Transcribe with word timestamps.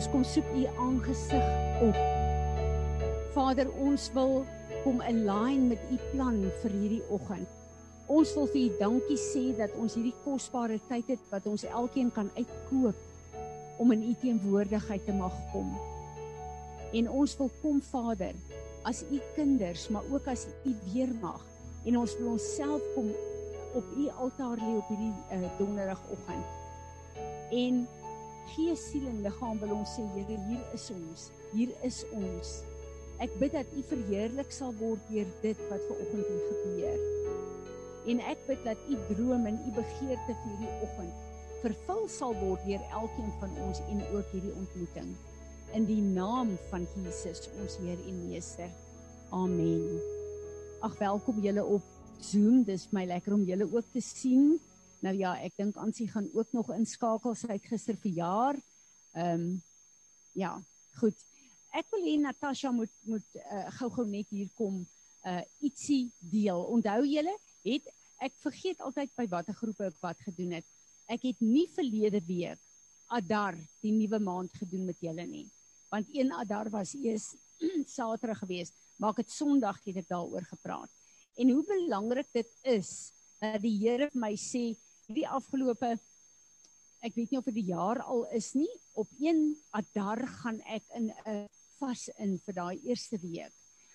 Ons 0.00 0.08
kom 0.08 0.22
soek 0.24 0.46
u 0.56 0.62
aangesig 0.80 1.48
op. 1.84 1.96
Vader, 3.34 3.68
ons 3.84 4.06
wil 4.14 4.46
kom 4.80 5.02
align 5.04 5.66
met 5.68 5.82
u 5.92 5.98
plan 6.14 6.38
vir 6.62 6.72
hierdie 6.72 7.02
oggend. 7.12 7.50
Ons 8.08 8.32
wil 8.32 8.48
vir 8.48 8.62
u 8.62 8.78
dankie 8.78 9.18
sê 9.20 9.42
dat 9.58 9.74
ons 9.76 9.98
hierdie 9.98 10.14
kosbare 10.24 10.78
tyd 10.88 11.12
het 11.12 11.28
wat 11.28 11.50
ons 11.52 11.66
elkeen 11.68 12.08
kan 12.16 12.32
uitkoop 12.38 12.96
om 13.84 13.92
in 13.92 14.08
u 14.08 14.16
teenwoordigheid 14.24 15.04
te 15.04 15.18
mag 15.20 15.36
kom. 15.52 15.68
En 16.96 17.12
ons 17.20 17.36
wil 17.42 17.52
kom 17.60 17.84
Vader 17.90 18.32
as 18.88 19.04
u 19.04 19.20
kinders, 19.36 19.90
maar 19.92 20.08
ook 20.08 20.32
as 20.32 20.48
u 20.64 20.72
weermag 20.94 21.44
en 21.84 22.00
ons 22.06 22.16
wil 22.22 22.38
onsself 22.38 22.88
kom 22.96 23.12
op 23.76 23.96
u 24.00 24.08
altaar 24.16 24.64
lê 24.64 24.74
op 24.80 24.88
hierdie 24.96 25.12
uh, 25.12 25.44
donderdagoggend. 25.60 26.60
En 27.52 27.84
gees, 28.54 28.82
siel 28.90 29.06
en 29.10 29.22
liggaam 29.24 29.60
wil 29.62 29.76
ons 29.78 29.94
sê 29.96 30.04
Here, 30.14 30.36
hier 30.48 30.74
is 30.76 30.90
ons. 30.94 31.30
Hier 31.52 31.72
is 31.86 32.02
ons. 32.16 32.52
Ek 33.20 33.32
bid 33.40 33.52
dat 33.52 33.72
u 33.76 33.82
verheerlik 33.90 34.52
sal 34.52 34.72
word 34.80 35.02
deur 35.10 35.28
dit 35.42 35.64
wat 35.70 35.88
ver 35.88 36.04
oggend 36.04 36.28
hier 36.30 36.44
gebeur. 36.52 37.08
En 38.10 38.22
ek 38.32 38.46
bid 38.46 38.62
dat 38.64 38.86
u 38.88 39.00
droom 39.10 39.44
en 39.50 39.58
u 39.60 39.74
begeerte 39.76 40.32
vir 40.32 40.54
hierdie 40.54 40.76
oggend 40.86 41.26
vervul 41.60 42.06
sal 42.08 42.32
word 42.40 42.62
deur 42.64 42.84
elkeen 42.96 43.32
van 43.40 43.52
ons 43.66 43.82
en 43.92 44.00
ook 44.16 44.30
hierdie 44.32 44.54
ontmoeting 44.56 45.10
in 45.76 45.84
die 45.86 46.00
naam 46.02 46.56
van 46.70 46.86
Jesus 46.96 47.46
ons 47.60 47.76
Heer 47.82 48.00
en 48.08 48.16
Meester. 48.26 48.70
Amen. 49.30 50.00
Ag 50.82 50.96
welkom 50.98 51.38
julle 51.44 51.62
op 51.64 51.84
Zoom. 52.18 52.64
Dis 52.66 52.88
my 52.90 53.04
lekker 53.06 53.36
om 53.36 53.44
julle 53.46 53.68
ook 53.70 53.92
te 53.92 54.02
sien. 54.02 54.56
Nou 55.00 55.14
ja, 55.16 55.34
ek 55.40 55.56
dink 55.56 55.76
Ansie 55.80 56.08
gaan 56.10 56.28
ook 56.36 56.52
nog 56.52 56.72
inskakel. 56.74 57.34
Sy 57.34 57.54
het 57.56 57.68
gister 57.68 57.98
verjaar. 58.00 58.58
Ehm 59.16 59.46
um, 59.46 59.62
ja, 60.38 60.52
goed. 61.00 61.16
Ek 61.74 61.86
wil 61.90 62.04
hê 62.06 62.16
Natasha 62.20 62.70
moet 62.70 62.92
moet 63.08 63.38
uh, 63.40 63.66
gou-gou 63.80 64.06
net 64.06 64.28
hier 64.30 64.50
kom 64.58 64.82
uh 65.26 65.40
ietsie 65.66 66.10
deel. 66.32 66.60
Onthou 66.74 67.02
julle, 67.06 67.34
het 67.66 67.88
ek 68.22 68.36
vergeet 68.42 68.80
altyd 68.80 69.10
by 69.16 69.26
watter 69.32 69.56
groepe 69.56 69.88
ek 69.90 70.02
wat 70.04 70.20
gedoen 70.28 70.58
het. 70.60 70.68
Ek 71.10 71.24
het 71.26 71.40
nie 71.42 71.66
verlede 71.74 72.20
week 72.28 72.60
Adar 73.10 73.56
die 73.82 73.92
nuwe 73.96 74.20
maand 74.22 74.54
gedoen 74.60 74.86
met 74.86 75.00
julle 75.02 75.26
nie 75.26 75.48
want 75.90 76.06
een 76.12 76.32
Adar 76.32 76.70
was 76.70 76.94
eers 76.94 77.34
Saterdag 77.94 78.38
geweest, 78.38 78.74
maar 78.96 79.10
ek 79.14 79.24
het 79.24 79.32
Sondag 79.34 79.80
het 79.84 79.98
ek 80.02 80.08
daaroor 80.08 80.46
gepraat. 80.48 80.92
En 81.36 81.50
hoe 81.50 81.64
belangrik 81.66 82.28
dit 82.32 82.52
is 82.62 83.10
dat 83.40 83.60
die 83.64 83.74
Here 83.80 84.08
vir 84.12 84.22
my 84.22 84.32
sê 84.38 84.70
die 85.14 85.28
afgelope 85.28 85.96
ek 87.00 87.16
weet 87.16 87.32
nie 87.32 87.38
of 87.40 87.46
dit 87.48 87.56
die 87.56 87.70
jaar 87.72 88.02
al 88.04 88.26
is 88.36 88.52
nie, 88.54 88.68
op 89.00 89.08
een 89.20 89.54
Adar 89.76 90.20
gaan 90.42 90.60
ek 90.68 90.84
in 90.98 91.08
'n 91.24 91.46
vas 91.80 92.08
in 92.18 92.38
vir 92.44 92.54
daai 92.54 92.76
eerste 92.84 93.16
week. 93.18 93.52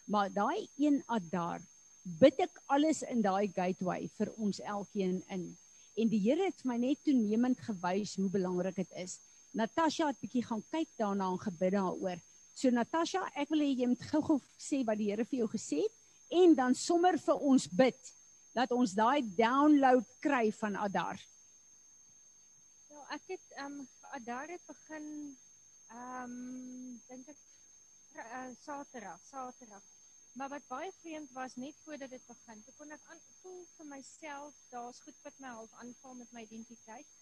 Maar 0.07 0.29
daai 0.33 0.67
een 0.77 1.03
Adar 1.07 1.61
bid 2.03 2.39
ek 2.39 2.61
alles 2.65 3.03
in 3.03 3.21
daai 3.21 3.47
gateway 3.47 4.09
vir 4.17 4.33
ons 4.37 4.59
elkeen 4.59 5.23
in. 5.29 5.57
En 5.97 6.09
die 6.09 6.19
Here 6.19 6.45
het 6.45 6.65
my 6.65 6.77
net 6.77 7.03
toenemend 7.03 7.59
gewys 7.59 8.15
hoe 8.15 8.29
belangrik 8.29 8.75
dit 8.75 8.91
is. 8.95 9.19
Natasha 9.53 10.07
het 10.07 10.19
bietjie 10.19 10.43
gaan 10.43 10.63
kyk 10.71 10.89
daarna 10.97 11.29
en 11.31 11.39
gebid 11.39 11.71
daaroor. 11.71 12.19
So 12.55 12.69
Natasha, 12.69 13.29
ek 13.35 13.49
wil 13.49 13.59
hê 13.59 13.71
jy 13.75 13.87
moet 13.87 14.01
gou-gou 14.01 14.41
sê 14.57 14.83
wat 14.85 14.97
die 14.97 15.11
Here 15.11 15.25
vir 15.25 15.39
jou 15.39 15.47
gesê 15.47 15.81
het 15.85 15.95
en 16.29 16.55
dan 16.55 16.75
sommer 16.75 17.17
vir 17.17 17.35
ons 17.37 17.67
bid 17.67 18.14
dat 18.55 18.71
ons 18.71 18.93
daai 18.97 19.21
download 19.37 20.07
kry 20.23 20.51
van 20.59 20.77
Adar. 20.87 21.19
Ja, 22.91 23.01
ek 23.17 23.33
het 23.33 23.57
ehm 23.57 23.81
um, 23.81 23.89
Adar 24.19 24.47
het 24.53 24.63
begin 24.69 25.09
ehm 25.87 26.37
um, 26.37 27.01
dink 27.09 27.27
ek 27.33 27.43
uh, 28.23 28.47
Saterdag, 28.63 29.19
Saterdag. 29.31 29.83
Maar 30.35 30.49
wat 30.51 30.67
baie 30.67 30.91
vreemd 31.01 31.31
was 31.31 31.55
net 31.55 31.75
voordat 31.83 32.09
dit 32.09 32.25
begin, 32.27 32.63
toe 32.63 32.73
kon 32.79 32.91
ek 32.91 33.11
aan 33.11 33.21
voel 33.41 33.61
vir 33.75 33.85
myself, 33.91 34.57
daar's 34.71 34.99
goed 35.03 35.21
wat 35.27 35.37
my 35.43 35.53
half 35.59 35.77
aanval 35.83 36.17
met 36.23 36.31
my 36.35 36.43
identiteit 36.47 37.13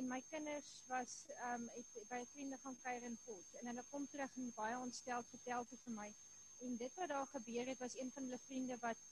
en 0.00 0.08
my 0.08 0.20
kinders 0.30 0.70
was 0.90 1.12
ehm 1.34 1.66
um, 1.70 1.84
by 2.10 2.20
'n 2.20 2.30
vriende 2.32 2.58
gaan 2.62 2.78
kuier 2.84 3.02
in 3.08 3.18
Port 3.24 3.58
en 3.58 3.66
hulle 3.70 3.84
kom 3.90 4.06
terug 4.14 4.36
en 4.36 4.52
baie 4.56 4.78
ontstel 4.78 5.22
vertel 5.32 5.64
te 5.72 5.76
vir 5.84 5.94
my 5.98 6.08
en 6.66 6.76
dit 6.76 6.94
wat 7.00 7.08
daar 7.08 7.26
gebeur 7.26 7.66
het 7.72 7.78
was 7.84 7.96
een 7.98 8.10
van 8.14 8.26
hulle 8.28 8.40
vriende 8.46 8.78
wat 8.86 9.04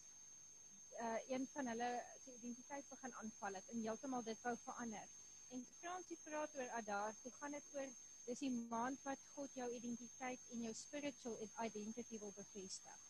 uh 1.07 1.19
een 1.29 1.47
van 1.53 1.67
hulle 1.73 1.91
se 2.25 2.35
identiteit 2.35 2.89
begin 2.89 3.15
aanval 3.15 3.55
het 3.59 3.69
en 3.69 3.85
heeltemal 3.87 4.23
dit 4.23 4.41
wou 4.47 4.57
verander. 4.65 5.09
En 5.51 5.67
Fransie 5.79 6.19
praat 6.25 6.55
oor 6.57 6.71
Adar, 6.81 7.15
toe 7.23 7.33
gaan 7.33 7.51
dit 7.59 7.75
oor 7.75 7.89
dis 8.27 8.39
die 8.39 8.53
maand 8.75 9.03
wat 9.09 9.25
God 9.35 9.55
jou 9.55 9.69
identiteit 9.75 10.51
en 10.55 10.61
jou 10.67 10.75
spiritual 10.75 11.39
identity 11.65 12.19
wil 12.19 12.33
bevestig. 12.37 13.01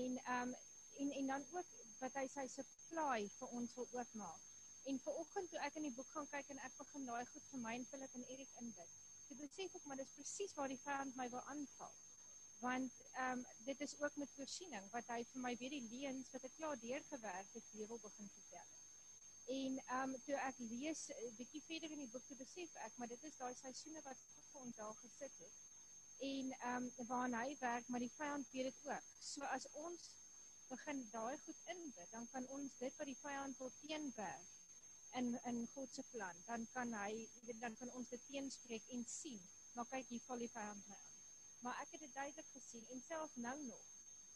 En 0.00 0.18
ehm 0.24 0.48
um, 0.48 0.54
en 0.96 1.10
en 1.12 1.26
dan 1.26 1.44
ook 1.52 1.72
wat 1.98 2.14
hy 2.20 2.26
sy 2.32 2.46
supply 2.52 3.28
vir 3.38 3.56
ons 3.58 3.74
wil 3.78 3.88
oopmaak. 3.98 4.44
En 4.90 5.00
vanoggend 5.04 5.50
toe 5.50 5.60
ek 5.68 5.78
in 5.80 5.88
die 5.88 5.94
boek 5.98 6.10
gaan 6.14 6.28
kyk 6.32 6.52
en 6.54 6.62
ek 6.68 6.76
begin 6.78 7.06
daai 7.10 7.26
goed 7.32 7.48
vir 7.52 7.62
my 7.64 7.74
en 7.78 7.86
Philip 7.90 8.18
en 8.18 8.26
Erik 8.34 8.52
inbid. 8.62 8.92
Toe 9.28 9.36
besef 9.40 9.74
ek 9.78 9.88
maar 9.90 10.00
dis 10.00 10.12
presies 10.18 10.54
waar 10.58 10.72
die 10.72 10.82
vyand 10.84 11.16
my 11.20 11.26
wil 11.32 11.42
aanval. 11.54 11.96
Want 12.58 12.92
ehm 13.12 13.38
um, 13.38 13.46
dit 13.64 13.80
is 13.80 14.00
ook 14.00 14.16
met 14.16 14.32
voorsiening 14.36 14.90
wat 14.90 15.08
hy 15.12 15.20
vir 15.30 15.40
my 15.40 15.52
weer 15.60 15.74
die 15.76 15.88
leuns 15.90 16.30
wat 16.32 16.44
ek 16.48 16.54
klaar 16.56 16.78
deurgewerk 16.80 17.54
het 17.58 17.70
weer 17.72 17.88
wil 17.92 18.00
begin 18.04 18.28
vertel. 18.34 18.68
En 19.56 19.78
ehm 19.78 20.14
um, 20.14 20.22
toe 20.26 20.38
ek 20.48 20.58
lees 20.58 21.02
'n 21.08 21.26
uh, 21.26 21.32
bietjie 21.40 21.62
verder 21.66 21.90
in 21.96 22.02
die 22.04 22.12
boek 22.14 22.26
te 22.26 22.36
besef 22.42 22.78
ek 22.86 22.96
maar 22.96 23.12
dit 23.14 23.24
is 23.30 23.36
daai 23.42 23.54
seisoene 23.54 24.02
wat 24.08 24.22
vir 24.52 24.60
ons 24.60 24.76
daar 24.76 24.96
gesit 25.02 25.42
het. 25.44 25.58
En 26.30 26.52
ehm 26.58 26.88
um, 26.98 27.06
waar 27.10 27.34
hy 27.40 27.56
werk 27.60 27.88
maar 27.88 28.04
die 28.06 28.14
vyand 28.18 28.52
weet 28.52 28.70
dit 28.70 28.86
ook. 28.92 29.10
So 29.20 29.44
as 29.58 29.68
ons 29.86 30.10
begin 30.68 31.08
daai 31.10 31.38
goed 31.44 31.60
inbid, 31.74 32.10
dan 32.10 32.28
kan 32.32 32.48
ons 32.58 32.78
dit 32.78 32.96
wat 32.98 33.06
die 33.06 33.20
vyand 33.22 33.58
wil 33.58 33.72
teenwerk 33.80 34.54
in 35.20 35.28
in 35.50 35.60
God 35.74 35.92
se 35.94 36.02
plan, 36.10 36.40
dan 36.46 36.66
kan 36.72 36.92
hy 36.92 37.28
dan 37.60 37.76
kan 37.76 37.92
ons 38.00 38.08
dit 38.08 38.26
teenspreek 38.30 38.88
en 38.96 39.04
sien. 39.18 39.44
Maar 39.74 39.92
kyk 39.92 40.08
hier 40.08 40.24
val 40.26 40.42
die 40.46 40.52
vyand 40.56 40.90
aan. 40.96 41.06
Maar 41.64 41.80
ek 41.82 41.94
het 41.96 42.00
dit 42.00 42.14
duidelik 42.14 42.48
gesien 42.54 42.88
en 42.94 43.04
self 43.08 43.36
nou 43.48 43.56
nog 43.64 43.84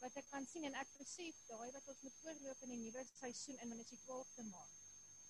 wat 0.01 0.15
ek 0.17 0.29
kan 0.33 0.45
sien 0.49 0.63
en 0.69 0.77
ek 0.81 0.93
besef 0.97 1.41
daai 1.47 1.69
wat 1.75 1.89
ons 1.93 2.05
met 2.05 2.23
oorloop 2.27 2.63
in 2.65 2.71
die 2.73 2.79
nuwe 2.85 3.03
seisoen 3.09 3.59
in 3.61 3.69
Minnesota 3.69 4.05
12 4.05 4.31
te 4.37 4.45
maak. 4.47 4.79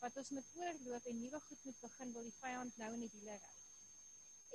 Wat 0.04 0.20
ons 0.22 0.32
met 0.38 0.54
oorloop 0.60 1.10
en 1.12 1.20
nuwe 1.24 1.42
goed 1.48 1.66
moet 1.68 1.82
begin 1.82 2.14
wil 2.16 2.30
die 2.30 2.38
vyand 2.38 2.78
nou 2.84 2.92
in 2.96 3.04
die 3.06 3.12
wiele 3.16 3.36
ry. 3.42 3.58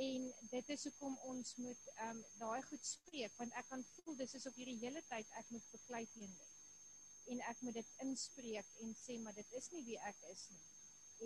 En 0.06 0.24
dit 0.52 0.70
is 0.76 0.86
hoekom 0.88 1.18
ons 1.32 1.52
moet 1.64 1.84
ehm 1.92 2.16
um, 2.16 2.24
daai 2.40 2.62
goed 2.70 2.88
spreek 2.88 3.36
want 3.42 3.60
ek 3.60 3.68
kan 3.72 3.84
voel 3.92 4.16
dis 4.22 4.34
is 4.40 4.48
op 4.50 4.56
hierdie 4.60 4.78
hele 4.80 5.02
tyd 5.10 5.36
ek 5.42 5.52
moet 5.56 5.70
beklei 5.76 6.02
teen 6.14 6.34
dit. 6.40 6.56
En 7.34 7.44
ek 7.52 7.62
moet 7.66 7.78
dit 7.80 7.94
inspreek 8.06 8.74
en 8.84 8.96
sê 9.04 9.20
maar 9.20 9.36
dit 9.36 9.54
is 9.60 9.70
nie 9.76 9.84
wie 9.90 10.00
ek 10.10 10.26
is 10.32 10.48
nie. 10.56 10.66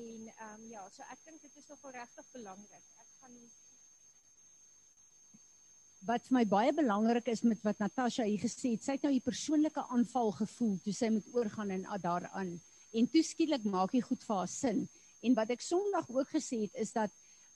En 0.02 0.28
ehm 0.34 0.54
um, 0.58 0.68
ja, 0.74 0.84
so 0.94 1.06
ek 1.14 1.24
dink 1.26 1.42
dit 1.46 1.62
is 1.62 1.70
nogal 1.70 1.98
regtig 1.98 2.30
belangrik. 2.34 2.94
Ek 3.06 3.18
gaan 3.22 3.38
Wat 6.08 6.24
vir 6.28 6.34
my 6.38 6.44
baie 6.48 6.72
belangrik 6.72 7.28
is 7.28 7.42
met 7.44 7.60
wat 7.66 7.78
Natasha 7.82 8.24
hier 8.24 8.40
gesê 8.40 8.74
het, 8.74 8.84
sy 8.84 8.96
het 8.96 9.02
nou 9.04 9.12
'n 9.12 9.20
persoonlike 9.20 9.82
aanval 9.96 10.32
gevoel 10.32 10.78
toe 10.84 10.92
sy 10.92 11.08
moet 11.08 11.26
oorgaan 11.34 11.70
in 11.70 11.86
daaraan. 12.02 12.60
En 12.92 13.08
toe 13.08 13.22
skielik 13.22 13.64
maak 13.64 13.92
hy 13.92 14.00
goed 14.00 14.24
vir 14.24 14.36
haar 14.36 14.48
sin. 14.48 14.88
En 15.22 15.34
wat 15.34 15.50
ek 15.50 15.60
Sondag 15.60 16.08
ook 16.08 16.28
gesê 16.28 16.62
het 16.62 16.74
is 16.74 16.92
dat 16.92 17.10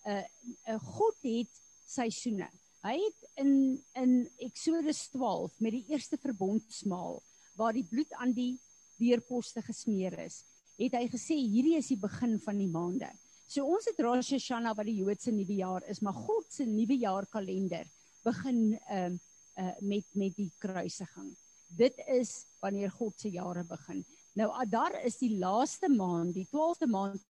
'n 0.04 0.10
uh, 0.10 0.24
'n 0.68 0.74
uh, 0.74 0.78
God 0.78 1.16
het 1.22 1.50
seisoene. 1.86 2.48
Hy 2.82 2.96
het 3.00 3.20
in 3.36 3.82
in 3.94 4.30
Eksodus 4.38 5.08
12 5.08 5.60
met 5.60 5.72
die 5.72 5.86
eerste 5.88 6.16
verbondsmaal 6.16 7.22
waar 7.56 7.72
die 7.72 7.88
bloed 7.88 8.12
aan 8.12 8.32
die 8.32 8.58
deurposte 8.98 9.62
gesmeer 9.62 10.18
is 10.18 10.44
het 10.78 10.96
hy 10.98 11.06
gesê 11.10 11.36
hierdie 11.38 11.76
is 11.78 11.90
die 11.92 12.00
begin 12.00 12.38
van 12.42 12.58
die 12.58 12.70
maande. 12.70 13.10
So 13.46 13.66
ons 13.76 13.86
het 13.86 14.00
Rosh 14.02 14.32
Hashanah 14.34 14.74
wat 14.76 14.88
die 14.88 14.98
Joodse 14.98 15.32
nuwe 15.34 15.58
jaar 15.60 15.84
is, 15.90 16.00
maar 16.02 16.16
God 16.16 16.48
se 16.50 16.66
nuwe 16.66 16.96
jaar 16.98 17.26
kalender 17.30 17.86
begin 18.24 18.78
ehm 18.88 19.14
uh, 19.14 19.22
uh, 19.56 19.74
met 19.80 20.04
met 20.12 20.34
die 20.36 20.50
kruisiging. 20.58 21.30
Dit 21.66 21.98
is 22.10 22.44
wanneer 22.60 22.90
God 22.90 23.20
se 23.20 23.30
jare 23.30 23.64
begin. 23.64 24.04
Nou 24.34 24.50
Adar 24.50 24.96
is 25.04 25.18
die 25.18 25.36
laaste 25.38 25.88
maand, 25.88 26.34
die 26.34 26.48
12de 26.50 26.90
maand 26.90 27.22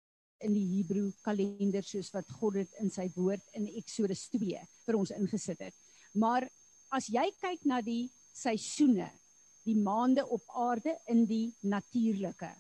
in 0.44 0.54
die 0.56 0.66
Hebreë 0.78 1.14
kalender 1.24 1.84
soos 1.84 2.12
wat 2.16 2.30
God 2.40 2.60
dit 2.60 2.80
in 2.84 2.92
sy 2.92 3.10
woord 3.16 3.44
in 3.58 3.68
Eksodus 3.80 4.28
2 4.34 4.60
vir 4.86 5.00
ons 5.00 5.12
ingesit 5.16 5.62
het. 5.64 5.76
Maar 6.20 6.48
as 6.94 7.08
jy 7.12 7.26
kyk 7.42 7.64
na 7.68 7.82
die 7.82 8.12
seisoene, 8.36 9.10
die 9.64 9.78
maande 9.80 10.26
op 10.28 10.44
aarde 10.60 10.98
in 11.12 11.24
die 11.28 11.54
natuurlike, 11.64 12.52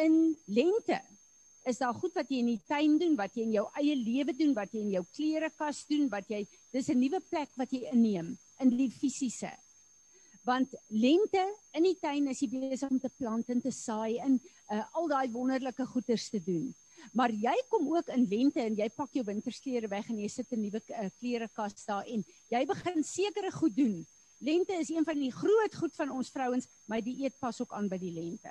in 0.00 0.36
lente 0.48 1.00
is 1.64 1.78
daar 1.78 1.94
goed 1.94 2.14
wat 2.18 2.30
jy 2.30 2.40
in 2.42 2.50
die 2.52 2.62
tuin 2.66 2.98
doen, 2.98 3.16
wat 3.18 3.36
jy 3.36 3.46
in 3.46 3.56
jou 3.56 3.66
eie 3.78 3.94
lewe 3.96 4.34
doen, 4.34 4.54
wat 4.56 4.72
jy 4.74 4.82
in 4.82 4.94
jou 4.96 5.04
klerekas 5.14 5.84
doen, 5.90 6.08
wat 6.10 6.30
jy 6.30 6.44
dis 6.72 6.88
'n 6.88 6.98
nuwe 6.98 7.20
plek 7.20 7.50
wat 7.56 7.70
jy 7.72 7.86
inneem 7.92 8.36
in 8.60 8.70
die 8.70 8.90
fisiese. 8.90 9.52
Want 10.44 10.74
lente 10.88 11.42
in 11.74 11.82
die 11.82 11.98
tuin 12.00 12.26
is 12.28 12.40
jy 12.42 12.48
besig 12.48 12.90
om 12.90 12.98
te 12.98 13.10
plant 13.18 13.48
en 13.48 13.60
te 13.60 13.70
saai 13.70 14.18
en 14.18 14.40
uh, 14.70 14.82
al 14.92 15.08
daai 15.08 15.30
wonderlike 15.30 15.86
goeders 15.86 16.28
te 16.30 16.40
doen. 16.42 16.74
Maar 17.12 17.30
jy 17.30 17.54
kom 17.68 17.86
ook 17.94 18.08
in 18.14 18.26
lente 18.28 18.60
en 18.60 18.74
jy 18.74 18.88
pak 18.90 19.12
jou 19.12 19.24
wintersklere 19.24 19.88
weg 19.88 20.08
en 20.10 20.18
jy 20.18 20.28
sit 20.28 20.50
'n 20.52 20.60
nuwe 20.60 20.82
uh, 20.88 21.10
klerekas 21.18 21.84
daar 21.86 22.06
en 22.06 22.24
jy 22.50 22.66
begin 22.66 23.04
sekere 23.04 23.52
goed 23.52 23.76
doen. 23.76 24.06
Lente 24.38 24.74
is 24.74 24.90
een 24.90 25.04
van 25.04 25.18
die 25.18 25.30
groot 25.30 25.74
goed 25.74 25.94
van 25.94 26.10
ons 26.10 26.30
vrouens, 26.30 26.66
my 26.86 27.00
dieet 27.00 27.38
pas 27.38 27.60
ook 27.60 27.72
aan 27.72 27.88
by 27.88 27.98
die 27.98 28.10
lente. 28.10 28.50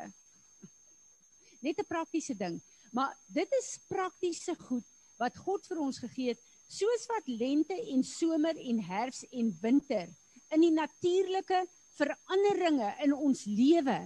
Net 1.60 1.80
'n 1.80 1.88
praktiese 1.88 2.34
ding, 2.34 2.62
maar 2.95 3.13
dit 3.27 3.59
is 3.59 3.75
praktiese 3.89 4.55
goed 4.67 4.88
wat 5.21 5.38
God 5.38 5.67
vir 5.69 5.81
ons 5.83 5.99
gegee 6.01 6.33
het, 6.33 6.41
soos 6.71 7.05
wat 7.11 7.27
lente 7.27 7.75
en 7.93 8.03
somer 8.03 8.57
en 8.57 8.79
herfs 8.88 9.25
en 9.31 9.51
winter 9.61 10.09
in 10.51 10.63
die 10.65 10.73
natuurlike 10.73 11.61
veranderinge 11.99 12.89
in 13.05 13.13
ons 13.13 13.43
lewe 13.47 13.99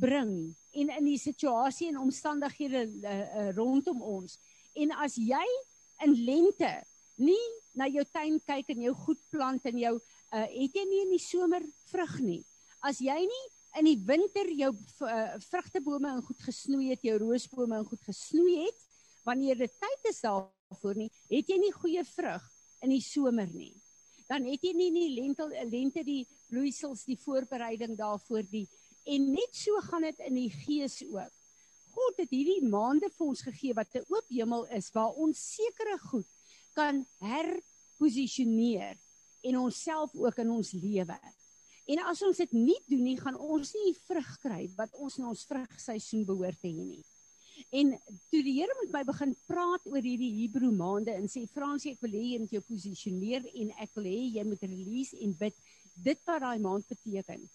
bring 0.00 0.32
en 0.76 0.92
in 0.98 1.08
die 1.08 1.20
situasie 1.20 1.88
en 1.88 2.02
omstandighede 2.02 2.84
uh, 2.84 3.12
uh, 3.12 3.50
rondom 3.56 4.02
ons. 4.04 4.36
En 4.76 4.92
as 5.00 5.16
jy 5.16 5.44
in 6.04 6.16
lente 6.26 6.72
nie 7.16 7.44
na 7.76 7.88
jou 7.88 8.04
tuin 8.12 8.36
kyk 8.44 8.74
en 8.74 8.84
jou 8.88 8.92
goed 9.06 9.20
plant 9.32 9.68
en 9.68 9.78
jou 9.80 9.94
uh, 9.96 10.46
het 10.52 10.76
jy 10.76 10.84
nie 10.88 11.02
in 11.06 11.14
die 11.14 11.22
somer 11.22 11.64
vrug 11.92 12.18
nie. 12.24 12.42
As 12.84 13.00
jy 13.00 13.16
nie 13.24 13.44
in 13.78 13.88
die 13.88 13.98
winter 14.08 14.48
jou 14.56 14.72
uh, 14.72 15.36
vrugtebome 15.50 16.08
en 16.16 16.22
goed 16.24 16.42
gesnoei 16.42 16.90
het, 16.90 17.02
jou 17.04 17.18
roosbome 17.20 17.76
en 17.76 17.88
goed 17.88 18.02
gesnoei 18.08 18.62
het, 18.64 18.78
wanneer 19.24 19.58
dit 19.58 19.72
tyd 19.80 20.10
is 20.10 20.20
daarvoor 20.24 20.96
nie, 20.96 21.10
het 21.30 21.50
jy 21.50 21.58
nie 21.60 21.74
goeie 21.74 22.04
vrug 22.04 22.44
in 22.82 22.94
die 22.94 23.02
somer 23.02 23.50
nie. 23.52 23.74
Dan 24.26 24.46
het 24.48 24.62
jy 24.64 24.72
nie 24.74 24.88
in 24.90 24.98
die 24.98 25.12
lente 25.20 25.46
lente 25.70 26.02
die 26.06 26.24
bloeisels, 26.48 27.04
die 27.06 27.18
voorbereiding 27.20 27.94
daarvoor 27.98 28.46
die 28.50 28.66
En 29.06 29.30
net 29.30 29.54
so 29.54 29.78
gaan 29.86 30.02
dit 30.02 30.18
in 30.26 30.34
die 30.34 30.50
gees 30.50 30.98
ook. 31.06 31.34
God 31.94 32.18
het 32.20 32.32
hierdie 32.34 32.66
maande 32.66 33.08
vir 33.14 33.26
ons 33.30 33.42
gegee 33.46 33.74
wat 33.78 33.94
'n 33.94 34.04
oop 34.10 34.28
hemel 34.28 34.66
is 34.74 34.90
waar 34.92 35.14
ons 35.14 35.38
sekere 35.54 35.98
goed 36.10 36.26
kan 36.74 37.06
herposisioneer 37.22 38.98
en 39.42 39.58
onsself 39.58 40.10
ook 40.14 40.36
in 40.42 40.50
ons 40.50 40.72
lewe. 40.72 41.18
En 41.86 42.02
as 42.10 42.22
ons 42.26 42.36
dit 42.36 42.52
nie 42.52 42.78
doen 42.90 43.04
nie, 43.06 43.18
gaan 43.20 43.36
ons 43.38 43.74
nie 43.78 43.92
vrug 44.08 44.32
kry 44.42 44.62
wat 44.78 44.94
ons 44.98 45.18
in 45.20 45.28
ons 45.30 45.44
vrugseisoen 45.46 46.24
behoort 46.26 46.58
te 46.60 46.68
hê 46.68 46.86
nie. 46.86 47.04
En 47.72 47.92
toe 48.30 48.42
die 48.44 48.56
Here 48.58 48.74
met 48.82 48.92
my 48.92 49.02
begin 49.08 49.36
praat 49.48 49.86
oor 49.88 50.02
hierdie 50.02 50.32
Hebreë 50.42 50.74
maande 50.76 51.14
en 51.14 51.28
sê 51.30 51.46
Fransie, 51.48 51.94
ek 51.94 52.02
wil 52.04 52.18
hê 52.18 52.24
jy 52.32 52.40
moet 52.42 52.52
jou 52.52 52.64
posisioneer 52.68 53.46
en 53.62 53.70
ek 53.80 53.94
wil 53.96 54.10
hê 54.10 54.18
jy 54.38 54.44
moet 54.44 54.66
release 54.66 55.16
en 55.24 55.32
bid 55.40 55.62
dit 56.04 56.26
wat 56.28 56.42
daai 56.44 56.58
maand 56.60 56.84
beteken 56.90 57.46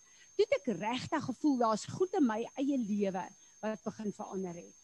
toe 0.48 0.60
ek 0.60 0.70
regtig 0.80 1.26
gevoel 1.28 1.58
daar's 1.62 1.86
goed 1.90 2.14
in 2.18 2.26
my 2.28 2.40
eie 2.60 2.78
lewe 2.80 3.26
wat 3.62 3.84
begin 3.86 4.16
verander 4.16 4.56
het. 4.62 4.80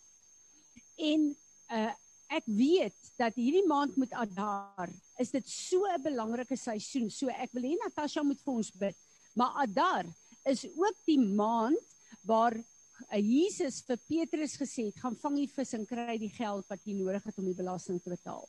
En 0.97 1.31
uh 1.77 1.93
ek 2.27 2.43
weet 2.51 3.05
dat 3.15 3.37
hierdie 3.39 3.63
maand 3.71 3.93
met 3.95 4.11
Adar 4.11 4.89
is 5.23 5.29
dit 5.31 5.47
so 5.47 5.87
'n 5.87 6.01
belangrike 6.03 6.57
seisoen. 6.59 7.09
So 7.09 7.29
ek 7.31 7.53
wil 7.55 7.63
hê 7.63 7.77
Natasha 7.79 8.21
moet 8.23 8.41
vir 8.43 8.53
ons 8.53 8.71
bid. 8.71 8.97
Maar 9.37 9.53
Adar 9.63 10.05
is 10.43 10.65
ook 10.65 10.97
die 11.05 11.19
maand 11.19 11.95
waar 12.25 12.55
uh, 12.57 13.19
Jesus 13.21 13.83
vir 13.85 13.99
Petrus 14.09 14.55
gesê 14.57 14.87
het, 14.89 14.97
gaan 14.97 15.17
vang 15.21 15.35
die 15.43 15.49
vis 15.53 15.75
en 15.77 15.85
kry 15.85 16.15
die 16.17 16.31
geld 16.33 16.65
wat 16.71 16.85
jy 16.87 16.95
nodig 16.97 17.25
het 17.27 17.37
om 17.37 17.45
die 17.45 17.57
belasting 17.57 18.01
te 18.01 18.15
betaal. 18.15 18.47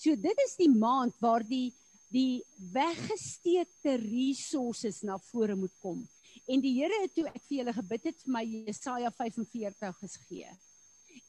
So 0.00 0.16
dit 0.16 0.40
is 0.46 0.56
die 0.60 0.70
maand 0.72 1.16
waar 1.20 1.44
die 1.44 1.72
die 2.14 2.44
weggesteekte 2.70 3.96
resources 3.98 5.00
na 5.02 5.16
vore 5.32 5.56
moet 5.58 5.72
kom. 5.82 6.04
En 6.46 6.60
die 6.62 6.76
Here 6.76 7.00
het 7.02 7.14
toe 7.16 7.24
ek 7.26 7.40
vir 7.48 7.56
julle 7.58 7.74
gebid 7.74 8.06
het 8.06 8.20
vir 8.22 8.34
my 8.36 8.42
Jesaja 8.46 9.10
45 9.18 9.98
gegee. 10.04 10.52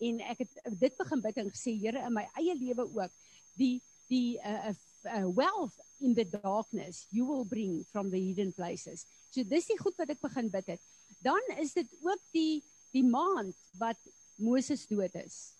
En 0.05 0.21
ek 0.29 0.43
het 0.43 0.59
dit 0.83 0.99
begin 0.99 1.23
bid 1.25 1.39
en 1.41 1.49
gesê 1.49 1.73
Here 1.81 2.05
in 2.05 2.13
my 2.13 2.27
eie 2.37 2.53
lewe 2.59 2.85
ook 2.85 3.17
die 3.57 3.79
die 4.11 4.37
uh, 4.37 4.75
uh, 5.05 5.27
wealth 5.35 5.77
in 6.01 6.13
the 6.13 6.25
darkness 6.25 7.05
you 7.11 7.25
will 7.25 7.45
bring 7.45 7.85
from 7.91 8.09
the 8.09 8.19
hidden 8.19 8.51
places. 8.53 9.05
So 9.31 9.43
dis 9.43 9.67
die 9.71 9.79
goed 9.79 9.97
wat 9.99 10.11
ek 10.13 10.21
begin 10.23 10.49
bid 10.53 10.75
het. 10.75 10.81
Dan 11.23 11.41
is 11.59 11.73
dit 11.73 11.89
ook 12.05 12.21
die 12.35 12.63
die 12.95 13.03
maand 13.03 13.55
wat 13.79 13.99
Moses 14.39 14.85
dood 14.87 15.15
is. 15.19 15.55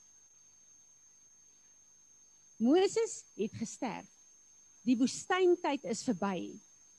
Moses 2.64 3.24
het 3.36 3.56
gesterf. 3.60 4.08
Die 4.88 4.96
woestyntyd 5.00 5.84
is 5.92 6.06
verby. 6.08 6.54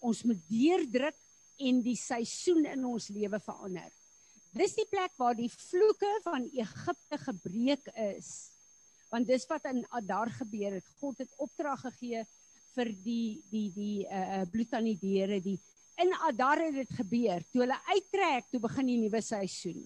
Ons 0.04 0.24
moet 0.28 0.42
deurdruk 0.50 1.16
en 1.64 1.80
die 1.84 1.96
seisoen 1.96 2.66
in 2.68 2.84
ons 2.84 3.08
lewe 3.14 3.40
verander. 3.40 3.88
Dis 4.56 4.76
die 4.76 4.86
plek 4.90 5.14
waar 5.20 5.36
die 5.36 5.50
vloeke 5.52 6.10
van 6.24 6.44
Egipte 6.52 7.18
gebreek 7.22 7.88
is. 8.10 8.30
Want 9.12 9.28
dis 9.28 9.46
wat 9.48 9.68
in 9.70 9.84
Adar 9.96 10.32
gebeur 10.34 10.76
het. 10.78 10.88
God 11.00 11.20
het 11.22 11.32
opdrag 11.40 11.84
gegee 11.86 12.24
vir 12.76 12.92
die 13.04 13.40
die 13.50 13.70
die 13.74 14.04
uh 14.06 14.44
aan 14.76 14.84
die 14.84 14.98
deure 15.00 15.40
die 15.40 15.58
in 15.96 16.12
Adar 16.28 16.60
het 16.60 16.74
dit 16.76 16.92
gebeur. 16.98 17.40
Toe 17.52 17.62
hulle 17.64 17.78
uittrek, 17.88 18.50
toe 18.52 18.60
begin 18.60 18.90
die 18.90 18.98
nuwe 19.00 19.22
seisoen. 19.24 19.80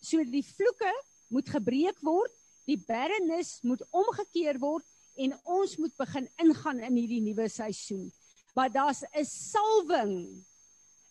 So 0.00 0.24
die 0.24 0.44
vloeke 0.44 0.92
moet 1.28 1.50
gebreek 1.52 2.00
word, 2.00 2.32
die 2.64 2.78
barrenness 2.80 3.58
moet 3.62 3.84
omgekeer 3.92 4.56
word 4.62 4.86
en 5.20 5.36
ons 5.44 5.76
moet 5.78 5.92
begin 6.00 6.28
ingaan 6.40 6.80
in 6.80 6.96
hierdie 6.96 7.20
nuwe 7.26 7.48
seisoen. 7.52 8.08
Maar 8.56 8.72
daar's 8.72 9.04
'n 9.04 9.24
salwing 9.24 10.16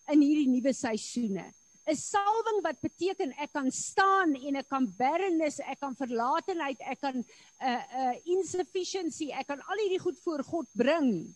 in 0.10 0.22
hierdie 0.22 0.50
nuwe 0.50 0.74
seisoene. 0.74 1.46
'n 1.84 1.96
Salwing 2.00 2.62
wat 2.64 2.80
beteken 2.80 3.34
ek 3.44 3.52
kan 3.52 3.68
staan 3.72 4.36
en 4.40 4.56
ek 4.56 4.70
kan 4.72 4.86
barrenness, 4.98 5.60
ek 5.60 5.82
kan 5.84 5.96
verlatenheid, 6.00 6.80
ek 6.80 7.00
kan 7.04 7.18
'n 7.20 7.26
uh, 7.60 7.68
'n 7.68 8.16
uh, 8.16 8.16
insufficiency, 8.36 9.32
ek 9.36 9.48
kan 9.52 9.60
al 9.60 9.82
hierdie 9.84 10.00
goed 10.00 10.20
voor 10.24 10.44
God 10.44 10.68
bring. 10.72 11.28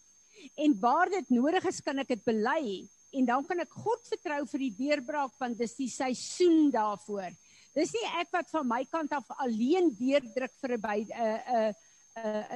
En 0.55 0.79
waar 0.79 1.09
dit 1.09 1.29
nodig 1.29 1.65
is, 1.67 1.81
kan 1.81 1.99
ek 1.99 2.07
dit 2.07 2.23
bely 2.23 2.87
en 3.11 3.25
dan 3.25 3.43
kan 3.43 3.59
ek 3.59 3.71
God 3.71 4.01
vertrou 4.07 4.45
vir 4.47 4.59
die 4.59 4.75
deurbraak 4.77 5.35
want 5.39 5.57
dis 5.57 5.75
die 5.75 5.91
seisoen 5.91 6.71
daarvoor. 6.71 7.31
Dis 7.75 7.91
nie 7.91 8.07
ek 8.21 8.31
wat 8.31 8.49
van 8.49 8.67
my 8.67 8.83
kant 8.87 9.11
af 9.11 9.27
alleen 9.43 9.91
deurdruk 9.99 10.53
vir 10.63 10.77
'n 10.77 10.79
'n 10.79 11.39
'n 11.57 11.73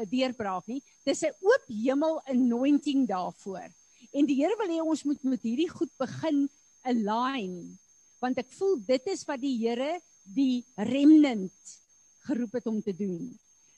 'n 0.02 0.10
deurbraak 0.10 0.68
nie. 0.68 0.82
Dis 1.04 1.24
'n 1.24 1.36
oop 1.44 1.66
hemel 1.68 2.22
anointing 2.26 3.08
daarvoor. 3.08 3.68
En 4.14 4.26
die 4.26 4.40
Here 4.40 4.56
wil 4.58 4.72
hê 4.72 4.80
ons 4.82 5.04
moet 5.04 5.24
met 5.24 5.42
hierdie 5.44 5.70
goed 5.70 5.92
begin 6.00 6.50
align 6.84 7.78
want 8.22 8.38
ek 8.38 8.52
voel 8.54 8.78
dit 8.86 9.08
is 9.14 9.24
wat 9.28 9.42
die 9.42 9.58
Here 9.64 10.00
die 10.24 10.64
remnant 10.78 11.78
geroep 12.28 12.60
het 12.60 12.68
om 12.70 12.82
te 12.82 12.94
doen. 12.94 13.32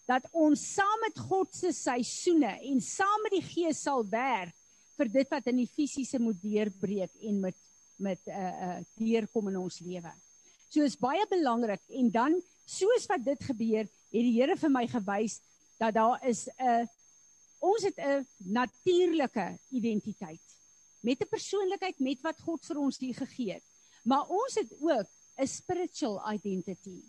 Dat 0.08 0.26
ons 0.36 0.60
saam 0.76 1.00
met 1.06 1.20
God 1.30 1.54
se 1.56 1.72
seisoene 1.72 2.58
en 2.60 2.82
saam 2.84 3.24
met 3.24 3.38
die 3.38 3.46
Gees 3.46 3.86
sal 3.88 4.04
werk 4.12 4.56
vir 4.98 5.10
dit 5.10 5.30
wat 5.32 5.48
in 5.50 5.62
die 5.64 5.70
fisiese 5.70 6.20
moet 6.22 6.42
deurbreek 6.44 7.14
en 7.30 7.40
met 7.48 7.60
met 8.04 8.20
'n 8.26 8.32
uh, 8.32 8.64
uh, 8.68 8.80
deurkom 8.98 9.48
in 9.48 9.58
ons 9.58 9.80
lewe. 9.80 10.12
So 10.70 10.82
is 10.82 10.98
baie 10.98 11.26
belangrik 11.30 11.82
en 11.88 12.10
dan 12.12 12.42
soos 12.66 13.06
wat 13.06 13.24
dit 13.24 13.44
gebeur, 13.44 13.86
het 13.86 14.26
die 14.28 14.34
Here 14.34 14.58
vir 14.58 14.70
my 14.70 14.88
gewys 14.88 15.40
dat 15.80 15.94
daar 15.94 16.20
is 16.28 16.48
'n 16.48 16.68
uh, 16.68 16.86
ons 17.60 17.84
het 17.84 17.98
'n 17.98 18.28
natuurlike 18.38 19.60
identiteit 19.70 20.42
met 21.02 21.22
'n 21.22 21.30
persoonlikheid 21.30 22.00
met 22.00 22.22
wat 22.22 22.40
God 22.42 22.66
vir 22.66 22.78
ons 22.78 22.98
hier 22.98 23.16
gegee 23.16 23.54
het. 23.54 23.73
Maar 24.04 24.28
ons 24.28 24.56
het 24.60 24.72
ook 24.80 25.08
'n 25.38 25.48
spiritual 25.48 26.20
identity. 26.34 27.02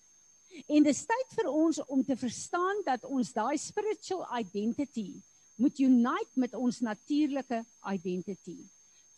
En 0.66 0.82
dit 0.82 0.94
is 0.94 1.06
tyd 1.06 1.28
vir 1.34 1.48
ons 1.50 1.84
om 1.84 2.04
te 2.04 2.16
verstaan 2.16 2.82
dat 2.84 3.04
ons 3.04 3.32
daai 3.32 3.58
spiritual 3.58 4.38
identity 4.38 5.22
moet 5.54 5.78
unite 5.78 6.34
met 6.34 6.54
ons 6.54 6.80
natuurlike 6.80 7.64
identity 7.92 8.58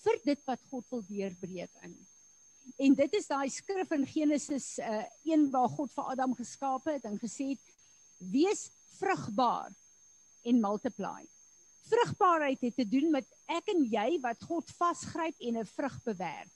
vir 0.04 0.20
dit 0.24 0.44
wat 0.44 0.60
God 0.70 0.84
wil 0.90 1.02
deurbreek 1.06 1.70
in. 1.82 1.96
En 2.76 2.94
dit 2.94 3.12
is 3.12 3.26
daai 3.26 3.48
skrif 3.50 3.90
in 3.90 4.06
Genesis 4.06 4.78
uh, 4.78 5.04
1 5.22 5.50
waar 5.50 5.68
God 5.68 5.92
vir 5.92 6.04
Adam 6.04 6.34
geskaap 6.34 6.84
het 6.84 7.04
en 7.04 7.18
gesê 7.18 7.52
het: 7.54 7.60
"Wees 8.18 8.70
vrugbaar 8.98 9.74
en 10.46 10.60
multiply. 10.60 11.22
Vrugbaarheid 11.86 12.60
het 12.60 12.76
te 12.76 12.88
doen 12.88 13.10
met 13.14 13.26
ek 13.50 13.70
en 13.74 13.84
jy 13.90 14.18
wat 14.22 14.42
God 14.48 14.70
vasgryp 14.78 15.40
en 15.48 15.58
'n 15.58 15.66
vrug 15.66 15.96
bewerk. 16.02 16.55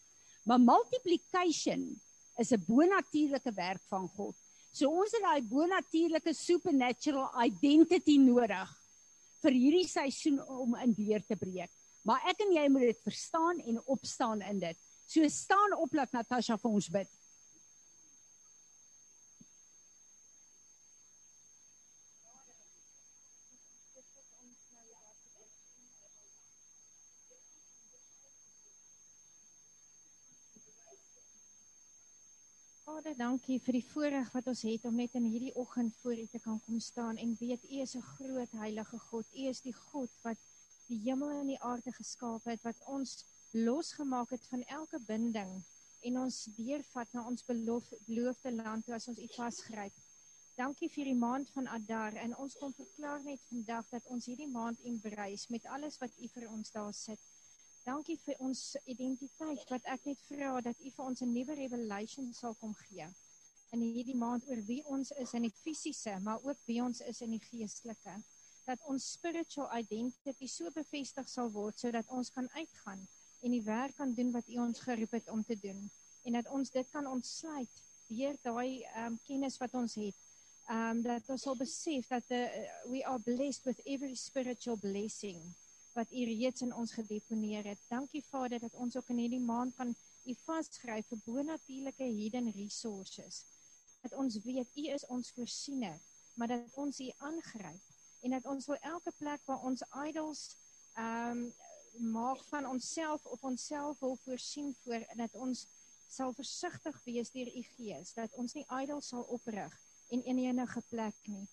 Maar 0.51 0.61
multiplication 0.61 2.01
is 2.43 2.51
'n 2.51 2.65
bonatuurlike 2.67 3.53
werk 3.53 3.83
van 3.89 4.09
God. 4.09 4.35
So 4.73 4.89
ons 4.91 5.13
het 5.13 5.23
daai 5.23 5.43
bonatuurlike 5.43 6.33
supernatural 6.35 7.31
identity 7.45 8.17
nodig 8.19 8.71
vir 9.43 9.53
hierdie 9.53 9.87
seisoen 9.87 10.43
om 10.47 10.75
in 10.75 10.93
deur 10.93 11.23
te 11.27 11.37
breek. 11.37 11.71
Maar 12.03 12.27
ek 12.33 12.41
en 12.41 12.53
jy 12.53 12.67
moet 12.69 12.81
dit 12.91 13.01
verstaan 13.03 13.61
en 13.61 13.87
opstaan 13.87 14.43
in 14.43 14.59
dit. 14.59 14.77
So 15.07 15.29
staan 15.29 15.77
op 15.77 15.95
laat 15.95 16.13
Natasha 16.13 16.59
vir 16.59 16.71
ons 16.71 16.89
bid. 16.89 17.09
Vader, 33.01 33.17
dankie 33.17 33.57
vir 33.65 33.77
die 33.79 33.87
voorreg 33.89 34.27
wat 34.35 34.49
ons 34.51 34.61
het 34.69 34.83
om 34.85 34.99
net 35.01 35.15
in 35.17 35.25
hierdie 35.25 35.55
oggend 35.63 35.95
voor 36.03 36.19
U 36.21 36.25
te 36.29 36.41
kan 36.45 36.59
kom 36.67 36.81
staan 36.85 37.17
en 37.23 37.31
weet 37.41 37.63
U 37.65 37.79
is 37.81 37.95
'n 37.97 38.03
groot 38.09 38.53
heilige 38.63 38.99
God. 39.05 39.25
U 39.33 39.47
is 39.53 39.63
die 39.65 39.73
God 39.73 40.11
wat 40.25 40.37
die 40.89 40.99
hemel 41.07 41.31
en 41.31 41.47
die 41.47 41.63
aarde 41.71 41.95
geskaap 41.97 42.45
het, 42.45 42.61
wat 42.63 42.77
ons 42.97 43.25
losgemaak 43.53 44.35
het 44.37 44.45
van 44.51 44.63
elke 44.65 45.01
binding 45.07 45.65
en 46.11 46.19
ons 46.19 46.45
deurvat 46.59 47.13
na 47.13 47.25
ons 47.25 47.45
beloof, 47.49 47.89
beloofde 48.05 48.53
land 48.53 48.85
toe 48.85 48.95
as 48.95 49.09
ons 49.09 49.19
U 49.19 49.29
vasgryp. 49.37 49.97
Dankie 50.57 50.93
vir 50.93 51.05
die 51.05 51.21
maand 51.25 51.49
van 51.57 51.73
Adar 51.79 52.13
en 52.13 52.37
ons 52.37 52.59
kom 52.61 52.75
verklaar 52.75 53.25
net 53.25 53.41
vandag 53.49 53.89
dat 53.89 54.07
ons 54.13 54.27
hierdie 54.27 54.53
maand 54.61 54.81
embrace 54.85 55.47
met 55.49 55.65
alles 55.67 55.97
wat 56.05 56.13
U 56.19 56.29
vir 56.29 56.51
ons 56.51 56.71
daar 56.71 56.93
sit. 56.95 57.21
Dankie 57.85 58.19
vir 58.27 58.37
ons 58.45 58.61
identiteit 58.93 59.71
wat 59.73 59.87
ek 59.89 60.05
net 60.11 60.23
vra 60.29 60.51
dat 60.65 60.81
U 60.85 60.91
vir 60.97 61.05
ons 61.05 61.23
'n 61.25 61.33
nuwe 61.33 61.55
revelation 61.61 62.33
sal 62.35 62.55
kom 62.61 62.75
gee 62.85 63.07
in 63.73 63.81
hierdie 63.81 64.17
maand 64.19 64.45
oor 64.51 64.61
wie 64.67 64.83
ons 64.91 65.13
is 65.23 65.33
in 65.39 65.47
die 65.47 65.55
fisiese, 65.63 66.19
maar 66.27 66.43
ook 66.43 66.59
wie 66.67 66.81
ons 66.83 67.01
is 67.01 67.21
in 67.21 67.31
die 67.31 67.43
geestelike. 67.45 68.17
Dat 68.67 68.83
ons 68.93 69.07
spiritual 69.13 69.71
identity 69.77 70.47
so 70.47 70.71
bevestig 70.75 71.29
sal 71.29 71.51
word 71.55 71.79
sodat 71.79 72.09
ons 72.09 72.31
kan 72.35 72.51
uitgaan 72.57 73.07
en 73.41 73.55
die 73.55 73.63
werk 73.65 73.97
kan 73.97 74.13
doen 74.15 74.33
wat 74.35 74.49
U 74.49 74.59
ons 74.67 74.83
geroep 74.85 75.17
het 75.17 75.31
om 75.31 75.45
te 75.45 75.57
doen 75.63 75.87
en 76.25 76.37
dat 76.37 76.51
ons 76.53 76.71
dit 76.71 76.91
kan 76.91 77.07
ontsluit 77.07 77.81
deur 78.11 78.37
daai 78.43 78.85
um, 79.05 79.17
kennis 79.25 79.57
wat 79.63 79.75
ons 79.75 79.95
het. 79.95 80.17
Um 80.69 81.01
dat 81.07 81.31
ons 81.33 81.43
sal 81.49 81.57
besef 81.57 82.11
dat 82.13 82.27
the, 82.29 82.43
uh, 82.45 82.91
we 82.91 83.01
are 83.07 83.19
blessed 83.19 83.65
with 83.65 83.81
every 83.87 84.15
spiritual 84.15 84.77
blessing 84.77 85.41
wat 85.95 86.13
U 86.13 86.25
reeds 86.25 86.63
in 86.67 86.75
ons 86.75 86.93
gedeponeer 86.93 87.65
het. 87.65 87.79
Dankie 87.89 88.25
Vader 88.31 88.59
dat 88.59 88.75
ons 88.75 88.97
ook 88.97 89.09
in 89.09 89.23
hierdie 89.25 89.45
maand 89.45 89.75
kan 89.77 89.95
U 90.25 90.35
vasskryf 90.45 91.07
vir 91.09 91.23
bonatuurlike 91.25 92.05
hidden 92.05 92.53
resources. 92.57 93.45
Dat 94.03 94.13
ons 94.13 94.39
weet 94.45 94.77
U 94.77 94.87
is 94.97 95.07
ons 95.07 95.33
voorsiener, 95.37 95.99
maar 96.35 96.49
dat 96.49 96.77
ons 96.77 97.01
U 97.01 97.11
aangryp 97.17 97.91
en 98.21 98.31
dat 98.37 98.47
ons 98.47 98.69
vir 98.69 98.79
elke 98.93 99.13
plek 99.19 99.45
waar 99.49 99.67
ons 99.71 99.85
idols 100.07 100.47
um 101.01 101.51
maak 102.13 102.43
van 102.49 102.67
onsself 102.67 103.25
of 103.27 103.43
onsself 103.43 103.99
wil 103.99 104.17
voorsien 104.17 104.75
voor 104.83 105.05
dat 105.17 105.35
ons 105.35 105.67
sal 106.09 106.33
versigtig 106.33 107.01
wees 107.05 107.31
deur 107.31 107.51
u 107.57 107.63
gees 107.63 108.13
dat 108.15 108.35
ons 108.43 108.55
nie 108.55 108.67
idols 108.83 109.09
sal 109.13 109.25
oprig 109.37 109.75
en 110.09 110.23
in 110.25 110.39
enige 110.39 110.83
plek 110.89 111.17
nie 111.27 111.49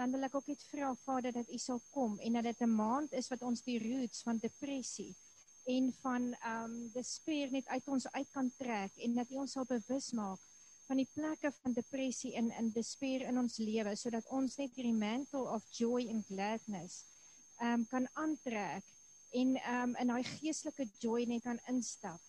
dan 0.00 0.10
wil 0.10 0.22
ek 0.24 0.34
ook 0.38 0.46
net 0.48 0.62
vra 0.72 0.94
Vader 0.96 1.34
dat 1.36 1.50
u 1.52 1.58
sal 1.60 1.80
kom 1.92 2.14
en 2.24 2.38
dat 2.38 2.46
dit 2.48 2.60
'n 2.64 2.74
maand 2.74 3.12
is 3.12 3.28
wat 3.28 3.42
ons 3.42 3.60
die 3.62 3.80
roots 3.82 4.22
van 4.22 4.38
depressie 4.40 5.12
en 5.64 5.92
van 6.02 6.22
um 6.52 6.72
despair 6.92 7.50
net 7.50 7.66
uit 7.66 7.88
ons 7.88 8.06
uit 8.12 8.30
kan 8.36 8.48
trek 8.56 8.96
en 8.96 9.14
dat 9.14 9.30
u 9.30 9.36
ons 9.42 9.52
sal 9.52 9.66
bewus 9.68 10.08
maak 10.12 10.40
van 10.86 10.96
die 10.96 11.08
plekke 11.12 11.52
van 11.52 11.72
depressie 11.72 12.32
en 12.34 12.48
in 12.62 12.72
despair 12.72 13.26
in 13.28 13.38
ons 13.38 13.58
lewe 13.58 13.94
sodat 13.96 14.32
ons 14.40 14.56
net 14.56 14.74
hierdie 14.74 14.96
mantle 15.04 15.44
of 15.56 15.68
joy 15.82 16.08
and 16.08 16.26
gladness 16.32 17.04
um 17.60 17.86
kan 17.92 18.08
aantrek 18.12 18.84
en 19.42 19.56
um 19.76 19.94
in 20.00 20.14
daai 20.14 20.24
geestelike 20.24 20.88
joy 20.98 21.24
net 21.24 21.42
kan 21.42 21.60
instap. 21.68 22.20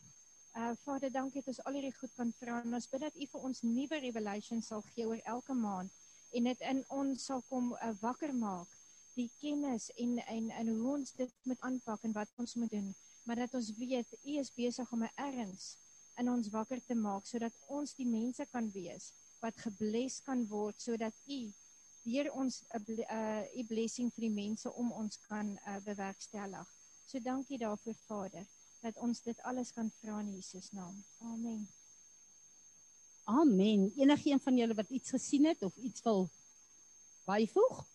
Uh 0.54 0.76
Vader, 0.84 1.12
dankie 1.12 1.40
dat 1.40 1.48
ons 1.48 1.64
al 1.66 1.80
hierdie 1.80 1.96
goed 1.96 2.14
kan 2.20 2.34
vra 2.40 2.62
en 2.62 2.74
ons 2.74 2.90
bid 2.92 3.02
dat 3.02 3.16
U 3.16 3.26
vir 3.34 3.50
ons 3.50 3.62
nuwe 3.62 4.00
revelation 4.00 4.62
sal 4.62 4.84
gee 4.92 5.08
oor 5.08 5.22
elke 5.24 5.54
maand 5.54 6.01
en 6.32 6.50
dit 6.50 6.66
in 6.74 6.84
ons 6.90 7.26
sal 7.26 7.42
kom 7.50 7.72
uh, 7.74 7.92
wakker 8.02 8.34
maak 8.34 8.78
die 9.16 9.30
kennis 9.44 9.90
en 10.04 10.18
en 10.24 10.50
en 10.60 10.68
hoe 10.74 10.92
ons 10.96 11.14
dit 11.20 11.34
moet 11.44 11.62
aanpak 11.70 12.04
en 12.08 12.14
wat 12.16 12.30
ons 12.44 12.56
moet 12.56 12.72
doen, 12.72 12.92
maar 13.24 13.36
dat 13.44 13.54
ons 13.60 13.72
weet 13.78 14.14
U 14.24 14.38
is 14.44 14.54
besig 14.56 14.92
om 14.92 15.04
'n 15.04 15.16
erns 15.16 15.78
in 16.18 16.30
ons 16.30 16.50
wakker 16.50 16.82
te 16.86 16.96
maak 16.96 17.26
sodat 17.26 17.54
ons 17.68 17.94
die 17.94 18.08
mense 18.08 18.46
kan 18.52 18.72
wees 18.72 19.12
wat 19.42 19.58
gebless 19.66 20.22
kan 20.22 20.48
word 20.48 20.82
sodat 20.82 21.14
U 21.28 21.42
deur 22.04 22.32
ons 22.34 22.62
'n 22.62 22.92
uh, 22.92 23.06
uh, 23.18 23.44
u 23.60 23.64
blessing 23.74 24.14
vir 24.14 24.24
die 24.28 24.38
mense 24.44 24.74
om 24.84 24.92
ons 24.92 25.20
kan 25.28 25.52
uh, 25.58 25.78
bewerkstellig. 25.86 26.68
So 27.06 27.20
dankie 27.20 27.58
daarvoor 27.58 27.98
Vader 28.08 28.48
dat 28.82 28.98
ons 28.98 29.22
dit 29.22 29.42
alles 29.42 29.72
kan 29.72 29.92
vra 30.00 30.20
in 30.20 30.34
Jesus 30.34 30.72
naam. 30.72 31.04
Amen. 31.20 31.70
Amen. 33.32 33.92
Enige 33.96 34.30
een 34.30 34.40
van 34.40 34.58
julle 34.58 34.76
wat 34.76 34.90
iets 34.90 35.10
gesien 35.10 35.46
het 35.46 35.62
of 35.64 35.76
iets 35.78 36.02
wil 36.04 36.30
byvoeg? 37.26 37.86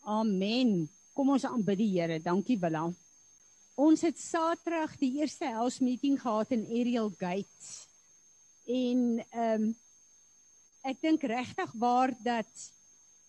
Amen. 0.00 0.90
Kom 1.12 1.30
ons 1.30 1.44
aanbid 1.46 1.78
die 1.78 1.90
Here. 1.92 2.18
Dankie 2.22 2.58
Willa. 2.58 2.88
Ons 3.78 4.02
het 4.02 4.18
Saterdag 4.18 4.96
die 4.98 5.12
eerste 5.20 5.46
house 5.54 5.84
meeting 5.84 6.18
gehad 6.20 6.50
in 6.50 6.66
Ariel 6.66 7.12
Gate. 7.16 7.70
En 8.66 9.22
ehm 9.30 9.68
um, 9.68 9.70
ek 10.82 10.98
dink 10.98 11.22
regtig 11.30 11.70
waar 11.78 12.10
dat 12.26 12.62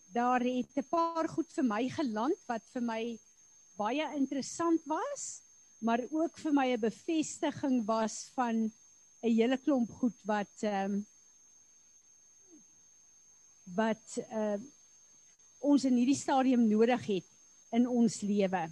daar 0.09 0.41
het 0.41 0.73
'n 0.73 0.89
paar 0.89 1.29
goed 1.29 1.51
vir 1.53 1.63
my 1.63 1.83
geland 1.89 2.39
wat 2.49 2.65
vir 2.73 2.81
my 2.81 3.19
baie 3.77 4.07
interessant 4.17 4.81
was, 4.89 5.43
maar 5.77 6.01
ook 6.09 6.37
vir 6.37 6.53
my 6.53 6.67
'n 6.73 6.79
bevestiging 6.79 7.85
was 7.85 8.31
van 8.33 8.73
'n 9.23 9.31
hele 9.31 9.57
klomp 9.57 9.91
goed 9.99 10.15
wat 10.27 10.63
ehm 10.67 10.93
um, 10.93 11.05
wat 13.75 14.17
ehm 14.29 14.59
uh, 14.59 14.71
ons 15.63 15.85
in 15.87 15.95
hierdie 15.95 16.19
stadium 16.19 16.67
nodig 16.67 17.05
het 17.07 17.27
in 17.71 17.87
ons 17.87 18.19
lewe. 18.21 18.63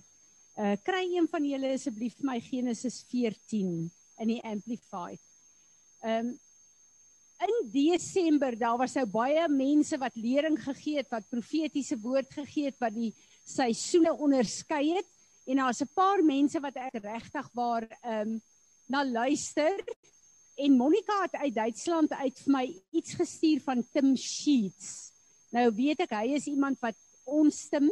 Uh 0.60 0.75
kry 0.84 1.05
een 1.08 1.27
van 1.31 1.46
julle 1.48 1.72
asseblief 1.77 2.17
my 2.27 2.39
Genesis 2.43 3.00
14 3.08 3.91
in 4.20 4.27
die 4.27 4.41
amplified. 4.43 5.22
Ehm 6.03 6.34
um, 6.34 6.39
in 7.41 7.72
Desember 7.74 8.53
daar 8.58 8.77
was 8.77 8.93
nou 9.00 9.08
baie 9.10 9.48
mense 9.50 9.98
wat 9.98 10.20
lering 10.20 10.60
gegee 10.62 11.00
het, 11.00 11.10
wat 11.10 11.29
profetiese 11.29 11.98
woord 11.98 12.29
gegee 12.36 12.67
het, 12.70 12.77
wat 12.77 12.93
die 12.93 13.10
seisoene 13.48 14.13
onderskei 14.13 14.91
het 15.00 15.08
en 15.48 15.63
daar's 15.63 15.81
'n 15.81 15.96
paar 15.96 16.22
mense 16.24 16.60
wat 16.60 16.75
ek 16.75 17.00
regtig 17.01 17.50
waar 17.53 17.88
ehm 18.03 18.36
um, 18.36 18.41
na 18.91 19.05
luister 19.05 19.79
en 20.62 20.77
Monica 20.77 21.22
het 21.22 21.36
uit 21.41 21.56
Duitsland 21.56 22.13
uit 22.13 22.39
vir 22.44 22.53
my 22.53 22.63
iets 22.91 23.15
gestuur 23.18 23.62
van 23.65 23.82
Tim 23.94 24.13
Sheets. 24.18 25.12
Nou 25.51 25.68
weet 25.75 26.03
ek 26.06 26.13
hy 26.15 26.36
is 26.38 26.48
iemand 26.51 26.80
wat 26.86 26.98
ons 27.25 27.63
stem 27.68 27.89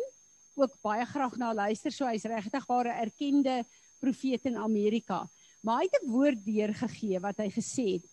ook 0.59 0.75
baie 0.83 1.05
graag 1.07 1.37
na 1.39 1.53
luister, 1.55 1.91
so 1.91 2.05
hy's 2.05 2.27
regtig 2.29 2.65
'n 2.69 2.93
erkende 3.05 3.63
profeet 3.99 4.45
in 4.45 4.57
Amerika. 4.57 5.27
Maar 5.63 5.81
hy 5.81 5.89
het 5.89 6.03
'n 6.03 6.11
woord 6.11 6.45
deurgegee 6.45 7.19
wat 7.19 7.37
hy 7.37 7.49
gesê 7.49 7.87
het. 7.97 8.05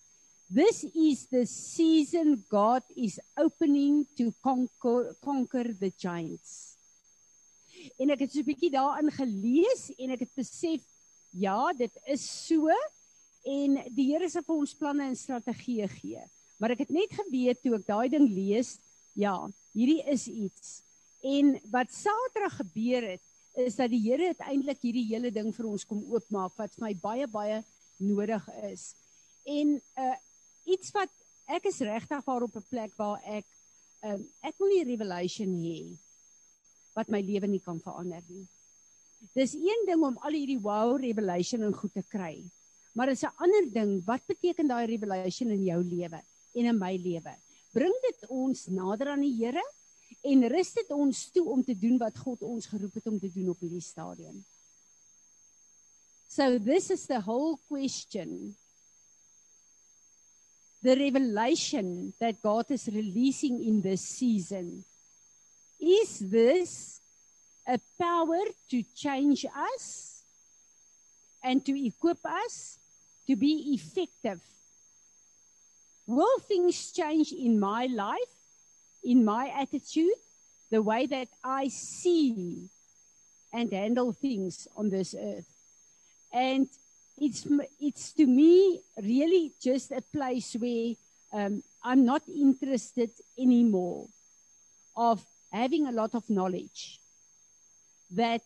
This 0.49 0.85
is 0.95 1.27
the 1.29 1.45
season 1.45 2.45
God 2.49 2.83
is 2.95 3.19
opening 3.37 4.07
to 4.17 4.33
conquer, 4.41 5.15
conquer 5.21 5.75
the 5.79 5.93
giants 5.97 6.77
en 8.01 8.11
ek 8.11 8.25
het 8.25 8.33
so 8.33 8.41
'n 8.41 8.51
bietjie 8.51 8.71
daarin 8.71 9.11
gelees 9.13 9.91
en 9.99 10.11
ek 10.11 10.27
het 10.27 10.35
besef 10.35 10.83
ja, 11.31 11.73
dit 11.73 11.93
is 12.07 12.25
so 12.47 12.71
en 13.47 13.79
die 13.95 14.09
Here 14.11 14.29
se 14.31 14.43
vir 14.43 14.57
ons 14.57 14.75
planne 14.75 15.07
en 15.07 15.17
strategieë 15.17 15.87
gee. 15.93 16.25
Maar 16.59 16.75
ek 16.75 16.87
het 16.87 16.93
net 16.95 17.15
geweet 17.15 17.63
toe 17.63 17.77
ek 17.79 17.87
daai 17.87 18.09
ding 18.11 18.27
lees, 18.27 18.77
ja, 19.15 19.37
hierdie 19.77 20.03
is 20.11 20.27
iets. 20.29 20.81
En 21.27 21.55
wat 21.73 21.93
Saterdag 21.95 22.59
gebeur 22.61 23.07
het, 23.13 23.23
is 23.57 23.79
dat 23.79 23.91
die 23.93 24.03
Here 24.05 24.33
uiteindelik 24.35 24.83
hierdie 24.85 25.07
hele 25.09 25.31
ding 25.33 25.53
vir 25.55 25.69
ons 25.71 25.87
kom 25.89 26.03
oopmaak 26.13 26.57
wat 26.61 26.75
vir 26.77 26.89
my 26.89 26.93
baie 27.03 27.29
baie 27.31 27.61
nodig 28.03 28.49
is. 28.71 28.91
En 29.49 29.77
uh 30.03 30.15
iets 30.67 30.91
wat 30.91 31.13
ek 31.55 31.69
is 31.71 31.79
regtig 31.87 32.25
waar 32.27 32.43
op 32.43 32.57
'n 32.59 32.67
plek 32.69 32.93
waar 32.99 33.21
ek 33.23 33.47
um 34.03 34.27
ek 34.43 34.59
wil 34.59 34.69
nie 34.69 34.85
revelation 34.85 35.53
hê 35.63 35.95
wat 36.97 37.09
my 37.09 37.21
lewe 37.23 37.47
nie 37.47 37.63
kan 37.63 37.79
verander 37.81 38.23
nie. 38.29 38.47
Dis 39.33 39.55
een 39.55 39.87
ding 39.87 40.03
om 40.03 40.19
al 40.27 40.35
hierdie 40.35 40.61
wow 40.61 40.97
revelation 40.99 41.63
en 41.63 41.73
goed 41.73 41.95
te 41.95 42.03
kry. 42.03 42.43
Maar 42.97 43.13
is 43.13 43.23
'n 43.23 43.37
ander 43.37 43.67
ding, 43.73 44.05
wat 44.05 44.25
beteken 44.27 44.67
daai 44.67 44.87
revelation 44.87 45.51
in 45.51 45.65
jou 45.65 45.83
lewe 45.85 46.21
en 46.55 46.65
in 46.65 46.79
my 46.79 46.97
lewe? 46.97 47.35
Bring 47.73 47.95
dit 48.09 48.29
ons 48.29 48.67
nader 48.67 49.09
aan 49.13 49.21
die 49.21 49.37
Here 49.37 49.65
en 50.23 50.49
rus 50.49 50.73
dit 50.73 50.91
ons 50.91 51.31
toe 51.31 51.45
om 51.45 51.65
te 51.65 51.79
doen 51.79 51.99
wat 51.99 52.17
God 52.19 52.43
ons 52.43 52.67
geroep 52.67 52.95
het 52.95 53.07
om 53.07 53.19
te 53.19 53.33
doen 53.33 53.49
op 53.49 53.61
hierdie 53.61 53.85
stadium. 53.85 54.45
So 56.29 56.59
this 56.59 56.91
is 56.91 57.07
the 57.07 57.21
whole 57.21 57.59
question. 57.69 58.57
The 60.83 60.95
revelation 60.95 62.15
that 62.19 62.41
God 62.43 62.71
is 62.71 62.87
releasing 62.87 63.61
in 63.63 63.81
this 63.83 64.01
season 64.01 64.85
Is 65.79 66.19
this 66.19 67.01
a 67.69 67.79
power 68.01 68.41
to 68.71 68.83
change 68.95 69.45
us 69.45 70.25
and 71.43 71.65
to 71.67 71.87
equip 71.87 72.19
us 72.25 72.79
to 73.27 73.37
be 73.37 73.75
effective? 73.75 74.41
Will 76.07 76.39
things 76.41 76.93
change 76.93 77.33
in 77.33 77.59
my 77.59 77.87
life, 77.87 78.35
in 79.03 79.25
my 79.25 79.49
attitude, 79.49 80.15
the 80.71 80.83
way 80.83 81.07
that 81.07 81.29
I 81.43 81.69
see 81.69 82.69
and 83.53 83.73
handle 83.73 84.13
things 84.13 84.69
on 84.77 84.91
this 84.91 85.15
earth? 85.19 85.49
And 86.33 86.69
it's 87.19 87.47
it's 87.81 88.13
to 88.13 88.27
me 88.27 88.83
really 89.03 89.53
just 89.61 89.91
a 89.91 90.03
place 90.13 90.55
where 90.59 90.95
um, 91.33 91.63
I'm 91.83 92.05
not 92.05 92.23
interested 92.29 93.11
anymore 93.39 94.07
of 94.97 95.25
having 95.53 95.87
a 95.87 95.93
lot 95.93 96.15
of 96.15 96.29
knowledge 96.29 97.01
that 98.11 98.43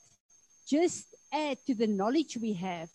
just 0.67 1.15
add 1.33 1.59
to 1.67 1.75
the 1.75 1.87
knowledge 1.87 2.39
we 2.41 2.53
have, 2.55 2.89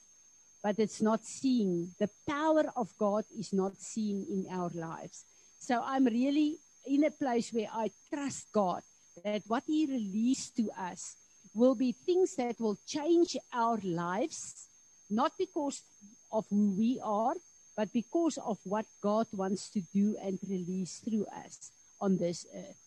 but 0.66 0.80
it's 0.80 1.00
not 1.00 1.24
seen. 1.24 1.94
The 2.00 2.10
power 2.28 2.64
of 2.76 2.90
God 2.98 3.24
is 3.38 3.54
not 3.54 3.78
seen 3.78 4.26
in 4.28 4.48
our 4.50 4.72
lives. 4.74 5.24
So 5.60 5.80
I'm 5.86 6.06
really 6.06 6.58
in 6.88 7.04
a 7.04 7.12
place 7.12 7.54
where 7.54 7.70
I 7.72 7.92
trust 8.12 8.48
God 8.52 8.82
that 9.24 9.44
what 9.46 9.62
He 9.68 9.86
released 9.86 10.58
to 10.58 10.72
us 10.76 11.18
will 11.54 11.76
be 11.76 11.92
things 11.92 12.36
that 12.38 12.60
will 12.60 12.80
change 12.88 13.38
our 13.54 13.78
lives, 13.84 14.68
not 15.08 15.34
because 15.38 15.84
of 16.32 16.46
who 16.50 16.74
we 16.76 17.00
are, 17.04 17.36
but 17.78 17.94
because 17.94 18.40
of 18.40 18.58
what 18.64 18.88
God 19.04 19.28
wants 19.34 19.70
to 19.70 19.82
do 19.94 20.18
and 20.20 20.40
release 20.50 21.00
through 21.06 21.28
us 21.46 21.70
on 22.02 22.18
this 22.18 22.44
earth. 22.56 22.82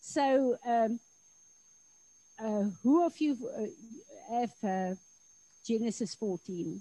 So, 0.00 0.56
um, 0.64 1.00
uh, 2.38 2.70
who 2.84 3.04
of 3.04 3.18
you 3.18 3.34
uh, 3.50 4.38
have 4.38 4.52
uh, 4.62 4.94
Genesis 5.66 6.14
14? 6.14 6.80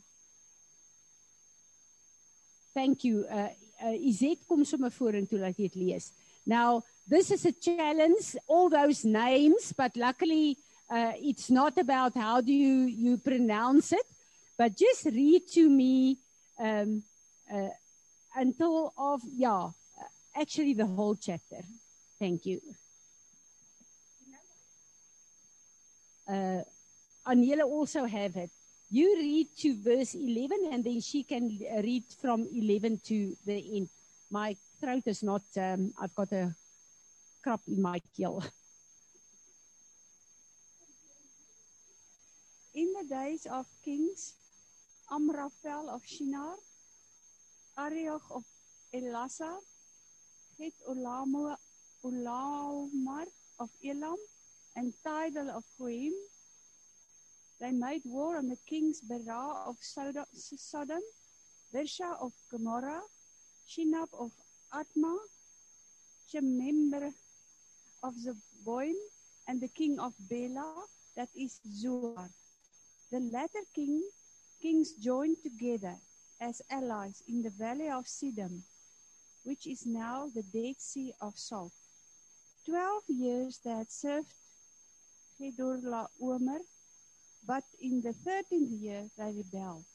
Thank 2.77 3.03
you. 3.03 3.25
Uh, 3.25 3.49
uh, 3.81 3.97
Izet, 3.97 4.43
kom 4.45 4.61
sommer 4.61 4.91
vorentoe 4.93 5.39
laat 5.41 5.57
jy 5.57 5.65
dit 5.65 5.77
lees. 5.81 6.11
Now, 6.45 6.83
this 7.09 7.31
is 7.31 7.43
a 7.49 7.51
challenge, 7.51 8.35
all 8.45 8.69
those 8.69 9.01
names, 9.03 9.73
but 9.73 9.97
luckily 9.97 10.57
uh, 10.87 11.13
it's 11.17 11.49
not 11.49 11.79
about 11.79 12.13
how 12.13 12.39
do 12.39 12.53
you, 12.53 12.85
you 12.85 13.17
pronounce 13.17 13.93
it, 13.93 14.05
but 14.59 14.77
just 14.77 15.05
read 15.05 15.49
to 15.55 15.67
me 15.69 16.19
um, 16.59 17.01
uh, 17.51 17.73
until 18.35 18.93
of, 18.95 19.21
yeah, 19.25 19.71
actually 20.35 20.75
the 20.75 20.85
whole 20.85 21.15
chapter. 21.15 21.65
Thank 22.19 22.45
you. 22.45 22.61
Uh, 26.29 26.61
also 27.65 28.05
have 28.05 28.35
it. 28.35 28.51
You 28.89 29.17
read 29.19 29.47
to 29.57 29.75
verse 29.83 30.15
11 30.15 30.69
and 30.71 30.83
then 30.83 31.01
she 31.01 31.23
can 31.23 31.59
read 31.83 32.03
from 32.21 32.47
11 32.53 33.01
to 33.07 33.35
the 33.45 33.77
end. 33.77 33.89
My 34.31 34.55
throat 34.79 35.03
is 35.05 35.23
not, 35.23 35.43
um, 35.57 35.91
I've 35.99 36.15
got 36.15 36.31
a 36.31 36.55
crop 37.43 37.59
in 37.67 37.81
my 37.81 37.99
keel. 38.15 38.43
In 42.73 42.93
the 42.93 43.03
days 43.09 43.45
of 43.51 43.65
kings, 43.83 44.35
Amraphel 45.11 45.89
of 45.89 46.05
Shinar, 46.05 46.55
Arioch 47.77 48.23
of 48.31 48.43
Elasar, 48.95 49.59
Het 50.59 50.73
Olamar 50.87 51.57
of 53.59 53.69
Elam, 53.83 54.17
and 54.75 54.93
Tidal 55.03 55.49
of 55.49 55.63
Goim, 55.77 56.13
they 57.59 57.71
made 57.71 58.01
war 58.05 58.37
on 58.37 58.47
the 58.47 58.57
kings 58.67 59.01
Bera 59.01 59.63
of 59.65 59.77
Sodom, 59.81 61.01
Birsha 61.73 62.15
of 62.21 62.31
Gomorrah, 62.51 63.01
Shinab 63.67 64.09
of 64.13 64.31
Admah, 64.73 65.17
Shemeber 66.31 67.11
of 68.03 68.13
Zeboim, 68.15 68.93
and 69.47 69.59
the 69.61 69.67
king 69.69 69.99
of 69.99 70.13
Bela, 70.29 70.85
that 71.15 71.29
is 71.35 71.59
Zoar. 71.73 72.29
The 73.11 73.19
latter 73.19 73.65
king, 73.73 74.03
kings 74.61 74.93
joined 74.93 75.37
together 75.41 75.95
as 76.39 76.61
allies 76.69 77.23
in 77.27 77.41
the 77.41 77.49
valley 77.49 77.89
of 77.89 78.05
Siddim, 78.05 78.61
which 79.43 79.65
is 79.65 79.85
now 79.85 80.29
the 80.35 80.43
Dead 80.43 80.75
Sea 80.77 81.13
of 81.21 81.37
Salt. 81.37 81.71
Twelve 82.65 83.03
years 83.07 83.59
they 83.63 83.71
had 83.71 83.91
served 83.91 84.33
Chedorlaomer, 85.39 86.59
but 87.47 87.63
in 87.81 88.01
the 88.01 88.13
thirteenth 88.13 88.69
year 88.69 89.07
they 89.17 89.31
rebelled. 89.31 89.85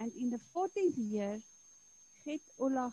And 0.00 0.10
in 0.18 0.30
the 0.30 0.40
fourteenth 0.52 0.98
year, 0.98 1.40
Get 2.24 2.40
Olah 2.58 2.92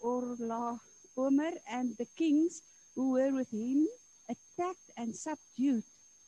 Orla 0.00 0.78
Omer 1.16 1.52
and 1.68 1.96
the 1.96 2.06
kings 2.16 2.60
who 2.94 3.12
were 3.12 3.32
with 3.32 3.50
him 3.50 3.88
attacked 4.28 4.90
and 4.96 5.16
subdued 5.16 5.82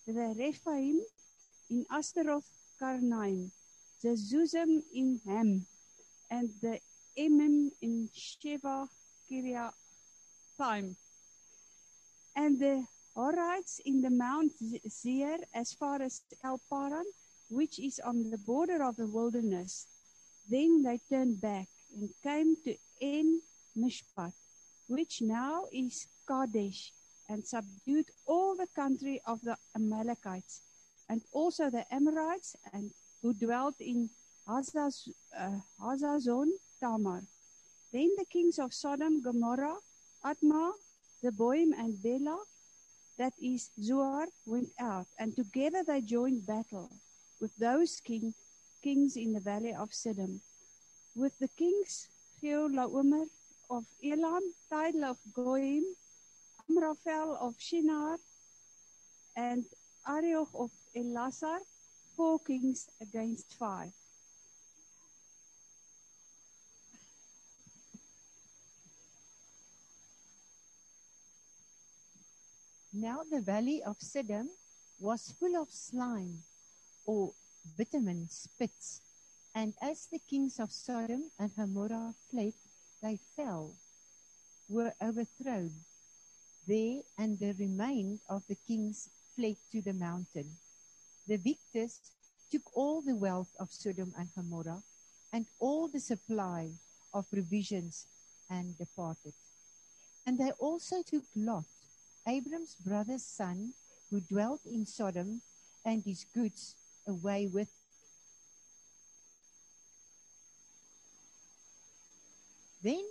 the 0.06 0.34
Rephaim 0.38 1.00
in 1.70 1.84
Ashteroth 1.92 2.48
Karnaim, 2.80 3.50
the 4.02 4.16
Zuzim 4.16 4.82
in 4.94 5.20
Ham, 5.26 5.66
and 6.30 6.50
the 6.62 6.80
Emim 7.18 7.70
in 7.82 8.08
Sheva 8.16 8.88
Kiriathaim, 9.30 10.96
and 12.34 12.58
the 12.58 12.84
Horites 13.16 13.80
in 13.86 14.02
the 14.02 14.10
Mount 14.10 14.52
Seir 14.88 15.38
as 15.54 15.72
far 15.72 16.02
as 16.02 16.20
El 16.44 16.60
Paran, 16.68 17.06
which 17.48 17.78
is 17.78 17.98
on 18.04 18.30
the 18.30 18.36
border 18.36 18.84
of 18.84 18.96
the 18.96 19.06
wilderness. 19.06 19.86
Then 20.50 20.82
they 20.82 21.00
turned 21.08 21.40
back 21.40 21.66
and 21.96 22.10
came 22.22 22.56
to 22.64 22.76
En 23.00 23.40
Mishpat, 23.74 24.32
which 24.86 25.22
now 25.22 25.64
is 25.72 26.06
Kadesh, 26.28 26.92
and 27.28 27.42
subdued 27.46 28.06
all 28.26 28.54
the 28.54 28.68
country 28.76 29.20
of 29.26 29.40
the 29.40 29.56
Amalekites, 29.74 30.60
and 31.08 31.22
also 31.32 31.70
the 31.70 31.84
Amorites, 31.90 32.54
and 32.74 32.90
who 33.22 33.32
dwelt 33.32 33.76
in 33.80 34.10
uh, 34.46 34.60
Hazazon 35.80 36.48
Tamar. 36.80 37.22
Then 37.92 38.10
the 38.18 38.26
kings 38.30 38.58
of 38.58 38.74
Sodom, 38.74 39.22
Gomorrah, 39.22 39.78
Admah, 40.22 40.72
Zeboim, 41.24 41.72
and 41.78 42.00
Bela, 42.02 42.38
that 43.18 43.32
is 43.40 43.70
Zoar, 43.80 44.26
went 44.46 44.70
out, 44.80 45.06
and 45.18 45.34
together 45.34 45.82
they 45.86 46.00
joined 46.00 46.46
battle 46.46 46.90
with 47.40 47.54
those 47.56 48.00
king, 48.00 48.34
kings 48.82 49.16
in 49.16 49.32
the 49.32 49.40
valley 49.40 49.74
of 49.74 49.90
Siddim, 49.90 50.40
with 51.14 51.38
the 51.38 51.48
kings 51.56 52.08
Geolaomer 52.42 53.26
of 53.70 53.84
Elam, 54.04 54.42
Tidal 54.70 55.04
of 55.04 55.18
Goim, 55.32 55.82
Amraphel 56.68 57.36
of 57.40 57.54
Shinar, 57.58 58.18
and 59.36 59.64
Arioch 60.06 60.50
of 60.54 60.70
Elasar, 60.96 61.58
four 62.16 62.38
kings 62.40 62.88
against 63.00 63.54
five. 63.58 63.92
Now 72.98 73.20
the 73.30 73.42
valley 73.42 73.82
of 73.82 73.98
Siddim 73.98 74.48
was 74.98 75.34
full 75.38 75.54
of 75.54 75.68
slime, 75.70 76.44
or 77.04 77.34
bitumen 77.76 78.26
spits, 78.30 79.02
and 79.54 79.74
as 79.82 80.06
the 80.06 80.18
kings 80.18 80.58
of 80.58 80.72
Sodom 80.72 81.30
and 81.38 81.54
Gomorrah 81.54 82.14
fled, 82.30 82.54
they 83.02 83.18
fell, 83.36 83.74
were 84.70 84.94
overthrown. 85.02 85.72
There 86.66 87.02
and 87.18 87.38
the 87.38 87.52
remain 87.58 88.18
of 88.30 88.46
the 88.48 88.56
kings 88.66 89.10
fled 89.34 89.56
to 89.72 89.82
the 89.82 89.92
mountain. 89.92 90.56
The 91.26 91.36
victors 91.36 92.00
took 92.50 92.62
all 92.74 93.02
the 93.02 93.14
wealth 93.14 93.52
of 93.60 93.74
Sodom 93.74 94.14
and 94.16 94.30
Gomorrah 94.34 94.82
and 95.34 95.44
all 95.58 95.86
the 95.86 96.00
supply 96.00 96.70
of 97.12 97.28
provisions 97.30 98.06
and 98.48 98.74
departed. 98.78 99.34
And 100.24 100.38
they 100.38 100.52
also 100.52 101.02
took 101.02 101.24
Lot, 101.36 101.66
Abram's 102.26 102.74
brother's 102.74 103.22
son, 103.24 103.74
who 104.10 104.20
dwelt 104.20 104.60
in 104.66 104.84
Sodom, 104.86 105.42
and 105.84 106.02
his 106.04 106.24
goods 106.34 106.74
away 107.06 107.46
with 107.46 107.68
Then 112.82 113.04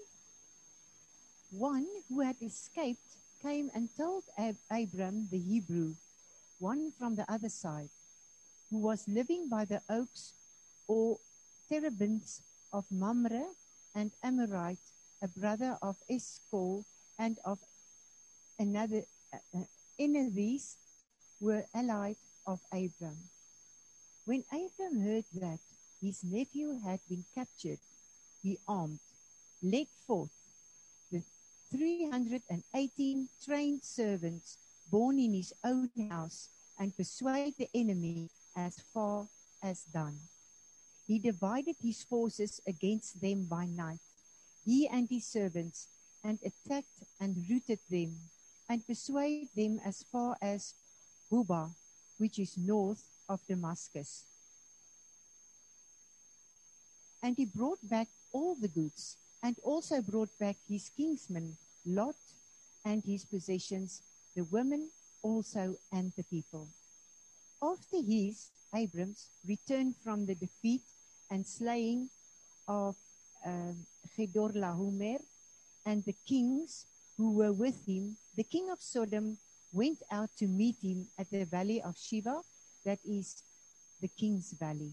one 1.52 1.86
who 2.08 2.22
had 2.22 2.38
escaped 2.42 3.18
came 3.42 3.70
and 3.76 3.90
told 3.98 4.24
Ab- 4.38 4.56
Abram 4.72 5.28
the 5.32 5.38
Hebrew, 5.40 5.96
one 6.60 6.92
from 6.98 7.16
the 7.16 7.30
other 7.30 7.50
side, 7.50 7.90
who 8.70 8.78
was 8.78 9.08
living 9.08 9.50
by 9.50 9.66
the 9.66 9.82
oaks 9.90 10.34
or 10.88 11.20
terebinths 11.70 12.42
of 12.72 12.86
Mamre 12.90 13.48
and 13.94 14.12
Amorite, 14.24 14.92
a 15.22 15.28
brother 15.28 15.78
of 15.82 15.98
Eshcol 16.10 16.86
and 17.20 17.38
of 17.44 17.60
another 18.60 19.04
uh, 19.34 19.64
of 20.00 20.36
these 20.36 20.78
were 21.40 21.66
allied 21.74 22.18
of 22.48 22.60
Abram. 22.72 23.18
When 24.26 24.44
Abram 24.52 25.02
heard 25.02 25.26
that 25.36 25.60
his 26.02 26.24
nephew 26.24 26.80
had 26.84 27.00
been 27.10 27.26
captured, 27.34 27.80
he 28.42 28.58
armed, 28.68 29.00
led 29.62 29.88
forth 30.06 30.32
the 31.12 31.24
318 31.72 33.30
trained 33.44 33.84
servants 33.84 34.58
born 34.90 35.20
in 35.20 35.34
his 35.34 35.54
own 35.64 35.90
house 36.10 36.50
and 36.80 36.96
persuaded 36.96 37.56
the 37.58 37.70
enemy 37.74 38.30
as 38.56 38.80
far 38.94 39.28
as 39.64 39.84
Dan. 39.94 40.20
He 41.08 41.20
divided 41.20 41.76
his 41.82 42.04
forces 42.04 42.60
against 42.68 43.22
them 43.22 43.46
by 43.46 43.66
night. 43.66 44.00
he 44.66 44.88
and 44.88 45.08
his 45.10 45.26
servants, 45.28 45.88
and 46.24 46.40
attacked 46.42 47.06
and 47.20 47.38
routed 47.48 47.80
them, 47.90 48.18
and 48.70 48.86
persuade 48.86 49.50
them 49.56 49.80
as 49.86 50.04
far 50.12 50.38
as 50.42 50.74
Hobah, 51.32 51.70
which 52.18 52.40
is 52.40 52.58
north 52.58 53.04
of 53.30 53.46
Damascus. 53.48 54.26
And 57.22 57.36
he 57.38 57.46
brought 57.46 57.80
back 57.84 58.08
all 58.32 58.56
the 58.56 58.68
goods, 58.68 59.18
and 59.42 59.56
also 59.64 60.02
brought 60.02 60.30
back 60.40 60.58
his 60.68 60.90
kinsman 60.98 61.58
Lot 61.86 62.16
and 62.84 63.04
his 63.04 63.26
possessions, 63.26 64.02
the 64.36 64.44
women 64.46 64.90
also 65.22 65.76
and 65.92 66.12
the 66.18 66.24
people. 66.24 66.68
After 67.62 67.98
his, 67.98 68.52
Abram's, 68.74 69.30
returned 69.48 69.96
from 70.04 70.26
the 70.26 70.36
defeat 70.36 70.82
and 71.32 71.46
slaying 71.46 72.10
of 72.68 72.96
um, 73.46 73.86
Chedorlaomer 74.18 75.20
and 75.86 76.04
the 76.06 76.16
kings 76.28 76.86
who 77.18 77.32
were 77.32 77.54
with 77.54 77.86
him, 77.86 78.18
the 78.36 78.44
king 78.44 78.70
of 78.70 78.82
Sodom 78.82 79.38
went 79.72 80.00
out 80.12 80.30
to 80.38 80.48
meet 80.48 80.76
him 80.82 81.08
at 81.18 81.30
the 81.32 81.46
valley 81.46 81.82
of 81.82 81.98
Shiva, 81.98 82.42
that 82.84 83.00
is 83.06 83.44
the 84.02 84.08
king's 84.08 84.54
valley. 84.54 84.92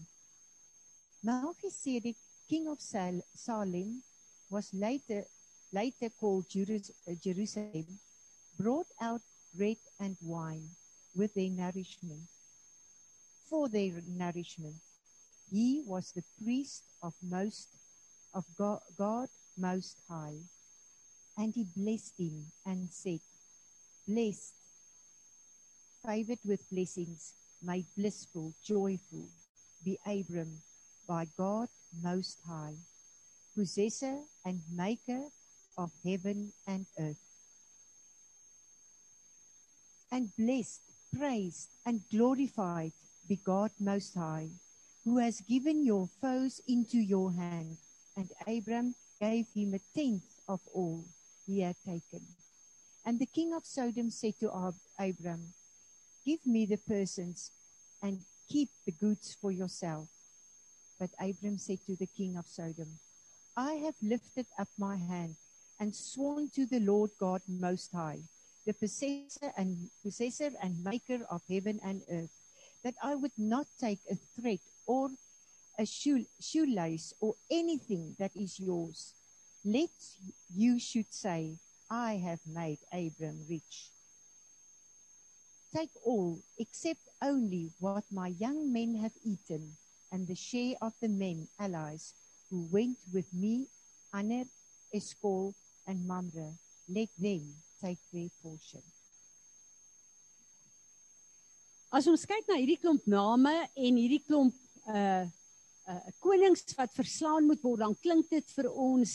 Melchizedek, 1.23 2.15
king 2.49 2.67
of 2.67 2.79
Sal- 2.81 3.23
Salem, 3.33 4.03
was 4.49 4.73
later, 4.73 5.23
later 5.71 6.09
called 6.19 6.47
Jerus- 6.49 6.91
Jerusalem, 7.21 7.99
brought 8.57 8.87
out 9.01 9.21
bread 9.55 9.77
and 9.99 10.17
wine 10.21 10.69
with 11.15 11.33
their 11.33 11.49
nourishment. 11.49 12.27
For 13.49 13.69
their 13.69 14.01
nourishment, 14.07 14.75
he 15.51 15.83
was 15.85 16.11
the 16.11 16.23
priest 16.41 16.83
of 17.01 17.13
most 17.21 17.69
of 18.33 18.45
God, 18.57 18.81
God 18.97 19.29
Most 19.57 19.97
High. 20.09 20.39
And 21.37 21.53
he 21.55 21.65
blessed 21.75 22.13
him 22.19 22.45
and 22.65 22.89
said, 22.91 23.19
Blessed, 24.07 24.53
favored 26.05 26.39
with 26.45 26.69
blessings, 26.69 27.33
made 27.61 27.85
blissful, 27.97 28.53
joyful, 28.63 29.27
be 29.83 29.97
Abram 30.05 30.61
by 31.07 31.25
God 31.37 31.69
Most 32.03 32.37
High, 32.47 32.75
possessor 33.55 34.19
and 34.45 34.61
maker 34.71 35.29
of 35.77 35.91
heaven 36.05 36.53
and 36.67 36.85
earth. 36.99 37.17
And 40.11 40.29
blessed, 40.37 40.81
praised, 41.17 41.69
and 41.85 42.01
glorified 42.11 42.91
be 43.27 43.37
God 43.37 43.71
Most 43.79 44.13
High, 44.13 44.49
who 45.03 45.17
has 45.17 45.41
given 45.41 45.83
your 45.83 46.07
foes 46.21 46.61
into 46.67 46.99
your 46.99 47.31
hand. 47.31 47.77
And 48.15 48.29
Abram 48.45 48.93
gave 49.19 49.47
him 49.55 49.73
a 49.73 49.79
tenth 49.97 50.23
of 50.47 50.59
all 50.73 51.05
he 51.45 51.61
had 51.61 51.75
taken. 51.85 52.21
And 53.05 53.19
the 53.19 53.25
king 53.25 53.53
of 53.53 53.65
Sodom 53.65 54.09
said 54.09 54.33
to 54.39 54.51
Ab- 54.53 54.79
Abram, 54.99 55.53
Give 56.25 56.45
me 56.45 56.65
the 56.65 56.77
persons 56.77 57.51
and 58.01 58.21
keep 58.49 58.69
the 58.85 58.93
goods 58.93 59.35
for 59.39 59.51
yourself. 59.51 60.07
But 60.99 61.09
Abram 61.19 61.57
said 61.57 61.79
to 61.87 61.95
the 61.95 62.07
king 62.07 62.37
of 62.37 62.47
Sodom, 62.47 62.99
I 63.57 63.73
have 63.73 63.95
lifted 64.01 64.47
up 64.57 64.69
my 64.77 64.95
hand 64.95 65.35
and 65.79 65.93
sworn 65.93 66.49
to 66.55 66.65
the 66.65 66.79
Lord 66.79 67.11
God 67.19 67.41
Most 67.47 67.91
High, 67.91 68.21
the 68.65 68.73
possessor 68.73 69.51
and 69.57 69.89
possessor 70.01 70.51
and 70.61 70.83
maker 70.83 71.25
of 71.29 71.41
heaven 71.49 71.79
and 71.83 72.01
earth, 72.09 72.31
that 72.83 72.95
I 73.03 73.15
would 73.15 73.35
not 73.37 73.67
take 73.79 73.99
a 74.09 74.15
thread 74.15 74.59
or 74.87 75.09
a 75.77 75.85
shoe, 75.85 76.25
shoelace 76.39 77.13
or 77.19 77.35
anything 77.51 78.15
that 78.19 78.31
is 78.35 78.59
yours. 78.59 79.13
Let 79.63 79.95
you 80.53 80.79
should 80.79 81.13
say, 81.13 81.55
I 81.89 82.15
have 82.15 82.39
made 82.45 82.79
Abram 82.91 83.45
rich. 83.49 83.91
Take 85.73 85.91
all, 86.05 86.39
except 86.59 87.01
only 87.21 87.71
what 87.79 88.03
my 88.11 88.27
young 88.27 88.71
men 88.71 88.95
have 88.95 89.13
eaten, 89.23 89.77
and 90.11 90.27
the 90.27 90.35
share 90.35 90.75
of 90.81 90.93
the 91.01 91.07
men 91.07 91.47
allies 91.59 92.13
who 92.49 92.67
went 92.71 92.97
with 93.13 93.25
me, 93.33 93.67
Aner, 94.13 94.43
Eskol, 94.93 95.53
and 95.87 96.05
Mamre. 96.05 96.53
Let 96.87 97.09
them 97.17 97.55
take 97.81 97.99
their 98.11 98.29
portion. 98.43 98.83
As 101.93 102.07
ons 102.09 102.25
kyk 102.25 102.47
na 102.49 102.57
hierdie 102.57 102.81
klomp 102.81 103.05
name 103.05 103.53
en 103.77 103.97
hierdie 104.01 104.23
klomp 104.25 104.55
uh 104.89 105.25
uh 105.87 106.11
konings 106.23 106.65
wat 106.77 106.93
verslaan 106.97 107.45
moet 107.45 107.61
word, 107.61 107.83
dan 107.85 107.93
klink 108.01 108.29
dit 108.33 108.53
vir 108.57 108.69
ons 108.69 109.13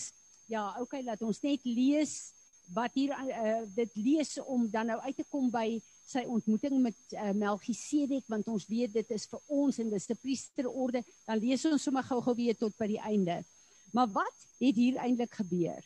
ja, 0.49 0.65
okay, 0.81 1.03
laat 1.05 1.23
ons 1.23 1.41
net 1.45 1.65
lees 1.69 2.33
wat 2.77 2.93
hier 2.97 3.15
uh 3.17 3.63
dit 3.77 3.95
lees 3.97 4.37
om 4.45 4.67
dan 4.71 4.91
nou 4.91 4.99
uit 5.01 5.17
te 5.17 5.25
kom 5.29 5.49
by 5.53 5.79
sy 6.09 6.25
ontmoeting 6.29 6.81
met 6.81 6.97
uh, 7.13 7.33
Melchisedek 7.37 8.25
want 8.33 8.49
ons 8.49 8.67
weet 8.69 8.93
dit 8.93 9.15
is 9.17 9.27
vir 9.29 9.41
ons 9.61 9.79
en 9.79 9.91
dis 9.93 10.09
'n 10.09 10.21
priesterorde, 10.23 11.05
dan 11.27 11.41
lees 11.41 11.65
ons 11.69 11.83
sommer 11.83 12.05
gou-gou 12.05 12.35
weer 12.35 12.57
tot 12.57 12.77
by 12.77 12.89
die 12.89 13.01
einde. 13.01 13.45
Maar 13.93 14.09
wat 14.13 14.47
het 14.61 14.77
hier 14.77 14.97
eintlik 14.97 15.33
gebeur? 15.33 15.85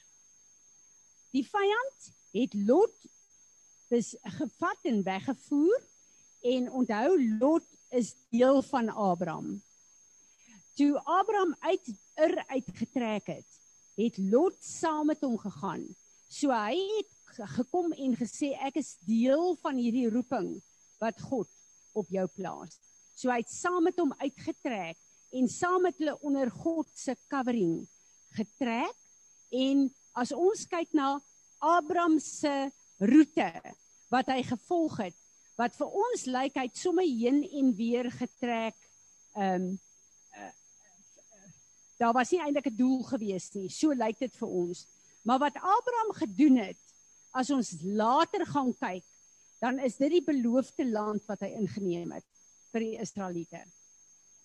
Die 1.33 1.47
vyand 1.47 2.11
het 2.35 2.55
Lot 2.55 2.95
bes 3.91 4.15
gevat 4.39 4.89
en 4.89 5.03
weggevoer 5.03 5.83
en 6.55 6.71
onthou 6.71 7.39
Lot 7.39 7.67
is 7.91 8.15
deel 8.31 8.63
van 8.63 8.89
Abraham. 8.89 9.63
Toe 10.75 10.99
Abraham 11.05 11.55
uit 11.61 11.95
Ur 12.17 12.45
uitgetrek 12.47 13.27
het, 13.27 13.62
het 13.99 14.19
Lot 14.19 14.57
saam 14.65 15.11
met 15.13 15.21
hom 15.25 15.37
gegaan. 15.41 15.85
So 16.33 16.53
hy 16.55 16.77
het 16.97 17.41
gekom 17.57 17.93
en 17.93 18.17
gesê 18.17 18.53
ek 18.67 18.79
is 18.81 18.97
deel 19.09 19.57
van 19.63 19.77
hierdie 19.81 20.09
roeping 20.13 20.55
wat 21.03 21.21
God 21.21 21.49
op 21.97 22.09
jou 22.13 22.27
plaas. 22.37 22.79
So 23.17 23.31
hy 23.33 23.41
het 23.43 23.53
saam 23.53 23.83
met 23.85 23.99
hom 24.01 24.15
uitgetrek 24.21 24.99
en 25.33 25.49
saam 25.49 25.83
met 25.87 25.99
hulle 26.01 26.17
onder 26.25 26.51
God 26.51 26.89
se 26.97 27.17
covering 27.33 27.83
getrek 28.37 28.97
en 29.53 29.87
as 30.19 30.33
ons 30.33 30.65
kyk 30.69 30.93
na 30.97 31.15
Abraham 31.63 32.19
se 32.21 32.53
roete 33.01 33.51
wat 34.13 34.29
hy 34.33 34.43
gevolg 34.47 34.99
het 35.07 35.19
wat 35.61 35.77
vir 35.77 35.97
ons 36.05 36.27
lyk 36.33 36.57
hy 36.59 36.67
het 36.69 36.81
sommer 36.81 37.07
heen 37.07 37.43
en 37.45 37.73
weer 37.77 38.11
getrek 38.13 38.77
ehm 39.37 39.73
um, 39.73 39.73
daar 42.03 42.15
was 42.17 42.33
nie 42.35 42.41
eintlik 42.43 42.69
'n 42.71 42.77
doel 42.77 43.03
gewees 43.11 43.51
nie 43.55 43.69
so 43.69 43.95
lyk 44.05 44.19
dit 44.19 44.35
vir 44.41 44.49
ons 44.63 44.87
maar 45.25 45.39
wat 45.39 45.57
Abraham 45.57 46.13
gedoen 46.23 46.57
het 46.63 46.81
as 47.41 47.51
ons 47.51 47.73
later 47.83 48.47
gaan 48.47 48.73
kyk 48.75 49.05
dan 49.63 49.79
is 49.79 49.97
dit 49.97 50.11
die 50.19 50.25
beloofde 50.33 50.87
land 50.87 51.23
wat 51.31 51.41
hy 51.47 51.53
ingeneem 51.63 52.13
het 52.13 52.27
vir 52.73 52.87
die 52.89 52.99
Israeliete 53.07 53.63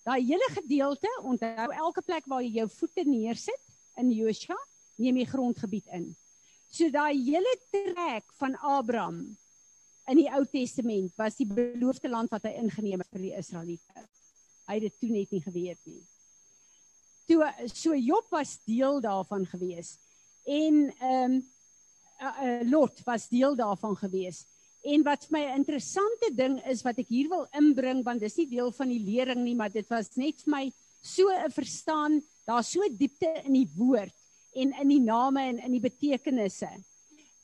daai 0.05 0.21
hele 0.21 0.49
gedeelte 0.59 1.09
onthou 1.23 1.71
elke 1.85 2.01
plek 2.01 2.29
waar 2.31 2.45
jy 2.45 2.53
jou 2.61 2.69
voete 2.79 3.03
neersit 3.03 3.63
in 3.97 4.11
Joshua 4.11 4.59
neem 4.97 5.17
jy 5.17 5.25
grondgebied 5.33 5.87
in 5.99 6.15
so 6.69 6.89
daai 6.89 7.17
hele 7.17 7.53
trek 7.73 8.25
van 8.39 8.55
Abraham 8.61 9.37
in 10.07 10.21
die 10.21 10.29
Ou 10.31 10.43
Testament 10.47 11.15
was 11.19 11.35
die 11.39 11.47
beloofde 11.47 12.09
land 12.09 12.31
wat 12.31 12.45
hy 12.47 12.53
ingeneem 12.61 13.03
het 13.03 13.09
vir 13.11 13.25
die 13.25 13.33
Israeliete. 13.35 14.05
Hy 14.67 14.77
het 14.79 14.85
dit 14.87 15.01
toe 15.01 15.09
net 15.11 15.33
nie 15.35 15.41
geweet 15.43 15.81
nie. 15.87 16.03
Toe 17.27 17.43
so 17.73 17.95
Job 17.95 18.29
was 18.31 18.57
deel 18.65 19.01
daarvan 19.03 19.45
gewees 19.45 19.97
en 20.47 20.93
ehm 20.99 21.31
um, 21.31 21.39
uh, 22.21 22.43
uh, 22.43 22.61
Lot 22.69 23.03
was 23.05 23.27
deel 23.29 23.55
daarvan 23.55 23.95
gewees. 23.95 24.45
En 24.81 25.03
wat 25.03 25.25
vir 25.27 25.37
my 25.37 25.43
'n 25.45 25.59
interessante 25.59 26.29
ding 26.33 26.55
is 26.65 26.81
wat 26.81 26.97
ek 26.97 27.07
hier 27.07 27.29
wil 27.29 27.47
inbring 27.51 28.03
want 28.03 28.19
dis 28.19 28.37
nie 28.37 28.49
deel 28.49 28.71
van 28.71 28.87
die 28.87 29.03
lering 29.03 29.43
nie, 29.43 29.55
maar 29.55 29.69
dit 29.69 29.87
was 29.89 30.15
net 30.15 30.41
vir 30.41 30.51
my 30.51 30.73
so 31.01 31.27
'n 31.29 31.51
verstaan, 31.51 32.21
daar's 32.45 32.71
so 32.71 32.81
diepte 32.89 33.41
in 33.43 33.53
die 33.53 33.69
woord 33.75 34.15
en 34.55 34.73
in 34.81 34.87
die 34.87 35.03
name 35.03 35.41
en 35.41 35.59
in 35.59 35.71
die 35.71 35.83
betekenisse. 35.89 36.69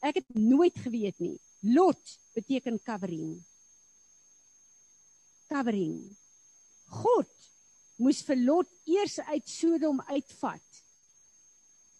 Ek 0.02 0.16
het 0.16 0.36
nooit 0.36 0.78
geweet 0.78 1.20
nie. 1.20 1.40
Lot 1.62 2.18
beteken 2.34 2.80
covering. 2.84 3.44
Covering. 5.48 6.16
God 6.88 7.28
moes 8.04 8.24
vir 8.28 8.40
Lot 8.44 8.70
eers 8.90 9.20
uit 9.32 9.48
Sodom 9.50 10.02
uitvat 10.10 10.82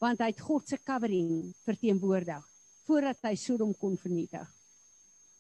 want 0.04 0.20
hy 0.20 0.34
het 0.34 0.42
God 0.44 0.68
se 0.68 0.76
covering 0.84 1.54
verteenwoordig 1.64 2.44
voordat 2.84 3.22
hy 3.24 3.38
Sodom 3.40 3.72
kon 3.80 3.94
vernietig. 3.96 4.44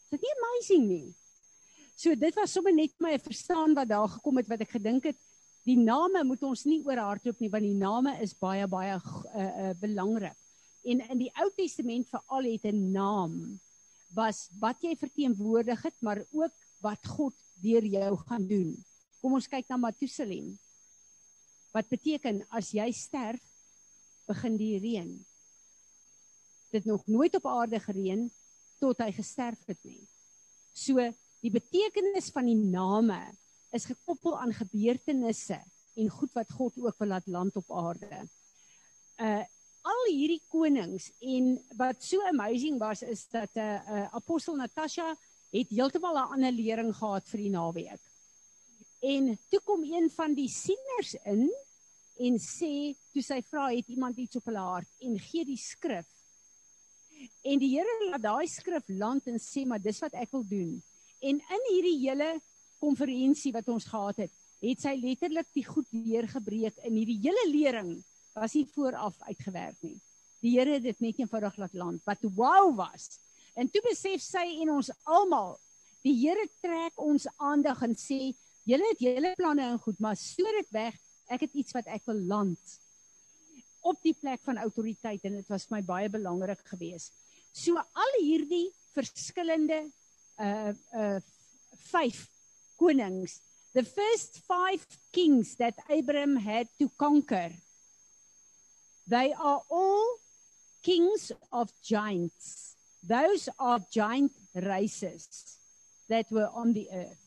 Is 0.08 0.14
dit 0.16 0.24
nie 0.24 0.36
amazing 0.38 0.86
nie? 0.88 1.10
So 2.00 2.16
dit 2.16 2.38
was 2.40 2.54
sommer 2.56 2.72
net 2.76 2.96
my 3.04 3.18
verstaan 3.20 3.76
wat 3.76 3.92
daar 3.92 4.08
gekom 4.16 4.40
het 4.40 4.48
wat 4.52 4.64
ek 4.64 4.78
gedink 4.78 5.10
het 5.12 5.20
die 5.68 5.78
name 5.80 6.24
moet 6.28 6.42
ons 6.48 6.64
nie 6.68 6.80
oor 6.88 7.00
hardloop 7.00 7.44
nie 7.44 7.52
want 7.52 7.68
die 7.68 7.76
name 7.80 8.16
is 8.24 8.36
baie 8.40 8.68
baie 8.72 8.96
uh, 8.96 9.04
uh, 9.36 9.74
belangrik. 9.84 10.40
En 10.84 11.04
in 11.12 11.20
die 11.26 11.32
Ou 11.40 11.50
Testament 11.56 12.08
veral 12.12 12.50
het 12.52 12.66
'n 12.72 12.92
naam 12.92 13.60
was 14.16 14.50
wat 14.60 14.80
jy 14.84 14.96
verteenwoordig 14.96 15.82
het, 15.84 15.96
maar 16.02 16.24
ook 16.32 16.54
wat 16.82 17.08
God 17.08 17.34
deur 17.64 17.86
jou 17.86 18.18
gaan 18.28 18.48
doen. 18.48 18.76
Kom 19.24 19.38
ons 19.38 19.48
kyk 19.48 19.70
na 19.72 19.78
Matusalem. 19.80 20.50
Wat 21.72 21.88
beteken 21.88 22.42
as 22.52 22.74
jy 22.76 22.90
sterf, 22.92 23.40
begin 24.28 24.58
die 24.60 24.76
reën. 24.84 25.14
dit 26.74 26.86
nog 26.90 27.06
nooit 27.06 27.36
op 27.38 27.46
aarde 27.46 27.78
gereën 27.80 28.24
tot 28.82 28.98
hy 29.04 29.12
gesterf 29.14 29.62
het 29.70 29.78
nie. 29.86 30.02
So 30.74 30.98
die 31.46 31.52
betekenis 31.54 32.32
van 32.34 32.50
die 32.50 32.58
name 32.58 33.20
is 33.78 33.86
gekoppel 33.86 34.40
aan 34.40 34.56
gebeurtenisse 34.58 35.60
en 35.94 36.10
goed 36.10 36.34
wat 36.34 36.50
God 36.58 36.80
ook 36.82 36.98
wil 36.98 37.12
laat 37.14 37.30
land 37.30 37.60
op 37.62 37.70
aarde. 37.72 38.24
Uh 39.22 39.44
al 39.84 40.06
hierdie 40.08 40.40
konings 40.48 41.10
en 41.20 41.58
wat 41.76 42.00
so 42.00 42.24
amazing 42.30 42.78
was 42.80 43.02
is 43.04 43.26
dat 43.28 43.52
'n 43.54 43.60
uh, 43.60 43.96
uh, 43.96 44.08
apostel 44.16 44.56
Natasha 44.56 45.10
het 45.52 45.70
heeltemal 45.70 46.16
'n 46.16 46.32
ander 46.34 46.52
lering 46.52 46.96
gehad 46.96 47.28
vir 47.28 47.40
die 47.40 47.52
naweek. 47.52 48.00
En 49.04 49.34
toe 49.52 49.60
kom 49.68 49.84
een 49.84 50.08
van 50.16 50.34
die 50.36 50.48
sieners 50.48 51.16
in 51.28 51.50
en 52.24 52.38
sê 52.40 52.94
toe 53.12 53.24
sy 53.26 53.42
vra 53.50 53.68
het 53.74 53.90
iemand 53.92 54.18
iets 54.22 54.40
op 54.40 54.46
hulle 54.48 54.64
hart 54.64 55.04
en 55.04 55.18
gee 55.20 55.44
die 55.48 55.60
skrif. 55.60 56.08
En 57.44 57.60
die 57.60 57.74
Here 57.74 57.98
laat 58.10 58.24
daai 58.24 58.48
skrif 58.48 58.88
land 58.88 59.28
en 59.28 59.42
sê 59.44 59.66
maar 59.68 59.82
dis 59.84 60.00
wat 60.04 60.16
ek 60.20 60.32
wil 60.32 60.46
doen. 60.48 60.72
En 61.20 61.40
in 61.40 61.68
hierdie 61.72 61.98
hele 62.06 62.30
konferensie 62.84 63.52
wat 63.56 63.68
ons 63.72 63.88
gehad 63.92 64.24
het, 64.24 64.32
het 64.64 64.80
sy 64.80 64.96
letterlik 65.02 65.50
die 65.56 65.66
goed 65.68 65.88
deurgebreek 65.92 66.80
in 66.88 66.96
hierdie 66.96 67.20
hele 67.26 67.44
lering 67.52 67.92
was 68.38 68.56
nie 68.56 68.66
vooraf 68.72 69.20
uitgewerk 69.28 69.84
nie. 69.84 69.98
Die 70.44 70.56
Here 70.56 70.78
het 70.78 70.88
dit 70.88 71.04
net 71.04 71.20
eenvoudig 71.20 71.60
laat 71.60 71.76
land 71.76 72.08
wat 72.08 72.24
wow 72.40 72.72
was. 72.80 73.18
En 73.56 73.68
toe 73.70 73.84
besef 73.86 74.24
sy 74.24 74.46
en 74.64 74.74
ons 74.78 74.90
almal, 75.04 75.58
die 76.04 76.16
Here 76.24 76.48
trek 76.64 77.00
ons 77.00 77.28
aandag 77.38 77.84
en 77.86 78.00
sê, 78.00 78.34
julle 78.70 78.88
het 78.92 79.04
julle 79.04 79.34
planne 79.40 79.66
en 79.74 79.80
goed, 79.82 80.00
maar 80.00 80.18
stoor 80.20 80.60
dit 80.62 80.72
weg. 80.76 80.98
Ek 81.32 81.46
het 81.46 81.54
iets 81.54 81.76
wat 81.76 81.88
ek 81.92 82.06
wil 82.10 82.20
land 82.30 82.78
op 83.84 84.00
die 84.04 84.16
plek 84.16 84.40
van 84.48 84.62
autoriteit 84.64 85.24
en 85.28 85.40
dit 85.40 85.50
was 85.52 85.68
vir 85.68 85.78
my 85.78 85.84
baie 85.88 86.12
belangrik 86.12 86.62
geweest. 86.72 87.12
So 87.52 87.76
al 87.78 88.20
hierdie 88.20 88.70
verskillende 88.96 89.86
uh 90.42 90.72
uh 90.98 91.18
vyf 91.92 92.24
konings 92.80 93.42
the 93.74 93.84
first 93.84 94.42
five 94.48 94.86
kings 95.12 95.56
that 95.56 95.74
Abraham 95.90 96.36
had 96.38 96.68
to 96.80 96.90
conquer, 96.98 97.50
they 99.08 99.34
are 99.34 99.62
all 99.70 100.06
kings 100.84 101.32
of 101.52 101.72
giants. 101.82 102.76
Those 103.02 103.50
are 103.60 103.80
giant 103.92 104.32
races 104.54 105.58
that 106.08 106.32
were 106.32 106.50
on 106.54 106.74
the 106.74 106.88
earth. 106.94 107.23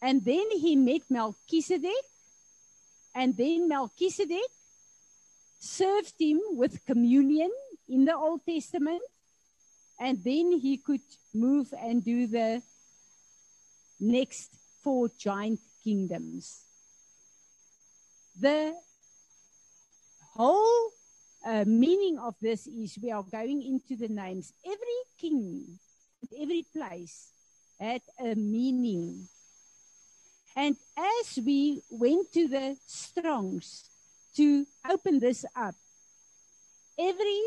And 0.00 0.24
then 0.24 0.50
he 0.50 0.76
met 0.76 1.02
Melchizedek, 1.08 2.04
and 3.14 3.36
then 3.36 3.68
Melchizedek 3.68 4.50
served 5.58 6.14
him 6.18 6.40
with 6.52 6.84
communion 6.84 7.50
in 7.88 8.04
the 8.04 8.14
Old 8.14 8.40
Testament, 8.46 9.02
and 9.98 10.22
then 10.22 10.52
he 10.52 10.76
could 10.76 11.00
move 11.34 11.72
and 11.78 12.04
do 12.04 12.26
the 12.26 12.62
next 14.00 14.50
four 14.82 15.08
giant 15.18 15.60
kingdoms. 15.82 16.64
The 18.38 18.74
whole 20.34 20.90
uh, 21.46 21.64
meaning 21.66 22.18
of 22.18 22.34
this 22.40 22.66
is 22.66 22.98
we 23.02 23.10
are 23.10 23.22
going 23.22 23.62
into 23.62 23.96
the 23.96 24.12
names. 24.12 24.52
Every 24.64 25.00
king, 25.18 25.78
every 26.38 26.64
place 26.72 27.32
had 27.80 28.02
a 28.20 28.34
meaning. 28.34 29.28
And 30.56 30.74
as 30.96 31.38
we 31.44 31.82
went 31.90 32.32
to 32.32 32.48
the 32.48 32.78
Strongs 32.86 33.84
to 34.36 34.66
open 34.90 35.18
this 35.20 35.44
up, 35.54 35.74
every 36.98 37.42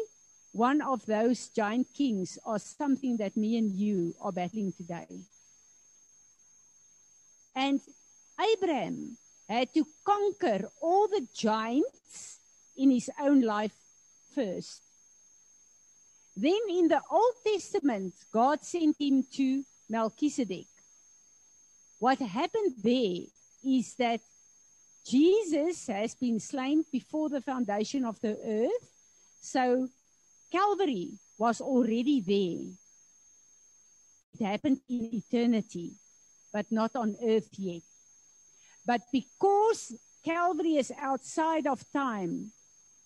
one 0.51 0.81
of 0.81 1.03
those 1.07 1.49
giant 1.49 1.87
kings 1.91 2.37
are 2.45 2.59
something 2.59 3.17
that 3.17 3.35
me 3.35 3.57
and 3.57 3.71
you 3.71 4.13
are 4.21 4.31
battling 4.31 4.73
today. 4.73 5.07
And 7.55 7.81
Abraham 8.39 9.17
had 9.49 9.73
to 9.73 9.85
conquer 10.05 10.69
all 10.79 11.07
the 11.07 11.27
giants 11.33 12.39
in 12.77 12.91
his 12.91 13.09
own 13.19 13.41
life 13.41 13.73
first. 14.35 14.81
Then 16.37 16.59
in 16.69 16.87
the 16.87 17.01
Old 17.11 17.33
Testament, 17.45 18.13
God 18.31 18.63
sent 18.63 18.95
him 18.99 19.25
to 19.33 19.63
Melchizedek. 19.89 20.67
What 21.99 22.19
happened 22.19 22.75
there 22.81 23.27
is 23.63 23.95
that 23.95 24.21
Jesus 25.05 25.87
has 25.87 26.15
been 26.15 26.39
slain 26.39 26.83
before 26.91 27.29
the 27.29 27.41
foundation 27.41 28.05
of 28.05 28.19
the 28.21 28.37
earth. 28.45 28.89
So 29.41 29.87
Calvary 30.51 31.19
was 31.37 31.61
already 31.61 32.21
there. 32.21 32.73
It 34.33 34.45
happened 34.45 34.79
in 34.89 35.09
eternity 35.13 35.93
but 36.51 36.65
not 36.71 36.95
on 36.95 37.15
earth 37.23 37.49
yet. 37.57 37.81
But 38.85 39.01
because 39.11 39.95
Calvary 40.23 40.77
is 40.77 40.91
outside 40.99 41.67
of 41.67 41.83
time, 41.93 42.51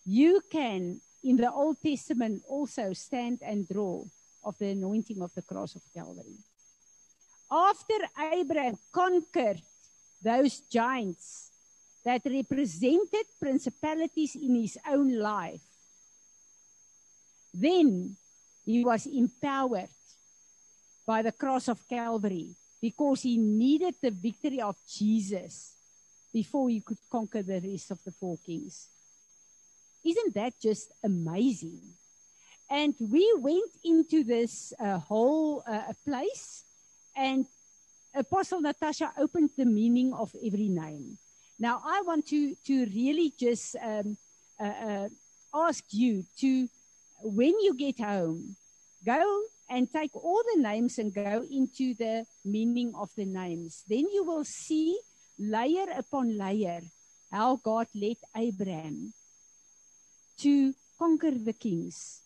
you 0.06 0.42
can, 0.52 1.02
in 1.24 1.38
the 1.38 1.52
Old 1.52 1.78
Testament, 1.82 2.44
also 2.48 2.94
stand 2.94 3.40
and 3.42 3.68
draw 3.68 4.04
of 4.44 4.58
the 4.60 4.70
anointing 4.70 5.22
of 5.22 5.34
the 5.34 5.42
cross 5.42 5.76
of 5.76 5.82
Calvary. 5.94 6.38
After 7.52 7.96
Abraham 8.34 8.78
conquered 8.92 9.62
those 10.22 10.60
giants 10.62 11.52
that 12.04 12.22
represented 12.26 13.26
principalities 13.40 14.36
in 14.36 14.56
his 14.56 14.78
own 14.88 15.18
life, 15.18 15.62
then 17.54 18.16
he 18.66 18.84
was 18.84 19.06
empowered 19.06 19.90
by 21.06 21.22
the 21.22 21.32
cross 21.32 21.68
of 21.68 21.88
Calvary 21.88 22.56
because 22.82 23.22
he 23.22 23.38
needed 23.38 23.96
the 24.02 24.12
victory 24.12 24.62
of 24.62 24.76
Jesus 24.88 25.76
before 26.34 26.70
he 26.70 26.82
could 26.82 26.98
conquer 27.10 27.44
the 27.44 27.62
rest 27.62 27.92
of 27.92 28.04
the 28.04 28.12
four 28.12 28.38
kings. 28.46 28.90
Isn't 30.04 30.34
that 30.34 30.54
just 30.60 30.92
amazing? 31.04 31.82
And 32.70 32.96
we 33.00 33.34
went 33.38 33.72
into 33.86 34.24
this 34.24 34.74
uh, 34.80 34.98
whole 34.98 35.64
uh, 35.68 35.94
place, 36.06 36.64
and 37.16 37.46
Apostle 38.16 38.62
Natasha 38.62 39.12
opened 39.18 39.52
the 39.58 39.66
meaning 39.66 40.14
of 40.14 40.32
every 40.46 40.70
name. 40.70 41.18
Now, 41.60 41.82
I 41.84 42.02
want 42.02 42.28
to, 42.28 42.56
to 42.66 42.86
really 42.86 43.34
just 43.40 43.76
um, 43.82 44.18
uh, 44.60 44.64
uh 44.64 45.10
ask 45.54 45.84
you 45.92 46.26
to, 46.40 46.68
when 47.22 47.54
you 47.60 47.76
get 47.76 48.00
home, 48.00 48.56
go 49.06 49.44
and 49.70 49.92
take 49.92 50.16
all 50.16 50.42
the 50.54 50.62
names 50.62 50.98
and 50.98 51.14
go 51.14 51.46
into 51.50 51.94
the 51.94 52.26
meaning 52.44 52.94
of 52.96 53.10
the 53.16 53.26
names. 53.26 53.84
Then 53.88 54.06
you 54.12 54.24
will 54.24 54.44
see 54.44 55.00
layer 55.38 55.86
upon 55.96 56.38
layer 56.38 56.82
how 57.32 57.58
God 57.58 57.88
led 57.96 58.18
Abraham 58.36 59.14
to 60.40 60.74
conquer 60.98 61.32
the 61.32 61.54
kings 61.54 62.23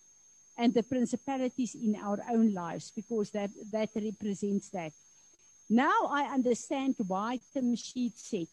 and 0.57 0.73
the 0.73 0.83
principalities 0.83 1.75
in 1.75 1.95
our 1.95 2.19
own 2.31 2.53
lives 2.53 2.91
because 2.95 3.29
that, 3.31 3.51
that 3.71 3.89
represents 3.95 4.69
that. 4.69 4.91
Now 5.69 6.07
I 6.09 6.23
understand 6.33 6.95
why 7.05 7.39
Tim 7.53 7.75
Sheets 7.75 8.29
said, 8.29 8.47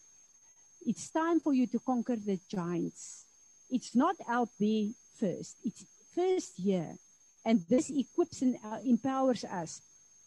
it's 0.87 1.11
time 1.11 1.41
for 1.41 1.55
you 1.55 1.67
to 1.69 1.79
conquer 1.79 2.17
the 2.17 2.39
giants. 2.49 3.25
It's 3.71 3.97
not 3.97 4.17
out 4.29 4.51
there 4.61 4.89
first. 5.19 5.57
It's 5.65 5.85
first 6.15 6.55
here 6.57 6.97
and 7.45 7.65
this 7.69 7.91
equips 7.91 8.43
and 8.43 8.57
uh, 8.65 8.79
empowers 8.85 9.45
us 9.45 9.81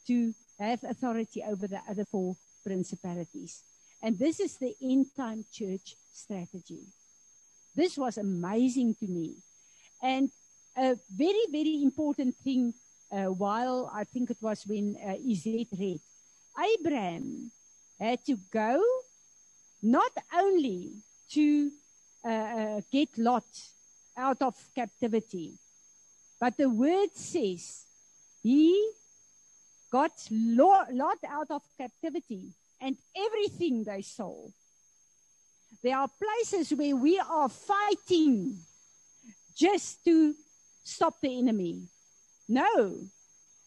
to 0.08 0.34
have 0.60 0.84
authority 0.84 1.44
over 1.44 1.68
the 1.68 1.82
other 1.90 2.06
four 2.06 2.36
principalities. 2.66 3.64
And 4.02 4.18
this 4.18 4.40
is 4.40 4.58
the 4.58 4.76
end 4.82 5.08
time 5.16 5.46
church 5.52 5.96
strategy. 6.14 6.82
This 7.76 7.98
was 7.98 8.18
amazing 8.18 8.96
to 9.00 9.08
me. 9.08 9.36
And 10.02 10.30
a 10.78 10.96
very, 11.10 11.46
very 11.52 11.82
important 11.82 12.36
thing, 12.36 12.74
uh, 13.12 13.26
while 13.26 13.90
I 13.94 14.04
think 14.04 14.30
it 14.30 14.38
was 14.42 14.64
when 14.68 14.96
uh, 15.04 15.14
Izet 15.14 15.68
read, 15.78 16.00
Abraham 16.58 17.52
had 18.00 18.24
to 18.26 18.38
go 18.52 18.82
not 19.82 20.12
only 20.36 20.92
to 21.32 21.72
uh, 22.26 22.30
uh 22.30 22.82
get 22.92 23.10
Lot 23.18 23.46
out 24.18 24.42
of 24.42 24.56
captivity, 24.76 25.54
but 26.40 26.58
the 26.58 26.70
word 26.70 27.10
says 27.14 27.86
he 28.44 28.92
got 29.92 30.12
Lot 30.32 31.20
out 31.28 31.50
of 31.50 31.62
captivity 31.78 32.54
and 32.82 32.98
everything 33.16 33.84
they 33.84 34.02
saw. 34.02 34.36
There 35.84 35.98
are 35.98 36.08
places 36.08 36.72
where 36.78 36.96
we 36.96 37.20
are 37.20 37.50
fighting 37.50 38.58
just 39.56 40.04
to 40.06 40.36
stop 40.88 41.20
the 41.22 41.38
enemy. 41.38 41.82
No, 42.48 42.96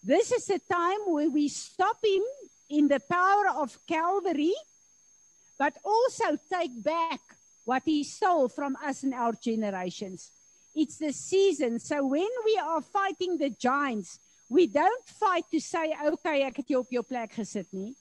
this 0.02 0.32
is 0.32 0.48
a 0.48 0.58
time 0.58 1.00
where 1.06 1.28
we 1.28 1.48
stop 1.48 1.98
him 2.02 2.22
in 2.70 2.88
the 2.88 3.00
power 3.00 3.48
of 3.56 3.78
Calvary, 3.86 4.54
but 5.58 5.76
also 5.84 6.38
take 6.50 6.82
back 6.82 7.20
what 7.64 7.82
he 7.84 8.02
stole 8.02 8.48
from 8.48 8.76
us 8.84 9.04
in 9.04 9.12
our 9.12 9.32
generations. 9.32 10.30
It's 10.74 10.98
the 10.98 11.12
season. 11.12 11.78
So 11.78 12.06
when 12.06 12.28
we 12.44 12.60
are 12.62 12.80
fighting 12.80 13.36
the 13.36 13.50
giants, 13.50 14.18
we 14.48 14.66
don't 14.66 15.06
fight 15.06 15.44
to 15.52 15.60
say, 15.60 15.94
okay, 16.04 16.42
ek 16.42 16.56
het 16.62 16.70
jou 16.72 16.80
op 16.82 16.90
jou 16.90 17.02
plek 17.06 17.36
gesit 17.38 17.68
nie. 17.72 17.94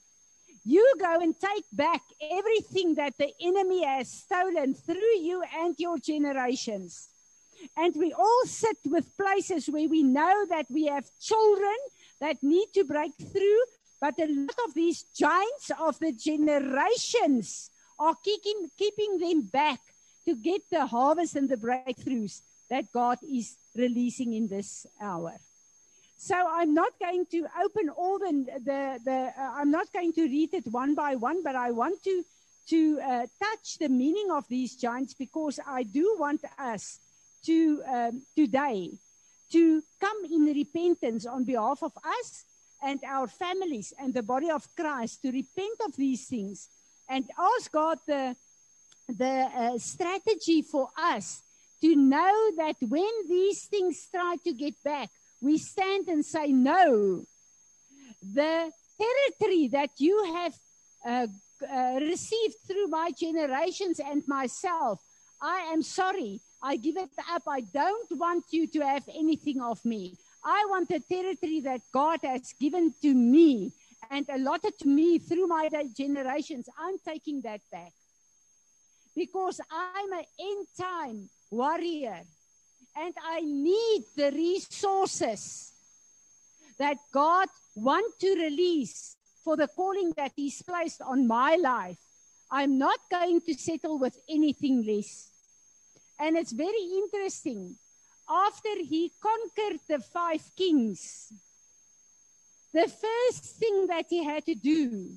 You 0.64 0.82
go 0.98 1.20
and 1.20 1.34
take 1.38 1.64
back 1.72 2.02
everything 2.20 2.94
that 2.96 3.14
the 3.18 3.30
enemy 3.40 3.84
has 3.84 4.10
stolen 4.10 4.74
through 4.74 5.16
you 5.20 5.42
and 5.62 5.74
your 5.78 5.98
generations. 5.98 7.08
And 7.76 7.94
we 7.96 8.12
all 8.12 8.42
sit 8.44 8.76
with 8.84 9.16
places 9.16 9.68
where 9.68 9.88
we 9.88 10.02
know 10.02 10.46
that 10.48 10.66
we 10.70 10.86
have 10.86 11.10
children 11.20 11.76
that 12.20 12.42
need 12.42 12.68
to 12.74 12.84
break 12.84 13.12
through, 13.14 13.62
but 14.00 14.18
a 14.18 14.26
lot 14.26 14.58
of 14.66 14.74
these 14.74 15.04
giants 15.16 15.70
of 15.78 15.98
the 15.98 16.12
generations 16.12 17.70
are 17.98 18.14
keeping, 18.24 18.68
keeping 18.78 19.18
them 19.18 19.42
back 19.42 19.80
to 20.24 20.34
get 20.34 20.62
the 20.70 20.86
harvest 20.86 21.36
and 21.36 21.48
the 21.48 21.56
breakthroughs 21.56 22.42
that 22.68 22.84
God 22.92 23.18
is 23.22 23.56
releasing 23.74 24.32
in 24.32 24.48
this 24.48 24.86
hour. 25.00 25.34
So 26.16 26.34
I'm 26.36 26.74
not 26.74 26.92
going 27.00 27.24
to 27.30 27.46
open 27.64 27.88
all 27.88 28.18
the 28.18 28.44
the, 28.64 29.00
the 29.04 29.32
uh, 29.38 29.52
I'm 29.54 29.70
not 29.70 29.90
going 29.90 30.12
to 30.12 30.22
read 30.22 30.52
it 30.52 30.66
one 30.66 30.94
by 30.94 31.16
one, 31.16 31.42
but 31.42 31.56
I 31.56 31.70
want 31.70 32.02
to 32.04 32.22
to 32.68 33.00
uh, 33.00 33.26
touch 33.42 33.78
the 33.78 33.88
meaning 33.88 34.28
of 34.30 34.46
these 34.48 34.76
giants 34.76 35.14
because 35.14 35.58
I 35.66 35.82
do 35.82 36.16
want 36.18 36.42
us 36.58 37.00
to 37.46 37.82
um, 37.86 38.22
today 38.36 38.90
to 39.52 39.82
come 40.00 40.24
in 40.30 40.44
repentance 40.44 41.26
on 41.26 41.44
behalf 41.44 41.82
of 41.82 41.92
us 42.04 42.44
and 42.82 43.00
our 43.06 43.26
families 43.26 43.92
and 43.98 44.14
the 44.14 44.22
body 44.22 44.50
of 44.50 44.66
Christ 44.76 45.22
to 45.22 45.32
repent 45.32 45.78
of 45.84 45.96
these 45.96 46.26
things 46.26 46.68
and 47.08 47.24
ask 47.38 47.70
God 47.72 47.98
the 48.06 48.36
the 49.08 49.48
uh, 49.56 49.78
strategy 49.78 50.62
for 50.62 50.88
us 50.96 51.42
to 51.80 51.96
know 51.96 52.50
that 52.56 52.76
when 52.88 53.10
these 53.28 53.64
things 53.64 54.06
try 54.12 54.36
to 54.44 54.52
get 54.52 54.74
back 54.84 55.10
we 55.40 55.58
stand 55.58 56.08
and 56.08 56.24
say, 56.24 56.48
No, 56.48 57.24
the 58.22 58.70
territory 59.00 59.68
that 59.68 59.90
you 59.96 60.34
have 60.34 60.54
uh, 61.04 61.26
uh, 61.66 61.98
received 62.00 62.56
through 62.66 62.88
my 62.88 63.10
generations 63.18 64.00
and 64.00 64.22
myself, 64.26 65.00
I 65.40 65.70
am 65.72 65.82
sorry. 65.82 66.40
I 66.62 66.76
give 66.76 66.96
it 66.96 67.10
up. 67.30 67.42
I 67.48 67.60
don't 67.60 68.10
want 68.12 68.44
you 68.50 68.66
to 68.68 68.80
have 68.80 69.04
anything 69.08 69.60
of 69.60 69.84
me. 69.84 70.16
I 70.44 70.66
want 70.68 70.88
the 70.88 71.00
territory 71.00 71.60
that 71.60 71.80
God 71.92 72.20
has 72.22 72.54
given 72.60 72.94
to 73.02 73.14
me 73.14 73.72
and 74.10 74.26
allotted 74.28 74.78
to 74.80 74.88
me 74.88 75.18
through 75.18 75.46
my 75.46 75.68
generations. 75.96 76.68
I'm 76.78 76.96
taking 77.06 77.40
that 77.42 77.60
back 77.70 77.92
because 79.14 79.60
I'm 79.70 80.12
an 80.12 80.24
end 80.38 80.66
time 80.78 81.28
warrior 81.50 82.20
and 82.96 83.14
I 83.24 83.40
need 83.40 84.04
the 84.16 84.30
resources 84.32 85.72
that 86.78 86.96
God 87.12 87.48
want 87.74 88.18
to 88.20 88.34
release 88.34 89.16
for 89.44 89.56
the 89.56 89.68
calling 89.68 90.12
that 90.16 90.32
he's 90.36 90.62
placed 90.62 91.00
on 91.02 91.26
my 91.26 91.56
life. 91.56 91.98
I'm 92.50 92.78
not 92.78 92.98
going 93.10 93.40
to 93.42 93.54
settle 93.54 93.98
with 93.98 94.18
anything 94.28 94.84
less. 94.84 95.29
And 96.20 96.36
it's 96.36 96.52
very 96.52 96.84
interesting. 97.02 97.76
After 98.28 98.76
he 98.78 99.12
conquered 99.20 99.80
the 99.88 100.00
five 100.00 100.42
kings, 100.56 101.32
the 102.72 102.86
first 102.86 103.44
thing 103.56 103.86
that 103.88 104.06
he 104.08 104.22
had 104.22 104.44
to 104.46 104.54
do 104.54 105.10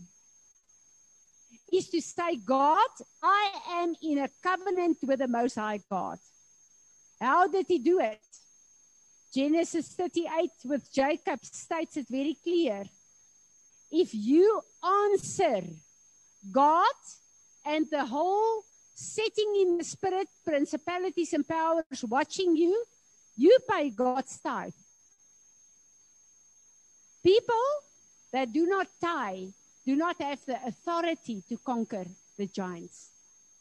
is 1.72 1.90
to 1.90 2.02
say, 2.02 2.38
God, 2.38 2.90
I 3.22 3.52
am 3.82 3.96
in 4.02 4.20
a 4.20 4.30
covenant 4.42 4.98
with 5.04 5.20
the 5.20 5.28
Most 5.28 5.56
High 5.56 5.82
God. 5.90 6.20
How 7.20 7.48
did 7.48 7.66
he 7.68 7.80
do 7.80 8.00
it? 8.00 8.20
Genesis 9.34 9.90
38 9.90 10.52
with 10.66 10.92
Jacob 10.94 11.40
states 11.44 11.98
it 11.98 12.08
very 12.10 12.38
clear. 12.44 12.84
If 13.92 14.14
you 14.14 14.62
answer 14.84 15.62
God 16.52 17.00
and 17.66 17.88
the 17.90 18.06
whole 18.06 18.64
setting 18.94 19.56
in 19.62 19.78
the 19.78 19.84
spirit, 19.84 20.28
principalities 20.46 21.34
and 21.34 21.48
powers 21.48 22.04
watching 22.08 22.56
you, 22.56 22.84
you 23.36 23.58
pay 23.70 23.90
God's 23.90 24.40
tithe. 24.40 24.74
People 27.24 27.66
that 28.32 28.52
do 28.52 28.66
not 28.68 28.88
tithe 29.02 29.50
do 29.86 29.96
not 29.96 30.22
have 30.22 30.40
the 30.46 30.58
authority 30.66 31.44
to 31.50 31.58
conquer 31.58 32.06
the 32.38 32.48
giants. 32.48 33.10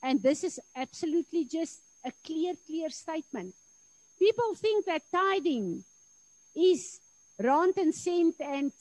And 0.02 0.22
this 0.22 0.44
is 0.44 0.60
absolutely 0.76 1.44
just 1.44 1.80
a 2.04 2.12
clear, 2.24 2.54
clear 2.66 2.90
statement. 2.90 3.54
People 4.18 4.54
think 4.54 4.84
that 4.86 5.02
tithing 5.10 5.84
is 6.54 7.00
rand 7.38 7.74
and 7.76 7.94
cent 7.94 8.34
and, 8.40 8.72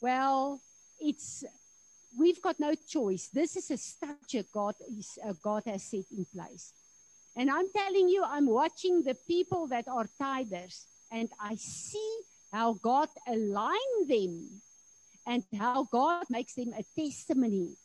well, 0.00 0.60
it's, 1.00 1.44
we've 2.18 2.40
got 2.40 2.58
no 2.60 2.74
choice. 2.74 3.28
This 3.28 3.56
is 3.56 3.70
a 3.70 3.76
structure 3.76 4.44
God, 4.52 4.74
is, 4.98 5.18
uh, 5.24 5.32
God 5.42 5.62
has 5.66 5.82
set 5.82 6.04
in 6.16 6.24
place. 6.34 6.72
And 7.36 7.50
I'm 7.50 7.66
telling 7.74 8.08
you, 8.08 8.24
I'm 8.24 8.46
watching 8.46 9.02
the 9.02 9.16
people 9.26 9.66
that 9.68 9.88
are 9.88 10.08
tithers 10.20 10.84
and 11.10 11.28
I 11.40 11.56
see 11.56 12.18
how 12.52 12.74
God 12.74 13.08
aligned 13.26 14.08
them 14.08 14.62
and 15.26 15.42
how 15.58 15.84
God 15.84 16.24
makes 16.30 16.54
them 16.54 16.72
a 16.72 16.84
testimony 17.00 17.76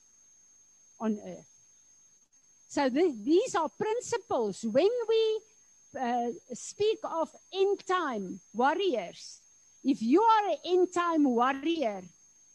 on 1.00 1.18
earth. 1.26 1.48
So 2.68 2.90
the, 2.90 3.16
these 3.24 3.56
are 3.56 3.70
principles. 3.70 4.64
When 4.64 4.90
we 5.08 5.40
uh, 6.00 6.28
speak 6.54 7.00
of 7.04 7.30
end 7.52 7.80
time 7.88 8.40
warriors, 8.54 9.42
if 9.84 10.02
you 10.02 10.22
are 10.22 10.50
an 10.50 10.58
end 10.66 10.88
time 10.94 11.24
warrior, 11.24 12.04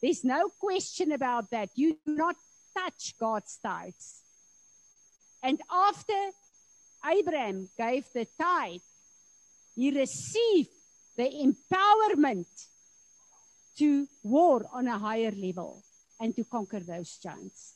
there's 0.05 0.23
no 0.23 0.51
question 0.61 1.13
about 1.13 1.51
that. 1.51 1.71
You 1.77 1.97
do 2.07 2.15
not 2.15 2.37
touch 2.77 3.15
God's 3.19 3.59
tithes. 3.65 4.21
And 5.43 5.59
after 5.73 6.21
Abraham 7.07 7.71
gave 7.79 8.05
the 8.13 8.27
tithe, 8.39 8.83
he 9.75 9.99
received 9.99 10.69
the 11.17 11.31
empowerment 11.49 12.45
to 13.79 14.07
war 14.23 14.67
on 14.75 14.89
a 14.89 14.99
higher 14.99 15.31
level 15.31 15.83
and 16.21 16.37
to 16.37 16.45
conquer 16.45 16.81
those 16.81 17.17
giants. 17.17 17.75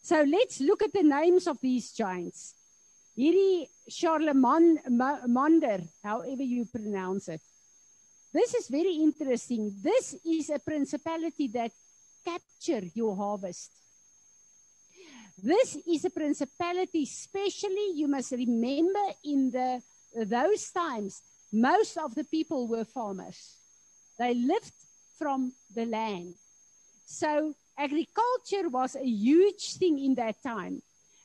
So 0.00 0.22
let's 0.22 0.62
look 0.62 0.82
at 0.82 0.94
the 0.94 1.02
names 1.02 1.46
of 1.46 1.60
these 1.60 1.92
giants. 1.92 2.54
Hierdie 3.18 3.68
Charlemagne, 3.86 4.78
Mander, 5.26 5.80
however 6.02 6.42
you 6.42 6.64
pronounce 6.64 7.28
it. 7.28 7.42
This 8.32 8.54
is 8.54 8.68
very 8.68 8.94
interesting. 8.94 9.74
This 9.82 10.14
is 10.24 10.50
a 10.50 10.58
principality 10.58 11.48
that 11.48 11.72
capture 12.24 12.86
your 12.94 13.16
harvest. 13.16 13.70
This 15.42 15.78
is 15.86 16.04
a 16.04 16.10
principality, 16.10 17.04
especially 17.04 17.92
you 17.94 18.08
must 18.08 18.32
remember 18.32 19.06
in 19.24 19.50
the 19.50 19.80
those 20.14 20.70
times, 20.70 21.22
most 21.52 21.96
of 21.96 22.14
the 22.14 22.24
people 22.24 22.66
were 22.66 22.84
farmers. 22.84 23.56
They 24.18 24.34
lived 24.34 24.72
from 25.18 25.52
the 25.74 25.86
land. 25.86 26.34
So 27.06 27.54
agriculture 27.76 28.68
was 28.68 28.96
a 28.96 29.06
huge 29.06 29.74
thing 29.74 29.98
in 29.98 30.14
that 30.16 30.42
time. 30.42 30.82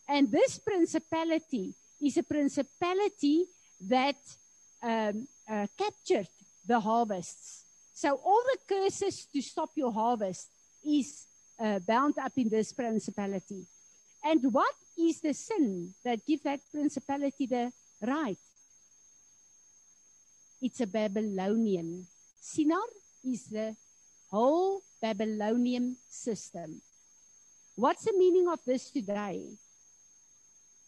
And 0.07 0.31
this 0.31 0.59
principality 0.59 1.73
is 2.01 2.17
a 2.17 2.23
principality 2.23 3.45
that 3.81 4.17
um, 4.81 5.27
uh, 5.49 5.67
captured 5.77 6.27
the 6.65 6.79
harvests. 6.79 7.65
So 7.93 8.15
all 8.15 8.43
the 8.51 8.59
curses 8.67 9.27
to 9.33 9.41
stop 9.41 9.69
your 9.75 9.91
harvest 9.91 10.49
is 10.83 11.27
uh, 11.59 11.79
bound 11.79 12.17
up 12.17 12.31
in 12.37 12.49
this 12.49 12.73
principality. 12.73 13.65
And 14.23 14.41
what 14.51 14.73
is 14.97 15.21
the 15.21 15.33
sin 15.33 15.93
that 16.03 16.25
give 16.25 16.43
that 16.43 16.59
principality 16.71 17.45
the 17.45 17.71
right? 18.01 18.37
It's 20.61 20.79
a 20.79 20.87
Babylonian. 20.87 22.07
Shinar 22.41 22.87
is 23.23 23.45
the 23.47 23.75
whole 24.31 24.81
Babylonian 25.01 25.97
system. 26.09 26.81
What's 27.75 28.05
the 28.05 28.13
meaning 28.17 28.47
of 28.47 28.59
this 28.65 28.89
today? 28.89 29.49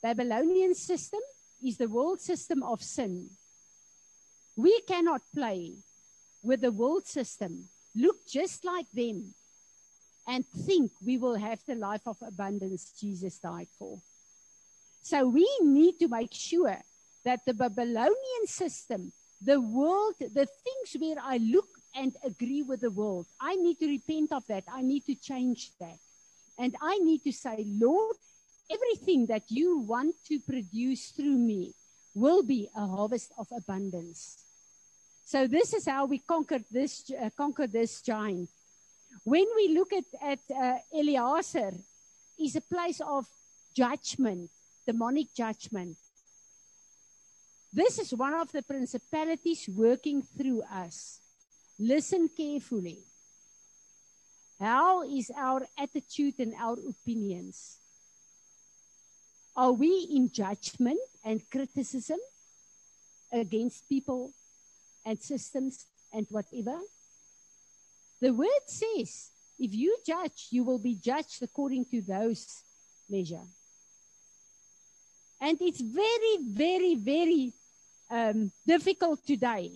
Babylonian 0.02 0.76
system 0.76 1.20
is 1.64 1.78
the 1.78 1.88
world 1.88 2.22
system 2.22 2.64
of 2.64 2.82
sin. 2.82 3.30
We 4.56 4.80
cannot 4.88 5.22
play 5.34 5.74
with 6.42 6.62
the 6.62 6.72
world 6.72 7.06
system, 7.06 7.68
look 7.96 8.16
just 8.28 8.64
like 8.64 8.90
them, 8.94 9.34
and 10.28 10.46
think 10.46 10.92
we 11.06 11.18
will 11.18 11.36
have 11.36 11.60
the 11.68 11.76
life 11.76 12.08
of 12.08 12.18
abundance 12.26 12.94
Jesus 13.00 13.38
died 13.40 13.68
for. 13.78 14.00
So 15.02 15.28
we 15.28 15.48
need 15.62 16.00
to 16.00 16.08
make 16.08 16.34
sure 16.34 16.78
that 17.26 17.42
the 17.46 17.54
Babylonian 17.54 18.46
system, 18.48 19.12
the 19.42 19.60
world, 19.60 20.16
the 20.20 20.48
things 20.48 20.96
where 20.98 21.18
I 21.22 21.38
look 21.38 21.68
and 21.96 22.16
agree 22.24 22.64
with 22.64 22.82
the 22.82 22.92
world. 22.92 23.28
I 23.40 23.56
need 23.56 23.80
to 23.80 23.88
repent 23.88 24.32
of 24.32 24.46
that. 24.48 24.64
I 24.72 24.82
need 24.82 25.06
to 25.06 25.16
change 25.16 25.72
that. 25.80 25.98
And 26.58 26.76
I 26.82 26.98
need 27.00 27.24
to 27.24 27.32
say, 27.32 27.66
Lord, 27.68 28.16
everything 28.72 29.26
that 29.28 29.44
you 29.50 29.80
want 29.80 30.16
to 30.28 30.40
produce 30.40 31.12
through 31.12 31.38
me, 31.38 31.74
will 32.16 32.42
be 32.42 32.70
a 32.76 32.88
harvest 32.88 33.34
of 33.38 33.46
abundance. 33.56 34.45
So 35.26 35.48
this 35.48 35.74
is 35.74 35.88
how 35.88 36.06
we 36.06 36.20
conquered 36.20 36.66
this 36.70 37.10
uh, 37.10 37.32
conquer 37.36 37.66
this 37.66 38.00
giant. 38.02 38.48
When 39.24 39.46
we 39.56 39.74
look 39.74 39.92
at 39.92 40.06
at 40.22 40.40
uh, 40.54 40.78
Elasar, 40.94 41.74
is 42.40 42.56
a 42.56 42.62
place 42.62 43.02
of 43.02 43.26
judgment, 43.76 44.52
demonic 44.86 45.34
judgment. 45.34 45.98
This 47.74 47.98
is 47.98 48.14
one 48.14 48.36
of 48.36 48.52
the 48.52 48.62
principalities 48.62 49.68
working 49.68 50.22
through 50.22 50.62
us. 50.62 51.20
Listen 51.80 52.30
carefully. 52.30 53.00
How 54.60 55.02
is 55.04 55.32
our 55.36 55.66
attitude 55.78 56.36
and 56.40 56.54
our 56.62 56.78
opinions? 56.88 57.80
Are 59.58 59.74
we 59.74 60.08
in 60.14 60.30
judgment 60.32 61.00
and 61.24 61.42
criticism 61.50 62.20
against 63.34 63.90
people 63.90 64.32
and 65.06 65.22
systems 65.22 65.86
and 66.14 66.26
whatever? 66.30 66.80
The 68.22 68.34
word 68.34 68.66
says, 68.68 69.32
if 69.60 69.74
you 69.74 69.98
judge, 70.06 70.48
you 70.52 70.64
will 70.64 70.80
be 70.80 70.96
judged 70.96 71.42
according 71.44 71.86
to 71.86 72.02
those 72.02 72.64
measure. 73.10 73.46
And 75.40 75.58
it's 75.62 75.82
very, 75.82 76.38
very, 76.42 76.96
very 76.96 77.54
um, 78.10 78.52
difficult 78.66 79.26
today 79.26 79.72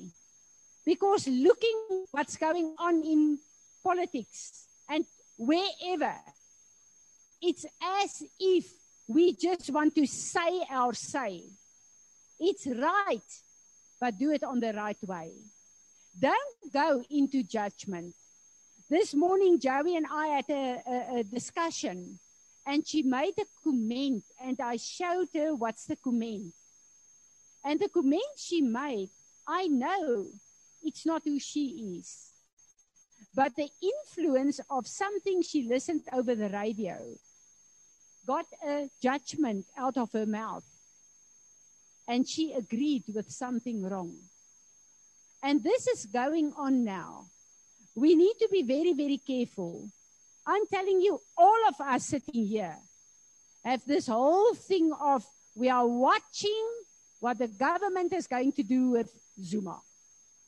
because 0.86 1.27
looking 1.27 2.05
what's 2.11 2.38
going 2.38 2.75
on 2.80 3.03
in 3.03 3.38
politics 3.84 4.67
and 4.89 5.05
wherever, 5.38 6.15
it's 7.41 7.65
as 7.82 8.23
if 8.39 8.65
we 9.07 9.36
just 9.36 9.69
want 9.69 9.95
to 9.95 10.05
say 10.05 10.65
our 10.69 10.93
say. 10.93 11.41
It's 12.39 12.67
right, 12.67 13.30
but 14.00 14.18
do 14.18 14.32
it 14.32 14.43
on 14.43 14.60
the 14.60 14.74
right 14.74 15.02
way. 15.04 15.32
Don't 16.20 16.74
go 16.74 17.04
into 17.10 17.43
judgment. 17.43 18.16
This 18.89 19.14
morning, 19.14 19.60
Joey 19.60 19.95
and 19.95 20.08
I 20.12 20.28
had 20.28 20.50
a, 20.50 20.82
a, 20.88 21.20
a 21.20 21.24
discussion, 21.24 22.20
and 22.66 22.88
she 22.88 23.04
made 23.04 23.34
a 23.39 23.45
comment, 23.64 24.24
and 24.43 24.60
I 24.60 24.78
showed 24.78 25.28
her 25.36 25.54
what's 25.56 25.86
the 25.86 25.95
comment. 25.95 26.54
And 27.64 27.80
the 27.80 27.89
comment 27.89 28.24
she 28.38 28.62
made, 28.62 29.10
I 29.47 29.68
know 29.68 30.28
it's 30.82 31.06
not 31.06 31.24
who 31.26 31.39
she 31.39 31.97
is. 32.00 32.32
But 33.36 33.56
the 33.56 33.70
influence 33.82 34.60
of 34.70 34.88
something 34.88 35.41
she 35.41 35.64
listened 35.64 36.02
over 36.12 36.34
the 36.36 36.50
radio 36.50 36.97
got 38.26 38.45
a 38.66 38.89
judgment 39.02 39.66
out 39.78 39.97
of 39.97 40.12
her 40.14 40.26
mouth. 40.26 40.64
And 42.10 42.28
she 42.28 42.53
agreed 42.53 43.03
with 43.14 43.30
something 43.32 43.84
wrong. 43.84 44.16
And 45.43 45.64
this 45.64 45.88
is 45.88 46.07
going 46.07 46.51
on 46.57 46.84
now. 46.84 47.28
We 47.95 48.16
need 48.16 48.34
to 48.39 48.49
be 48.51 48.64
very, 48.64 48.93
very 48.93 49.20
careful. 49.20 49.88
I'm 50.45 50.66
telling 50.74 51.01
you, 51.01 51.22
all 51.38 51.68
of 51.68 51.80
us 51.80 52.07
sitting 52.07 52.45
here 52.47 52.76
have 53.64 53.86
this 53.86 54.07
whole 54.07 54.55
thing 54.55 54.91
of 54.99 55.24
we 55.55 55.70
are 55.70 55.86
watching 55.86 56.66
what 57.20 57.38
the 57.38 57.47
government 57.47 58.12
is 58.14 58.26
going 58.26 58.53
to 58.53 58.64
do 58.64 58.89
with 58.89 59.14
Zuma. 59.43 59.80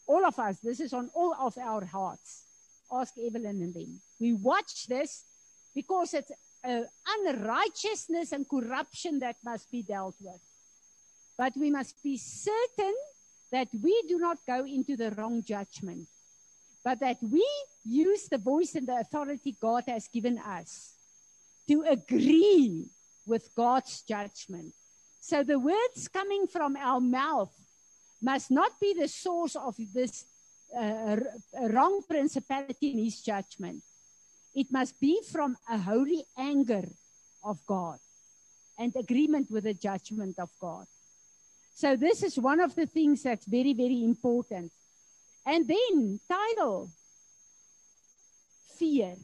All 0.07 0.26
of 0.26 0.39
us, 0.39 0.57
this 0.59 0.80
is 0.80 0.93
on 0.93 1.09
all 1.14 1.36
of 1.39 1.57
our 1.57 1.86
hearts. 1.86 2.43
Ask 2.91 3.14
Evelyn 3.18 3.62
and 3.62 3.74
them. 3.74 4.01
We 4.20 4.34
watch 4.34 4.88
this 4.88 5.24
because 5.76 6.14
it's 6.14 6.32
uh, 6.64 6.82
unrighteousness 7.07 8.32
and 8.32 8.49
corruption 8.49 9.20
that 9.20 9.38
must 9.43 9.72
be 9.72 9.84
dealt 9.84 10.16
with. 10.20 10.41
But 11.42 11.58
we 11.58 11.72
must 11.72 12.04
be 12.04 12.18
certain 12.18 12.94
that 13.52 13.68
we 13.74 14.00
do 14.08 14.20
not 14.20 14.38
go 14.46 14.64
into 14.64 14.96
the 14.96 15.10
wrong 15.18 15.42
judgment, 15.44 16.08
but 16.86 17.00
that 17.00 17.18
we 17.20 17.44
use 17.84 18.30
the 18.30 18.38
voice 18.38 18.76
and 18.76 18.86
the 18.86 19.00
authority 19.00 19.58
God 19.60 19.86
has 19.88 20.08
given 20.08 20.38
us 20.38 20.94
to 21.68 21.82
agree 21.89 22.86
with 23.26 23.50
God's 23.56 24.04
judgment. 24.04 24.72
So 25.20 25.42
the 25.42 25.58
words 25.58 26.08
coming 26.14 26.46
from 26.46 26.78
our 26.78 27.02
mouth 27.02 27.50
must 28.22 28.52
not 28.52 28.80
be 28.80 28.94
the 28.94 29.08
source 29.08 29.56
of 29.56 29.74
this 29.96 30.26
uh, 30.78 31.16
wrong 31.74 32.04
principality 32.08 32.92
in 32.92 33.00
his 33.06 33.20
judgment. 33.20 33.82
It 34.54 34.68
must 34.70 34.94
be 35.02 35.20
from 35.32 35.58
a 35.68 35.80
holy 35.80 36.24
anger 36.38 36.88
of 37.44 37.66
God 37.66 37.98
and 38.78 38.96
agreement 38.96 39.50
with 39.50 39.64
the 39.64 39.74
judgment 39.74 40.38
of 40.38 40.52
God. 40.60 40.86
So 41.82 41.95
this 41.95 42.21
is 42.21 42.38
one 42.38 42.59
of 42.59 42.75
the 42.75 42.86
things 42.86 43.23
that's 43.23 43.47
very, 43.47 43.73
very 43.73 44.03
important. 44.03 44.71
And 45.43 45.67
then 45.67 46.19
Tidal 46.29 46.91
fear. 48.77 49.15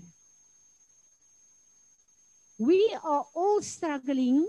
We 2.58 2.98
are 3.04 3.26
all 3.36 3.62
struggling 3.62 4.48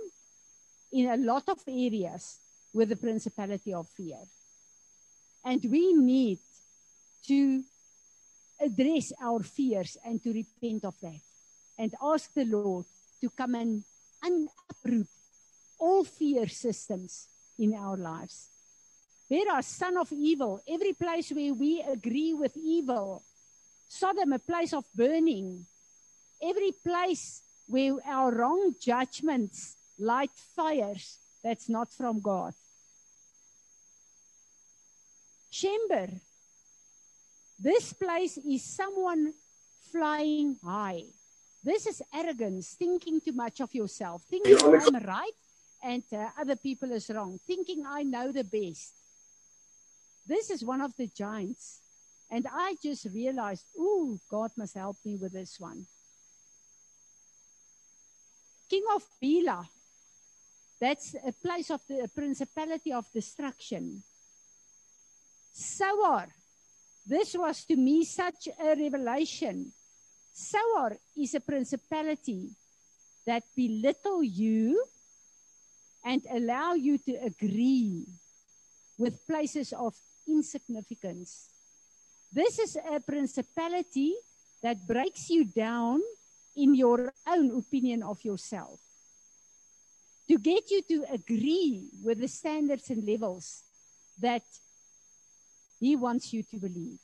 in 0.90 1.10
a 1.10 1.18
lot 1.18 1.50
of 1.50 1.58
areas 1.68 2.40
with 2.72 2.88
the 2.88 2.96
principality 2.96 3.74
of 3.74 3.86
fear. 3.88 4.24
And 5.44 5.62
we 5.70 5.92
need 5.92 6.38
to 7.26 7.62
address 8.58 9.12
our 9.20 9.42
fears 9.42 9.98
and 10.02 10.22
to 10.22 10.32
repent 10.32 10.86
of 10.86 10.94
that 11.02 11.20
and 11.78 11.92
ask 12.02 12.32
the 12.32 12.46
Lord 12.46 12.86
to 13.20 13.28
come 13.28 13.54
and 13.54 14.48
uproot 14.70 15.08
all 15.78 16.04
fear 16.04 16.48
systems 16.48 17.28
in 17.58 17.74
our 17.74 17.96
lives. 17.96 18.48
There 19.28 19.50
are 19.52 19.62
son 19.62 19.98
of 19.98 20.10
evil, 20.12 20.62
every 20.66 20.92
place 20.92 21.30
where 21.30 21.52
we 21.52 21.82
agree 21.82 22.32
with 22.32 22.56
evil. 22.56 23.22
Sodom, 23.88 24.32
a 24.32 24.38
place 24.38 24.72
of 24.72 24.84
burning. 24.94 25.66
Every 26.42 26.72
place 26.72 27.42
where 27.66 27.96
our 28.06 28.32
wrong 28.32 28.74
judgments 28.80 29.76
light 29.98 30.30
fires 30.56 31.18
that's 31.42 31.68
not 31.68 31.92
from 31.92 32.20
God. 32.20 32.54
Shemeber. 35.52 36.20
this 37.58 37.92
place 37.92 38.38
is 38.38 38.62
someone 38.62 39.34
flying 39.90 40.56
high. 40.64 41.02
This 41.64 41.86
is 41.86 42.02
arrogance, 42.14 42.76
thinking 42.78 43.20
too 43.20 43.32
much 43.32 43.60
of 43.60 43.74
yourself, 43.74 44.22
thinking 44.30 44.56
I'm 44.62 45.04
right 45.04 45.32
and 45.82 46.02
uh, 46.12 46.28
other 46.40 46.56
people 46.56 46.90
is 46.92 47.10
wrong, 47.10 47.38
thinking 47.46 47.84
I 47.86 48.02
know 48.02 48.32
the 48.32 48.44
best. 48.44 48.94
This 50.26 50.50
is 50.50 50.64
one 50.64 50.80
of 50.80 50.94
the 50.96 51.06
giants. 51.06 51.80
And 52.30 52.46
I 52.52 52.76
just 52.82 53.06
realized, 53.06 53.64
oh, 53.78 54.18
God 54.30 54.50
must 54.56 54.74
help 54.74 54.96
me 55.04 55.16
with 55.16 55.32
this 55.32 55.58
one. 55.58 55.86
King 58.68 58.84
of 58.94 59.02
Bela, 59.20 59.66
that's 60.78 61.14
a 61.26 61.32
place 61.32 61.70
of 61.70 61.80
the 61.88 62.08
principality 62.14 62.92
of 62.92 63.06
destruction. 63.12 64.02
Zoar, 65.56 66.26
this 67.06 67.34
was 67.34 67.64
to 67.64 67.76
me 67.76 68.04
such 68.04 68.48
a 68.60 68.76
revelation. 68.76 69.72
Zoar 70.36 70.98
is 71.16 71.34
a 71.34 71.40
principality 71.40 72.50
that 73.26 73.42
belittle 73.56 74.22
you 74.22 74.84
and 76.08 76.24
allow 76.32 76.72
you 76.72 76.96
to 76.96 77.12
agree 77.20 78.06
with 78.96 79.26
places 79.26 79.74
of 79.74 79.92
insignificance. 80.26 81.50
This 82.32 82.58
is 82.58 82.78
a 82.80 82.98
principality 82.98 84.14
that 84.62 84.86
breaks 84.86 85.28
you 85.28 85.44
down 85.44 86.00
in 86.56 86.74
your 86.74 87.12
own 87.28 87.58
opinion 87.58 88.02
of 88.02 88.24
yourself. 88.24 88.80
To 90.30 90.38
get 90.38 90.70
you 90.70 90.80
to 90.88 91.04
agree 91.12 91.90
with 92.02 92.20
the 92.20 92.28
standards 92.28 92.88
and 92.88 93.04
levels 93.06 93.64
that 94.18 94.42
he 95.78 95.94
wants 95.94 96.32
you 96.32 96.42
to 96.42 96.56
believe. 96.56 96.98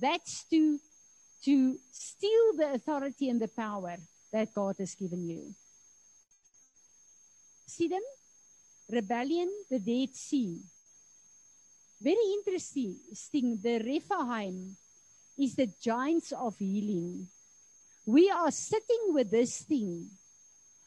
That's 0.00 0.42
to, 0.50 0.78
to 1.44 1.78
steal 1.92 2.56
the 2.56 2.74
authority 2.74 3.30
and 3.30 3.40
the 3.40 3.48
power 3.48 3.96
that 4.32 4.52
God 4.54 4.74
has 4.80 4.94
given 4.96 5.22
you. 5.24 5.54
Siddim? 7.68 8.02
Rebellion, 8.90 9.50
the 9.70 9.78
Dead 9.78 10.14
Sea. 10.14 10.60
Very 12.00 12.26
interesting. 12.38 12.96
Thing. 13.32 13.58
The 13.62 13.78
Rephaim 13.78 14.76
is 15.38 15.54
the 15.54 15.70
giants 15.80 16.32
of 16.32 16.56
healing. 16.58 17.28
We 18.06 18.30
are 18.30 18.50
sitting 18.50 19.14
with 19.14 19.30
this 19.30 19.62
thing. 19.62 20.10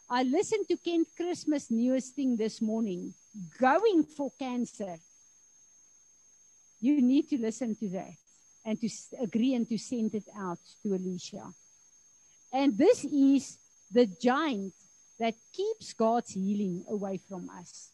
I 0.09 0.23
listened 0.23 0.67
to 0.69 0.77
Kent 0.77 1.07
Christmas 1.17 1.71
newest 1.71 2.15
thing 2.15 2.37
this 2.37 2.61
morning, 2.61 3.13
going 3.59 4.03
for 4.03 4.31
cancer. 4.39 4.97
You 6.79 7.01
need 7.01 7.27
to 7.29 7.41
listen 7.41 7.75
to 7.75 7.89
that 7.89 8.13
and 8.63 8.79
to 8.79 8.89
agree 9.21 9.55
and 9.55 9.67
to 9.67 9.77
send 9.77 10.13
it 10.13 10.27
out 10.37 10.59
to 10.83 10.93
Alicia. 10.93 11.51
And 12.53 12.77
this 12.77 13.03
is 13.03 13.57
the 13.91 14.05
giant 14.05 14.73
that 15.19 15.35
keeps 15.53 15.93
God's 15.93 16.31
healing 16.31 16.85
away 16.89 17.17
from 17.17 17.49
us. 17.49 17.91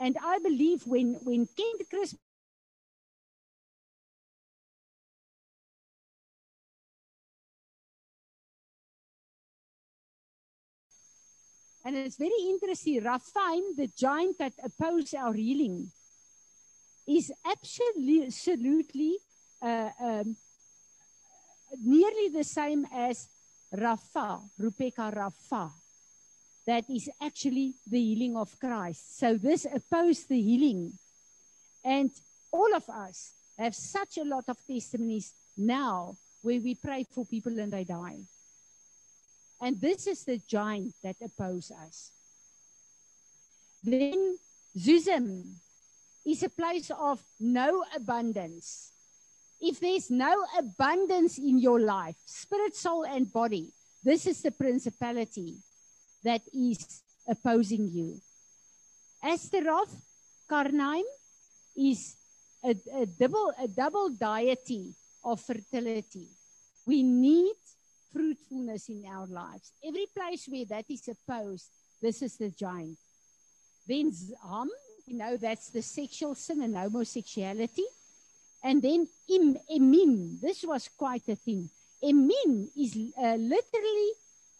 And 0.00 0.16
I 0.22 0.38
believe 0.38 0.86
when 0.86 1.14
when 1.22 1.46
Kent 1.56 1.82
Chris 1.90 2.14
And 11.84 11.96
it's 11.96 12.18
very 12.18 12.42
interesting. 12.50 13.02
Rephaim, 13.02 13.74
the 13.74 13.88
giant 13.96 14.36
that 14.38 14.52
opposed 14.62 15.14
our 15.14 15.32
healing, 15.32 15.90
is 17.08 17.32
absolutely, 17.46 19.16
uh, 19.62 19.88
um, 19.98 20.36
nearly 21.82 22.28
the 22.28 22.44
same 22.44 22.86
as 22.92 23.28
Rafa, 23.72 24.40
Rupeka 24.60 25.14
Rapha. 25.14 25.70
That 26.68 26.84
is 26.90 27.08
actually 27.22 27.76
the 27.90 27.98
healing 27.98 28.36
of 28.36 28.60
Christ. 28.60 29.18
So 29.18 29.38
this 29.38 29.64
opposed 29.64 30.28
the 30.28 30.38
healing. 30.38 30.92
And 31.82 32.10
all 32.52 32.74
of 32.76 32.86
us 32.90 33.32
have 33.58 33.74
such 33.74 34.18
a 34.18 34.24
lot 34.24 34.44
of 34.48 34.58
testimonies 34.66 35.32
now 35.56 36.18
where 36.42 36.60
we 36.60 36.74
pray 36.74 37.06
for 37.10 37.24
people 37.24 37.58
and 37.58 37.72
they 37.72 37.84
die. 37.84 38.20
And 39.62 39.80
this 39.80 40.06
is 40.06 40.24
the 40.24 40.42
giant 40.46 40.92
that 41.02 41.16
opposes 41.24 41.70
us. 41.70 42.10
Then 43.82 44.36
Zuzim 44.76 45.44
is 46.26 46.42
a 46.42 46.50
place 46.50 46.90
of 46.90 47.24
no 47.40 47.82
abundance. 47.96 48.92
If 49.58 49.80
there's 49.80 50.10
no 50.10 50.44
abundance 50.58 51.38
in 51.38 51.60
your 51.60 51.80
life, 51.80 52.16
spirit, 52.26 52.76
soul, 52.76 53.06
and 53.06 53.32
body, 53.32 53.72
this 54.04 54.26
is 54.26 54.42
the 54.42 54.50
principality 54.50 55.56
that 56.24 56.42
is 56.52 57.02
opposing 57.28 57.88
you. 57.92 58.20
Ashteroth, 59.24 59.94
Karnaim, 60.50 61.04
is 61.76 62.16
a, 62.64 62.74
a 62.94 63.06
double 63.06 63.52
a 63.62 63.68
double 63.68 64.10
deity 64.10 64.94
of 65.24 65.40
fertility. 65.40 66.26
We 66.86 67.02
need 67.02 67.54
fruitfulness 68.12 68.88
in 68.88 69.04
our 69.06 69.26
lives. 69.26 69.72
Every 69.84 70.06
place 70.16 70.46
where 70.48 70.64
that 70.66 70.86
is 70.88 71.08
opposed, 71.08 71.70
this 72.00 72.22
is 72.22 72.36
the 72.36 72.50
giant. 72.50 72.98
Then 73.86 74.12
Ham, 74.42 74.70
you 75.06 75.16
know, 75.16 75.36
that's 75.36 75.70
the 75.70 75.82
sexual 75.82 76.34
sin 76.34 76.62
and 76.62 76.76
homosexuality. 76.76 77.84
And 78.62 78.82
then 78.82 79.06
Im, 79.28 79.56
Emim, 79.70 80.40
this 80.40 80.64
was 80.64 80.88
quite 80.96 81.28
a 81.28 81.36
thing. 81.36 81.70
Emim 82.02 82.68
is 82.76 82.96
uh, 83.16 83.36
literally 83.36 84.10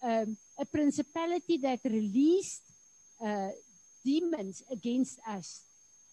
um, 0.03 0.37
a 0.59 0.65
principality 0.65 1.59
that 1.59 1.81
released 1.85 2.63
uh, 3.25 3.49
demons 4.05 4.63
against 4.71 5.19
us 5.29 5.63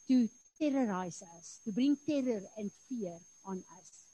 to 0.08 0.28
terrorize 0.60 1.24
us, 1.38 1.60
to 1.66 1.72
bring 1.72 1.98
terror 2.08 2.42
and 2.58 2.72
fear 2.88 3.18
on 3.46 3.64
us. 3.80 4.06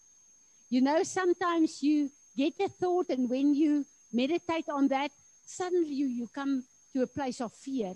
You 0.70 0.82
know, 0.82 1.04
sometimes 1.04 1.84
you 1.84 2.10
get 2.36 2.54
a 2.60 2.70
thought, 2.70 3.10
and 3.10 3.30
when 3.30 3.54
you 3.54 3.86
meditate 4.14 4.70
on 4.70 4.88
that, 4.90 5.12
suddenly 5.46 5.94
you, 5.94 6.08
you 6.08 6.28
come 6.34 6.64
to 6.94 7.04
a 7.04 7.08
place 7.08 7.42
of 7.42 7.54
fear. 7.54 7.94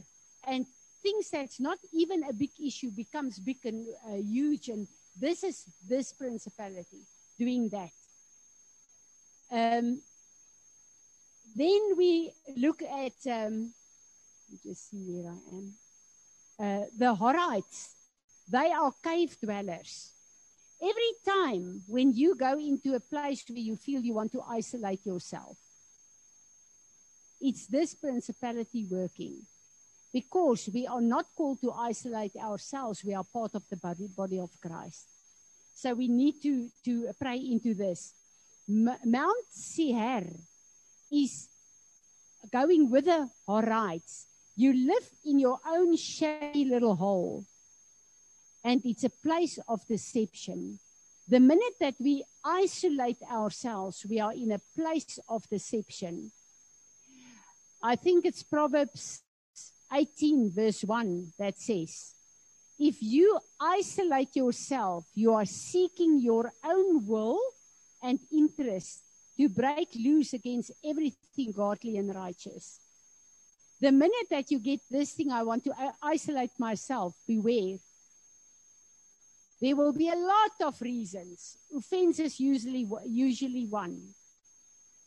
And 0.47 0.65
things 1.01 1.29
that's 1.29 1.59
not 1.59 1.77
even 1.93 2.23
a 2.23 2.33
big 2.33 2.51
issue 2.63 2.91
becomes 2.91 3.39
big 3.39 3.57
and 3.65 3.87
uh, 4.07 4.15
huge. 4.15 4.69
And 4.69 4.87
this 5.19 5.43
is 5.43 5.65
this 5.87 6.13
principality 6.13 7.03
doing 7.37 7.69
that. 7.69 7.91
Um, 9.51 10.01
then 11.55 11.95
we 11.97 12.31
look 12.57 12.81
at, 12.81 13.15
um, 13.31 13.73
just 14.63 14.89
see 14.89 15.03
where 15.07 15.31
I 15.31 15.39
am. 15.55 15.73
Uh, 16.59 16.85
the 16.97 17.15
Horites, 17.15 17.93
they 18.51 18.71
are 18.71 18.93
cave 19.03 19.37
dwellers. 19.41 20.11
Every 20.81 21.13
time 21.25 21.81
when 21.87 22.13
you 22.13 22.35
go 22.35 22.59
into 22.59 22.93
a 22.93 22.99
place 22.99 23.45
where 23.47 23.57
you 23.57 23.77
feel 23.77 24.01
you 24.01 24.13
want 24.13 24.33
to 24.33 24.41
isolate 24.41 25.05
yourself, 25.05 25.57
it's 27.39 27.67
this 27.67 27.95
principality 27.95 28.85
working. 28.89 29.37
Because 30.11 30.69
we 30.73 30.87
are 30.87 31.01
not 31.01 31.25
called 31.35 31.59
to 31.61 31.71
isolate 31.71 32.35
ourselves, 32.37 33.03
we 33.03 33.13
are 33.13 33.23
part 33.23 33.55
of 33.55 33.63
the 33.69 33.77
body, 33.77 34.07
body 34.07 34.39
of 34.39 34.49
Christ. 34.61 35.07
So 35.73 35.93
we 35.93 36.07
need 36.07 36.41
to, 36.43 36.69
to 36.85 37.11
pray 37.19 37.37
into 37.37 37.73
this. 37.73 38.13
M- 38.69 38.97
Mount 39.03 39.45
Seir 39.51 40.23
is 41.15 41.47
going 42.51 42.89
with 42.89 43.05
the 43.05 43.29
Horites. 43.47 44.25
You 44.55 44.73
live 44.73 45.09
in 45.25 45.39
your 45.39 45.59
own 45.67 45.95
shady 45.95 46.65
little 46.65 46.95
hole 46.95 47.45
and 48.63 48.81
it's 48.83 49.03
a 49.03 49.09
place 49.09 49.59
of 49.67 49.85
deception. 49.87 50.79
The 51.27 51.39
minute 51.39 51.75
that 51.79 51.95
we 51.99 52.23
isolate 52.43 53.21
ourselves, 53.31 54.05
we 54.09 54.19
are 54.19 54.33
in 54.33 54.51
a 54.51 54.61
place 54.75 55.19
of 55.29 55.47
deception. 55.49 56.31
I 57.81 57.95
think 57.95 58.25
it's 58.25 58.43
Proverbs 58.43 59.21
18, 59.93 60.51
verse 60.51 60.83
1, 60.83 61.33
that 61.37 61.59
says, 61.59 62.15
If 62.79 63.01
you 63.01 63.39
isolate 63.61 64.35
yourself, 64.35 65.05
you 65.13 65.33
are 65.33 65.45
seeking 65.45 66.19
your 66.19 66.51
own 66.63 67.05
will 67.05 67.39
and 68.01 68.19
interest 68.31 69.04
to 69.37 69.49
break 69.49 69.89
loose 69.95 70.33
against 70.33 70.71
everything 70.83 71.51
godly 71.51 71.97
and 71.97 72.13
righteous. 72.15 72.79
The 73.81 73.91
minute 73.91 74.27
that 74.29 74.51
you 74.51 74.59
get 74.59 74.79
this 74.89 75.13
thing, 75.13 75.31
I 75.31 75.43
want 75.43 75.63
to 75.65 75.73
isolate 76.01 76.57
myself, 76.59 77.13
beware 77.27 77.77
there 79.61 79.75
will 79.75 79.93
be 79.93 80.09
a 80.09 80.15
lot 80.15 80.67
of 80.67 80.81
reasons. 80.81 81.57
Offense 81.75 82.19
is 82.19 82.39
usually 82.39 82.87
usually 83.05 83.65
one. 83.65 84.13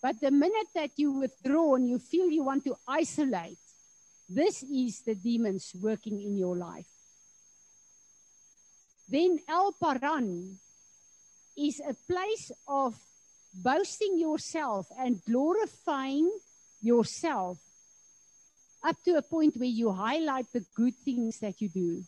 But 0.02 0.20
the 0.20 0.30
minute 0.30 0.68
that 0.74 0.90
you 0.96 1.12
withdraw 1.12 1.74
and 1.74 1.88
you 1.88 1.98
feel 1.98 2.30
you 2.30 2.44
want 2.44 2.64
to 2.64 2.76
isolate, 2.86 3.58
this 4.28 4.62
is 4.62 5.02
the 5.02 5.14
demons 5.14 5.74
working 5.80 6.20
in 6.22 6.36
your 6.36 6.56
life. 6.56 6.86
Then 9.08 9.38
El 9.48 9.72
Paran 9.72 10.58
is 11.56 11.80
a 11.80 11.94
place 12.10 12.52
of 12.66 12.94
boasting 13.54 14.18
yourself 14.18 14.86
and 14.98 15.22
glorifying 15.24 16.30
yourself 16.80 17.58
up 18.84 18.96
to 19.04 19.16
a 19.16 19.22
point 19.22 19.56
where 19.56 19.68
you 19.68 19.92
highlight 19.92 20.46
the 20.52 20.64
good 20.74 20.94
things 21.04 21.40
that 21.40 21.60
you 21.60 21.68
do. 21.68 22.04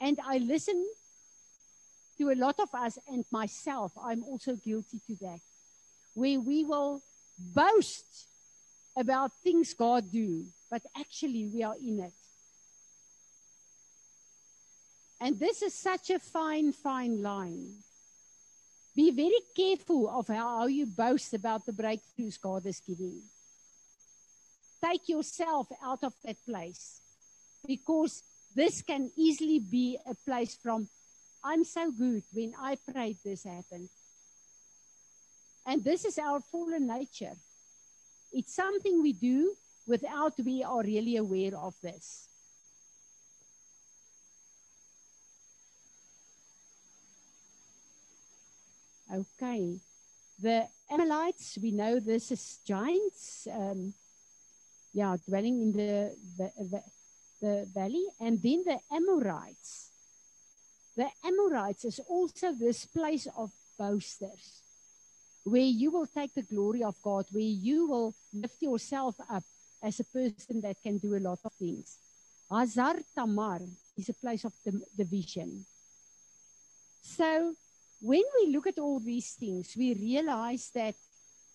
And 0.00 0.18
I 0.26 0.38
listen 0.38 0.84
to 2.18 2.30
a 2.30 2.34
lot 2.34 2.58
of 2.60 2.68
us 2.74 2.98
and 3.08 3.24
myself. 3.30 3.92
I'm 4.02 4.22
also 4.24 4.56
guilty 4.56 5.00
to 5.06 5.16
that. 5.22 5.40
Where 6.14 6.40
we 6.40 6.64
will 6.64 7.02
boast 7.38 8.26
about 8.96 9.32
things 9.42 9.74
God 9.74 10.12
do, 10.12 10.44
but 10.70 10.82
actually 10.96 11.46
we 11.46 11.62
are 11.62 11.74
in 11.76 12.00
it. 12.00 12.12
And 15.20 15.38
this 15.40 15.62
is 15.62 15.74
such 15.74 16.10
a 16.10 16.18
fine, 16.18 16.72
fine 16.72 17.22
line. 17.22 17.70
Be 18.94 19.10
very 19.10 19.40
careful 19.56 20.08
of 20.08 20.28
how, 20.28 20.66
you 20.66 20.86
boast 20.86 21.34
about 21.34 21.66
the 21.66 21.72
breakthroughs 21.72 22.40
God 22.40 22.64
is 22.66 22.80
giving. 22.80 23.22
Take 24.84 25.08
yourself 25.08 25.66
out 25.82 26.04
of 26.04 26.12
that 26.24 26.36
place 26.46 27.00
because 27.66 28.22
this 28.54 28.82
can 28.82 29.10
easily 29.16 29.58
be 29.58 29.98
a 30.08 30.14
place 30.14 30.56
from, 30.62 30.88
I'm 31.42 31.64
so 31.64 31.90
good 31.90 32.22
when 32.32 32.54
I 32.60 32.76
prayed, 32.76 33.18
this 33.24 33.44
happened. 33.44 33.88
And 35.66 35.82
this 35.82 36.04
is 36.04 36.18
our 36.18 36.40
fallen 36.40 36.86
nature. 36.86 37.34
It's 38.32 38.54
something 38.54 39.02
we 39.02 39.12
do 39.12 39.54
without 39.88 40.34
we 40.44 40.62
are 40.62 40.82
really 40.82 41.16
aware 41.16 41.56
of 41.56 41.74
this. 41.82 42.28
Okay. 49.14 49.78
The 50.42 50.66
Amalekites, 50.90 51.58
we 51.62 51.70
know 51.70 52.00
this 52.00 52.32
is 52.32 52.58
giants, 52.66 53.46
um, 53.52 53.94
yeah, 54.92 55.16
dwelling 55.28 55.62
in 55.62 55.72
the, 55.72 56.16
the, 56.36 56.50
the 56.58 56.82
the 57.44 57.68
valley, 57.74 58.06
and 58.20 58.40
then 58.42 58.64
the 58.64 58.78
Amorites. 58.90 59.90
The 60.96 61.08
Amorites 61.24 61.84
is 61.84 62.00
also 62.08 62.52
this 62.52 62.86
place 62.86 63.26
of 63.36 63.50
boasters, 63.78 64.62
where 65.44 65.60
you 65.82 65.90
will 65.90 66.06
take 66.06 66.32
the 66.34 66.42
glory 66.42 66.82
of 66.82 66.94
God, 67.02 67.26
where 67.32 67.42
you 67.68 67.86
will 67.86 68.14
lift 68.32 68.62
yourself 68.62 69.16
up 69.28 69.44
as 69.82 70.00
a 70.00 70.04
person 70.04 70.62
that 70.62 70.76
can 70.82 70.96
do 70.98 71.16
a 71.16 71.20
lot 71.20 71.40
of 71.44 71.52
things. 71.52 71.98
Hazar 72.50 72.96
Tamar 73.14 73.60
is 73.98 74.08
a 74.08 74.14
place 74.14 74.44
of 74.44 74.52
division. 74.96 75.66
So, 77.02 77.54
when 78.04 78.22
we 78.38 78.52
look 78.52 78.66
at 78.66 78.78
all 78.78 79.00
these 79.00 79.32
things, 79.32 79.74
we 79.78 79.94
realize 79.94 80.70
that 80.74 80.94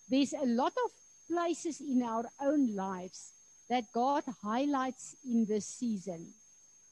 there's 0.09 0.33
a 0.33 0.47
lot 0.47 0.73
of 0.83 0.91
places 1.29 1.79
in 1.79 2.01
our 2.01 2.25
own 2.41 2.75
lives 2.75 3.33
that 3.69 3.83
God 3.93 4.23
highlights 4.41 5.15
in 5.23 5.45
this 5.45 5.67
season 5.67 6.33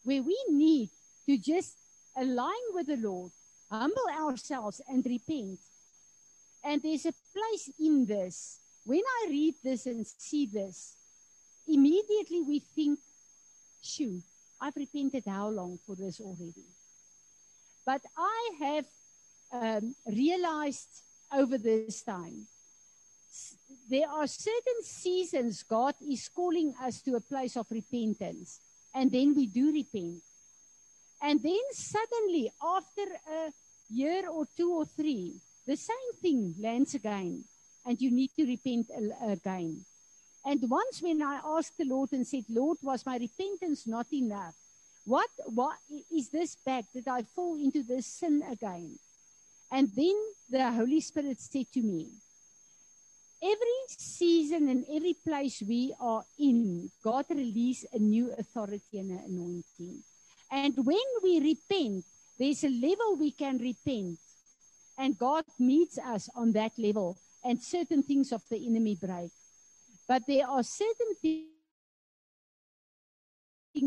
where 0.04 0.22
we 0.22 0.38
need 0.50 0.90
to 1.26 1.40
just 1.40 1.76
align 2.16 2.66
with 2.76 2.86
the 2.86 2.98
Lord, 2.98 3.32
humble 3.72 4.08
ourselves, 4.16 4.80
and 4.88 5.04
repent. 5.04 5.58
And 6.64 6.80
there's 6.84 7.08
a 7.08 7.14
place 7.34 7.72
in 7.80 8.06
this. 8.06 8.60
When 8.86 9.02
I 9.24 9.28
read 9.28 9.56
this 9.64 9.88
and 9.88 10.06
see 10.06 10.46
this, 10.46 10.96
immediately 11.68 12.42
we 12.42 12.60
think, 12.60 13.00
shoo, 13.82 14.22
I've 14.62 14.76
repented 14.76 15.24
how 15.26 15.50
long 15.50 15.80
for 15.84 15.96
this 15.96 16.22
already? 16.22 16.70
But 17.88 18.02
I 18.16 18.50
have 18.60 18.86
um, 19.52 19.96
realized 20.06 20.90
over 21.34 21.58
this 21.58 22.04
time, 22.04 22.48
there 23.90 24.10
are 24.10 24.28
certain 24.28 24.82
seasons 24.84 25.64
God 25.64 25.96
is 26.02 26.30
calling 26.30 26.74
us 26.82 27.02
to 27.04 27.16
a 27.16 27.22
place 27.22 27.56
of 27.56 27.68
repentance, 27.72 28.60
and 28.94 29.12
then 29.12 29.34
we 29.36 29.48
do 29.48 29.72
repent. 29.72 30.22
And 31.22 31.42
then 31.42 31.60
suddenly, 31.72 32.52
after 32.62 33.04
a 33.32 33.52
year 33.90 34.30
or 34.30 34.46
two 34.58 34.74
or 34.74 34.86
three, 34.86 35.36
the 35.66 35.76
same 35.76 36.14
thing 36.22 36.56
lands 36.60 36.96
again, 36.96 37.44
and 37.86 38.00
you 38.02 38.12
need 38.12 38.32
to 38.38 38.46
repent 38.46 38.88
again. 39.24 39.86
And 40.46 40.64
once 40.70 41.02
when 41.02 41.22
I 41.22 41.42
asked 41.44 41.78
the 41.78 41.86
Lord 41.86 42.12
and 42.14 42.26
said, 42.26 42.46
Lord, 42.50 42.78
was 42.82 43.06
my 43.06 43.18
repentance 43.18 43.88
not 43.88 44.08
enough? 44.14 44.56
What, 45.06 45.30
what 45.46 45.78
is 46.12 46.30
this 46.30 46.56
back 46.66 46.86
that 46.94 47.08
I 47.08 47.24
fall 47.24 47.56
into 47.56 47.84
this 47.84 48.06
sin 48.06 48.44
again? 48.50 48.98
And 49.72 49.90
then 49.96 50.16
the 50.50 50.72
Holy 50.72 51.02
Spirit 51.02 51.40
said 51.42 51.66
to 51.74 51.82
me, 51.82 52.08
Every 53.42 53.80
season 53.90 54.68
and 54.68 54.84
every 54.90 55.14
place 55.14 55.62
we 55.62 55.94
are 56.00 56.24
in, 56.40 56.90
God 57.04 57.26
releases 57.30 57.88
a 57.94 58.00
new 58.00 58.34
authority 58.34 58.98
and 58.98 59.12
an 59.12 59.22
anointing. 59.28 60.02
And 60.52 60.74
when 60.78 61.06
we 61.22 61.40
repent, 61.40 62.04
there's 62.40 62.64
a 62.64 62.70
level 62.70 63.16
we 63.20 63.32
can 63.32 63.60
repent. 63.60 64.18
And 64.98 65.18
God 65.18 65.44
meets 65.60 66.00
us 66.00 66.30
on 66.36 66.52
that 66.54 66.72
level, 66.80 67.16
and 67.44 67.62
certain 67.62 68.02
things 68.02 68.32
of 68.32 68.42
the 68.50 68.66
enemy 68.66 68.98
break. 69.00 69.30
But 70.08 70.24
there 70.26 70.48
are 70.48 70.64
certain 70.64 71.14
things, 71.22 71.46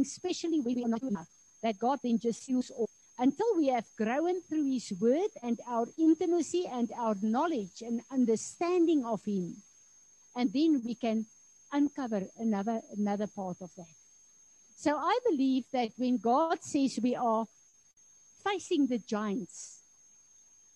especially 0.07 0.61
when 0.61 0.77
we 0.77 0.85
are 0.85 0.89
not 0.89 1.03
enough, 1.03 1.27
that 1.63 1.77
God 1.79 1.99
then 2.05 2.19
just 2.21 2.45
seals 2.45 2.71
off 2.77 2.91
until 3.21 3.55
we 3.55 3.69
have 3.69 3.85
grown 3.99 4.41
through 4.41 4.65
His 4.65 4.93
Word 4.99 5.29
and 5.43 5.61
our 5.69 5.87
intimacy 5.99 6.67
and 6.67 6.91
our 6.99 7.15
knowledge 7.21 7.83
and 7.83 8.01
understanding 8.11 9.05
of 9.05 9.23
Him. 9.25 9.57
And 10.35 10.51
then 10.53 10.81
we 10.83 10.95
can 10.95 11.27
uncover 11.71 12.23
another, 12.39 12.81
another 12.97 13.27
part 13.27 13.59
of 13.61 13.71
that. 13.77 13.95
So 14.75 14.97
I 14.97 15.19
believe 15.29 15.65
that 15.75 15.91
when 15.99 16.17
God 16.17 16.65
says 16.65 16.99
we 17.03 17.15
are 17.15 17.45
facing 18.43 18.87
the 18.87 18.99
giants, 18.99 19.83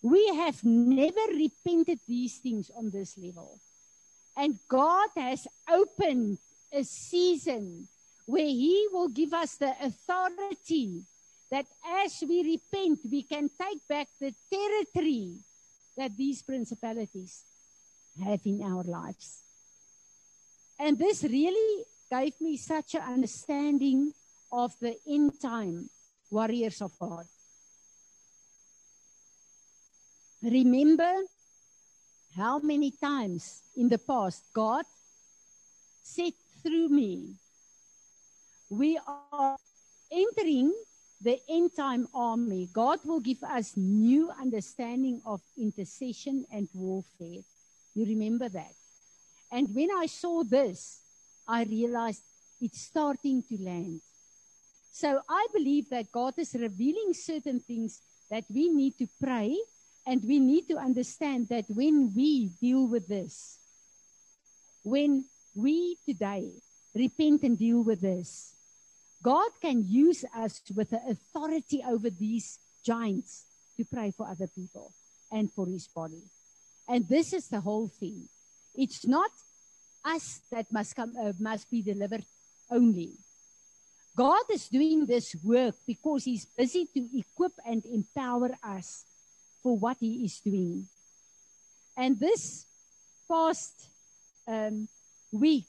we 0.03 0.27
have 0.37 0.63
never 0.63 1.33
repented 1.33 2.01
these 2.07 2.37
things 2.37 2.71
on 2.77 2.91
this 2.91 3.17
level. 3.17 3.59
And 4.37 4.59
God 4.69 5.09
has 5.17 5.47
opened 5.67 6.39
a 6.71 6.85
season 6.85 7.89
where 8.27 8.45
He 8.45 8.87
will 8.93 9.09
give 9.09 9.33
us 9.33 9.57
the 9.57 9.75
authority 9.81 11.05
that 11.51 11.67
as 12.05 12.23
we 12.27 12.59
repent, 12.59 13.01
we 13.11 13.23
can 13.23 13.49
take 13.49 13.87
back 13.89 14.09
the 14.21 14.33
territory 14.53 15.37
that 15.97 16.17
these 16.17 16.43
principalities 16.43 17.45
have 18.23 18.41
in 18.45 18.63
our 18.63 18.83
lives. 18.83 19.43
And 20.79 20.99
this 20.99 21.23
really 21.23 21.85
gave 22.11 22.41
me 22.41 22.57
such 22.57 22.95
an 22.95 23.03
understanding 23.03 24.13
of 24.53 24.73
the 24.81 24.97
end 25.09 25.41
time 25.41 25.91
warriors 26.31 26.81
of 26.83 26.93
God. 26.99 27.27
Remember 30.43 31.13
how 32.37 32.59
many 32.59 32.91
times 32.91 33.63
in 33.77 33.89
the 33.89 33.99
past 33.99 34.45
God 34.53 34.85
said 36.03 36.33
through 36.63 36.89
me, 36.89 37.37
we 38.69 38.99
are 39.07 39.57
entering 40.11 40.73
the 41.25 41.41
end 41.49 41.71
time 41.75 42.07
army. 42.15 42.69
God 42.73 43.01
will 43.05 43.21
give 43.21 43.43
us 43.43 43.73
new 43.77 44.31
understanding 44.31 45.23
of 45.25 45.41
intercession 45.57 46.45
and 46.53 46.69
warfare. 46.75 47.41
You 47.95 48.05
remember 48.05 48.51
that? 48.51 48.75
And 49.51 49.75
when 49.75 49.89
I 49.91 50.07
saw 50.07 50.45
this, 50.45 51.01
I 51.49 51.65
realized 51.65 52.23
it's 52.61 52.83
starting 52.83 53.43
to 53.49 53.57
land. 53.63 54.01
So 54.93 55.21
I 55.29 55.47
believe 55.53 55.89
that 55.91 56.13
God 56.13 56.35
is 56.37 56.55
revealing 56.55 57.15
certain 57.15 57.59
things 57.59 58.01
that 58.31 58.45
we 58.53 58.69
need 58.69 58.99
to 58.99 59.09
pray 59.21 59.57
and 60.07 60.23
we 60.23 60.39
need 60.39 60.69
to 60.69 60.77
understand 60.77 61.49
that 61.49 61.65
when 61.69 62.13
we 62.15 62.51
deal 62.61 62.87
with 62.87 63.09
this, 63.09 63.59
when 64.83 65.25
we 65.55 65.97
today 66.07 66.53
repent 66.95 67.43
and 67.43 67.59
deal 67.59 67.83
with 67.83 68.03
this, 68.03 68.54
God 69.25 69.51
can 69.63 69.89
use 69.89 70.23
us 70.37 70.61
with 70.77 70.91
the 70.91 71.01
authority 71.09 71.83
over 71.89 72.11
these 72.11 72.59
giants 72.85 73.47
to 73.79 73.85
pray 73.85 74.11
for 74.11 74.29
other 74.29 74.47
people 74.47 74.93
and 75.33 75.51
for 75.51 75.67
his 75.67 75.89
body. 75.89 76.23
And 76.87 77.09
this 77.09 77.33
is 77.33 77.49
the 77.49 77.61
whole 77.61 77.89
thing. 77.89 78.29
It's 78.75 79.07
not 79.07 79.31
us 80.05 80.43
that 80.53 80.71
must 80.71 80.95
come 80.95 81.15
uh, 81.19 81.33
must 81.41 81.71
be 81.71 81.81
delivered 81.81 82.25
only. 82.71 83.13
God 84.15 84.45
is 84.53 84.69
doing 84.69 85.07
this 85.07 85.35
work 85.43 85.75
because 85.87 86.25
he's 86.25 86.45
busy 86.45 86.87
to 86.95 87.09
equip 87.19 87.53
and 87.67 87.83
empower 87.87 88.51
us 88.63 89.07
for 89.63 89.79
what 89.79 89.97
he 90.01 90.27
is 90.27 90.39
doing. 90.41 90.87
And 91.97 92.21
this 92.21 92.67
past 93.27 93.89
um, 94.47 94.87
week, 95.33 95.65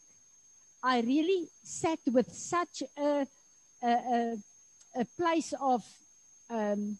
I 0.83 0.99
really 0.99 1.47
sat 1.63 1.99
with 2.11 2.31
such 2.31 2.83
a, 2.97 3.25
a, 3.83 3.87
a, 3.87 4.37
a 5.01 5.05
place 5.17 5.53
of 5.59 5.83
um, 6.49 6.97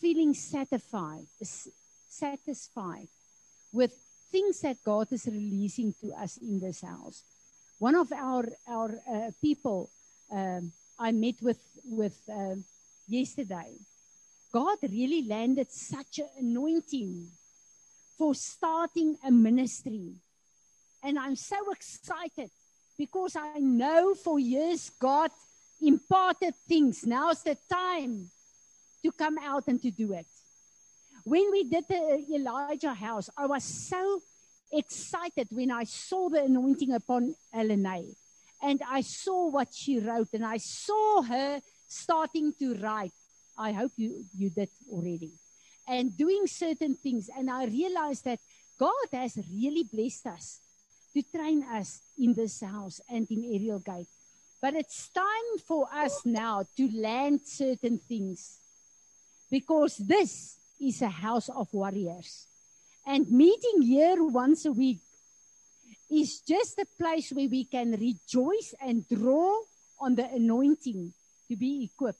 feeling 0.00 0.34
satisfied, 0.34 1.26
satisfied 2.08 3.08
with 3.72 3.92
things 4.32 4.60
that 4.60 4.76
God 4.84 5.12
is 5.12 5.26
releasing 5.26 5.94
to 6.00 6.12
us 6.12 6.38
in 6.38 6.60
this 6.60 6.82
house. 6.82 7.22
One 7.78 7.94
of 7.94 8.12
our 8.12 8.44
our 8.68 8.90
uh, 9.10 9.30
people 9.40 9.90
um, 10.30 10.72
I 10.98 11.12
met 11.12 11.36
with 11.42 11.58
with 11.84 12.16
um 12.30 12.64
yesterday. 13.08 13.74
God 14.52 14.78
really 14.82 15.22
landed 15.26 15.70
such 15.70 16.18
an 16.18 16.28
anointing 16.38 17.28
for 18.18 18.34
starting 18.34 19.16
a 19.24 19.30
ministry. 19.30 20.14
And 21.02 21.18
I'm 21.18 21.36
so 21.36 21.56
excited 21.70 22.50
because 23.00 23.34
I 23.34 23.58
know 23.58 24.14
for 24.14 24.38
years 24.38 24.92
God 25.00 25.30
imparted 25.80 26.54
things. 26.68 27.06
Now's 27.06 27.42
the 27.42 27.56
time 27.72 28.28
to 29.02 29.10
come 29.12 29.38
out 29.38 29.64
and 29.68 29.80
to 29.80 29.90
do 29.90 30.12
it. 30.12 30.26
When 31.24 31.50
we 31.50 31.64
did 31.64 31.84
the 31.88 32.22
Elijah 32.34 32.92
house, 32.92 33.30
I 33.38 33.46
was 33.46 33.64
so 33.64 34.20
excited 34.70 35.48
when 35.50 35.70
I 35.70 35.84
saw 35.84 36.28
the 36.28 36.44
anointing 36.44 36.92
upon 36.92 37.34
Elena. 37.54 38.02
And 38.62 38.82
I 38.86 39.00
saw 39.00 39.48
what 39.48 39.68
she 39.72 39.98
wrote, 39.98 40.28
and 40.34 40.44
I 40.44 40.58
saw 40.58 41.22
her 41.22 41.60
starting 41.88 42.52
to 42.60 42.74
write. 42.74 43.16
I 43.56 43.72
hope 43.72 43.92
you, 43.96 44.26
you 44.36 44.50
did 44.50 44.68
already. 44.92 45.32
And 45.88 46.14
doing 46.14 46.46
certain 46.46 46.94
things. 46.96 47.30
And 47.34 47.50
I 47.50 47.64
realized 47.64 48.24
that 48.26 48.40
God 48.78 49.08
has 49.12 49.38
really 49.50 49.84
blessed 49.90 50.26
us 50.26 50.60
to 51.14 51.22
train 51.22 51.64
us 51.64 52.00
in 52.18 52.34
this 52.34 52.60
house 52.60 53.00
and 53.08 53.26
in 53.30 53.44
Ariel 53.44 53.80
Gate. 53.80 54.08
But 54.60 54.74
it's 54.74 55.08
time 55.08 55.58
for 55.66 55.88
us 55.92 56.22
now 56.24 56.64
to 56.76 56.88
land 56.92 57.40
certain 57.44 57.98
things 57.98 58.58
because 59.50 59.96
this 59.96 60.58
is 60.80 61.02
a 61.02 61.08
house 61.08 61.48
of 61.48 61.72
warriors. 61.72 62.46
And 63.06 63.30
meeting 63.30 63.82
here 63.82 64.22
once 64.22 64.66
a 64.66 64.72
week 64.72 65.00
is 66.10 66.40
just 66.40 66.78
a 66.78 66.86
place 66.98 67.30
where 67.32 67.48
we 67.48 67.64
can 67.64 67.92
rejoice 67.92 68.74
and 68.80 69.08
draw 69.08 69.62
on 69.98 70.14
the 70.14 70.26
anointing 70.26 71.12
to 71.48 71.56
be 71.56 71.90
equipped. 71.90 72.18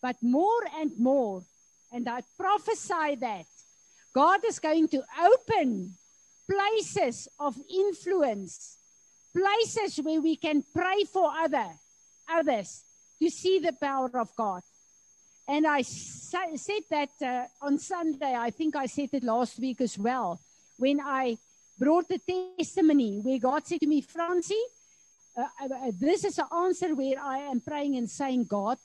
But 0.00 0.16
more 0.20 0.62
and 0.76 0.90
more, 0.98 1.42
and 1.92 2.08
I 2.08 2.22
prophesy 2.36 3.16
that 3.20 3.46
God 4.14 4.40
is 4.44 4.58
going 4.58 4.88
to 4.88 5.02
open 5.22 5.94
places 6.48 7.28
of 7.38 7.56
influence, 7.70 8.78
places 9.34 9.96
where 10.02 10.20
we 10.20 10.36
can 10.36 10.62
pray 10.74 11.04
for 11.04 11.30
other 11.30 11.68
others 12.30 12.84
to 13.20 13.30
see 13.30 13.58
the 13.58 13.72
power 13.72 14.10
of 14.18 14.34
God. 14.36 14.62
And 15.48 15.66
I 15.66 15.82
sa- 15.82 16.56
said 16.56 16.82
that 16.90 17.10
uh, 17.20 17.66
on 17.66 17.78
Sunday. 17.78 18.34
I 18.34 18.50
think 18.50 18.76
I 18.76 18.86
said 18.86 19.10
it 19.12 19.24
last 19.24 19.58
week 19.58 19.80
as 19.80 19.98
well 19.98 20.40
when 20.78 21.00
I 21.00 21.36
brought 21.78 22.08
the 22.08 22.20
testimony 22.58 23.20
where 23.20 23.38
God 23.38 23.66
said 23.66 23.80
to 23.80 23.86
me, 23.86 24.00
Francie, 24.00 24.62
uh, 25.36 25.42
uh, 25.62 25.90
this 25.98 26.24
is 26.24 26.38
an 26.38 26.46
answer 26.54 26.94
where 26.94 27.18
I 27.20 27.38
am 27.38 27.60
praying 27.60 27.96
and 27.96 28.08
saying, 28.08 28.44
God, 28.44 28.78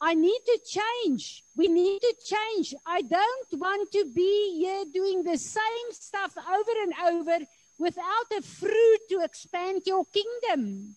I 0.00 0.14
need 0.14 0.40
to 0.46 0.58
change. 0.66 1.42
We 1.56 1.66
need 1.66 2.00
to 2.00 2.14
change. 2.24 2.74
I 2.86 3.02
don't 3.02 3.48
want 3.52 3.90
to 3.92 4.04
be 4.14 4.58
here 4.58 4.84
doing 4.92 5.24
the 5.24 5.36
same 5.36 5.88
stuff 5.90 6.34
over 6.36 6.70
and 6.82 6.92
over 7.06 7.44
without 7.78 8.38
a 8.38 8.42
fruit 8.42 9.00
to 9.10 9.20
expand 9.22 9.82
your 9.86 10.04
kingdom. 10.06 10.96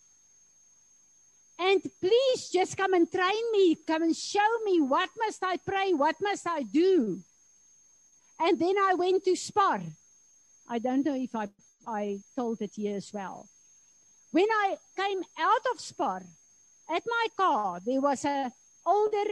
And 1.57 1.81
please 1.99 2.49
just 2.51 2.77
come 2.77 2.93
and 2.93 3.11
train 3.11 3.51
me, 3.51 3.75
come 3.85 4.03
and 4.03 4.15
show 4.15 4.49
me 4.65 4.81
what 4.81 5.09
must 5.17 5.43
I 5.43 5.57
pray, 5.57 5.93
what 5.93 6.15
must 6.21 6.47
I 6.47 6.63
do. 6.63 7.19
And 8.39 8.57
then 8.57 8.75
I 8.81 8.95
went 8.95 9.23
to 9.25 9.35
Spar. 9.35 9.81
I 10.67 10.79
don't 10.79 11.05
know 11.05 11.15
if 11.15 11.35
I, 11.35 11.49
I 11.85 12.19
told 12.35 12.61
it 12.61 12.71
here 12.75 12.97
as 12.97 13.11
well. 13.13 13.47
When 14.31 14.47
I 14.49 14.77
came 14.97 15.21
out 15.39 15.61
of 15.73 15.79
Spar, 15.79 16.23
at 16.89 17.03
my 17.05 17.27
car, 17.37 17.79
there 17.85 18.01
was 18.01 18.25
a 18.25 18.51
older 18.85 19.31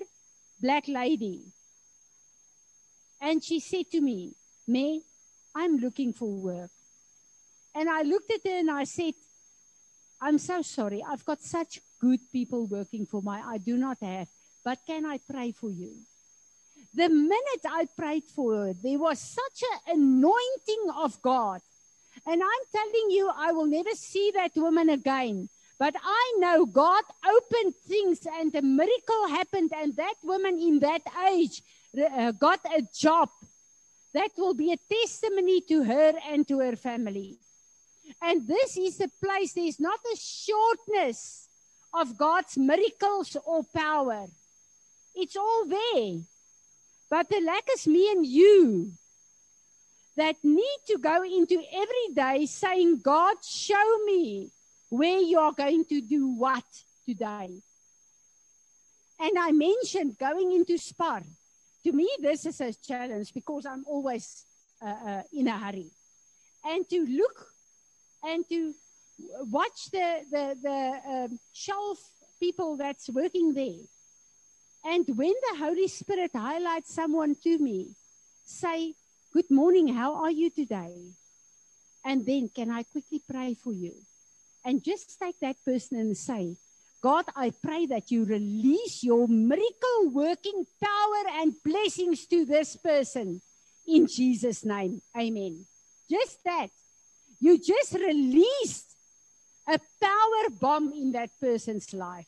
black 0.62 0.88
lady. 0.88 1.44
And 3.22 3.44
she 3.44 3.60
said 3.60 3.90
to 3.92 4.02
me, 4.02 4.34
May, 4.68 5.02
I'm 5.56 5.78
looking 5.78 6.14
for 6.14 6.30
work. 6.30 6.72
And 7.76 7.90
I 7.90 8.02
looked 8.04 8.32
at 8.32 8.42
her 8.46 8.60
and 8.60 8.72
I 8.72 8.84
said, 8.84 9.14
I'm 10.22 10.38
so 10.38 10.62
sorry. 10.62 11.04
I've 11.08 11.26
got 11.26 11.42
such 11.42 11.80
good 12.00 12.20
people 12.32 12.68
working 12.68 13.06
for 13.06 13.22
me. 13.22 13.32
I 13.32 13.58
do 13.58 13.78
not 13.78 13.98
have. 14.02 14.28
But 14.64 14.80
can 14.86 15.06
I 15.06 15.20
pray 15.30 15.52
for 15.52 15.70
you? 15.70 15.94
The 16.94 17.10
minute 17.10 17.66
I 17.66 17.88
prayed 17.98 18.26
for 18.36 18.56
her, 18.56 18.74
there 18.74 19.00
was 19.00 19.20
such 19.20 19.64
an 19.86 20.00
anointing 20.00 20.92
of 20.98 21.22
God. 21.22 21.62
And 22.26 22.42
I'm 22.42 22.66
telling 22.72 23.12
you, 23.12 23.32
I 23.34 23.52
will 23.52 23.68
never 23.68 23.92
see 23.94 24.32
that 24.36 24.52
woman 24.56 24.90
again. 24.90 25.50
But 25.80 25.96
I 26.04 26.34
know 26.40 26.66
God 26.66 27.06
opened 27.26 27.74
things 27.88 28.20
and 28.28 28.54
a 28.54 28.62
miracle 28.62 29.30
happened, 29.30 29.72
and 29.74 29.96
that 29.96 30.16
woman 30.24 30.60
in 30.60 30.80
that 30.80 31.02
age 31.32 31.62
uh, 31.98 32.34
got 32.34 32.60
a 32.66 32.84
job. 32.94 33.30
That 34.14 34.32
will 34.38 34.54
be 34.54 34.74
a 34.74 34.94
testimony 34.94 35.62
to 35.70 35.84
her 35.84 36.14
and 36.28 36.46
to 36.50 36.60
her 36.60 36.76
family. 36.76 37.38
And 38.22 38.46
this 38.46 38.76
is 38.76 39.00
a 39.00 39.08
place, 39.24 39.54
there's 39.54 39.80
not 39.80 40.00
a 40.12 40.18
shortness 40.18 41.48
of 41.94 42.18
God's 42.18 42.58
miracles 42.58 43.38
or 43.46 43.64
power. 43.64 44.26
It's 45.16 45.38
all 45.38 45.66
there. 45.66 46.20
But 47.10 47.30
the 47.30 47.40
lack 47.40 47.64
is 47.74 47.88
me 47.88 48.12
and 48.12 48.26
you 48.26 48.92
that 50.18 50.36
need 50.44 50.80
to 50.88 50.98
go 50.98 51.24
into 51.24 51.62
every 51.74 52.14
day 52.14 52.46
saying, 52.46 53.00
God, 53.02 53.38
show 53.44 53.98
me 54.06 54.52
where 54.90 55.20
you 55.20 55.40
are 55.40 55.54
going 55.54 55.86
to 55.86 56.02
do 56.02 56.28
what 56.28 56.64
today. 57.08 57.62
And 59.20 59.38
I 59.38 59.52
mentioned 59.52 60.18
going 60.18 60.52
into 60.52 60.78
Spar. 60.78 61.22
To 61.84 61.92
me, 61.92 62.10
this 62.20 62.46
is 62.46 62.60
a 62.62 62.74
challenge 62.74 63.34
because 63.34 63.66
I'm 63.66 63.84
always 63.88 64.46
uh, 64.82 64.96
uh, 65.08 65.22
in 65.34 65.48
a 65.48 65.58
hurry. 65.58 65.92
And 66.66 66.88
to 66.90 67.06
look 67.06 67.48
and 68.24 68.48
to 68.50 68.74
watch 69.50 69.92
the, 69.92 70.26
the, 70.32 70.56
the 70.62 71.12
um, 71.12 71.40
shelf 71.54 72.00
people 72.40 72.78
that's 72.78 73.10
working 73.10 73.54
there. 73.54 73.84
And 74.84 75.06
when 75.18 75.34
the 75.52 75.58
Holy 75.58 75.88
Spirit 75.88 76.32
highlights 76.34 76.94
someone 76.94 77.36
to 77.44 77.58
me, 77.60 77.96
say, 78.46 78.94
Good 79.32 79.52
morning, 79.52 79.90
how 79.90 80.16
are 80.16 80.32
you 80.32 80.50
today? 80.50 80.96
And 82.04 82.26
then, 82.26 82.50
can 82.50 82.72
I 82.72 82.84
quickly 82.84 83.22
pray 83.30 83.54
for 83.54 83.74
you? 83.74 83.94
And 84.66 84.84
just 84.84 85.18
take 85.22 85.40
that 85.40 85.56
person 85.66 86.00
and 86.00 86.18
say, 86.18 86.56
God, 87.02 87.26
I 87.36 87.52
pray 87.64 87.86
that 87.88 88.12
you 88.12 88.26
release 88.26 89.04
your 89.04 89.28
miracle 89.28 90.10
working 90.12 90.66
power 90.84 91.42
and 91.42 91.54
blessings 91.64 92.26
to 92.28 92.46
this 92.46 92.76
person 92.76 93.42
in 93.88 94.08
Jesus' 94.08 94.66
name. 94.66 95.02
Amen. 95.18 95.66
Just 96.10 96.44
that. 96.44 96.68
You 97.40 97.58
just 97.58 97.94
released 97.94 98.96
a 99.68 99.80
power 100.02 100.50
bomb 100.60 100.92
in 100.92 101.14
that 101.14 101.30
person's 101.40 101.94
life. 101.94 102.28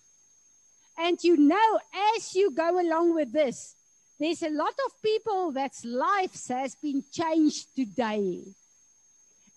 And 0.97 1.21
you 1.23 1.35
know, 1.35 1.79
as 2.15 2.33
you 2.35 2.51
go 2.51 2.79
along 2.79 3.15
with 3.15 3.33
this, 3.33 3.75
there's 4.19 4.43
a 4.43 4.49
lot 4.49 4.75
of 4.85 5.01
people 5.01 5.51
that's 5.51 5.83
lives 5.83 6.47
has 6.47 6.75
been 6.75 7.03
changed 7.11 7.67
today. 7.75 8.43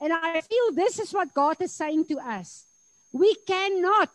And 0.01 0.13
I 0.13 0.41
feel 0.41 0.73
this 0.73 0.99
is 0.99 1.13
what 1.13 1.35
God 1.35 1.57
is 1.61 1.73
saying 1.73 2.07
to 2.07 2.19
us. 2.19 2.65
We 3.13 3.35
cannot 3.47 4.11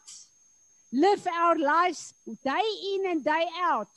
live 0.91 1.25
our 1.27 1.57
lives 1.57 2.13
day 2.43 2.69
in 2.95 3.05
and 3.07 3.23
day 3.23 3.45
out 3.61 3.87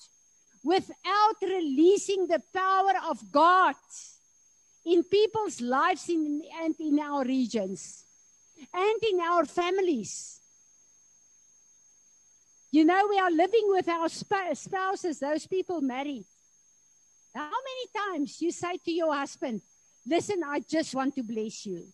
without 0.62 1.37
releasing 1.43 2.26
the 2.26 2.43
power 2.55 2.93
of 3.11 3.33
God 3.33 3.74
in 4.85 5.03
people's 5.03 5.61
lives 5.61 6.09
in, 6.09 6.43
and 6.62 6.74
in 6.78 6.99
our 7.01 7.24
regions 7.24 8.05
and 8.72 9.03
in 9.11 9.20
our 9.20 9.45
families. 9.45 10.41
You 12.70 12.85
know, 12.85 13.07
we 13.09 13.18
are 13.18 13.30
living 13.30 13.64
with 13.66 13.89
our 13.89 14.09
spouses, 14.09 15.18
those 15.18 15.47
people 15.47 15.80
married. 15.80 16.24
How 17.35 17.51
many 17.51 18.18
times 18.18 18.41
you 18.41 18.51
say 18.51 18.78
to 18.85 18.93
your 18.93 19.14
husband, 19.14 19.62
Listen, 20.07 20.43
I 20.45 20.61
just 20.61 20.95
want 20.95 21.15
to 21.15 21.23
bless 21.23 21.67
you, 21.67 21.87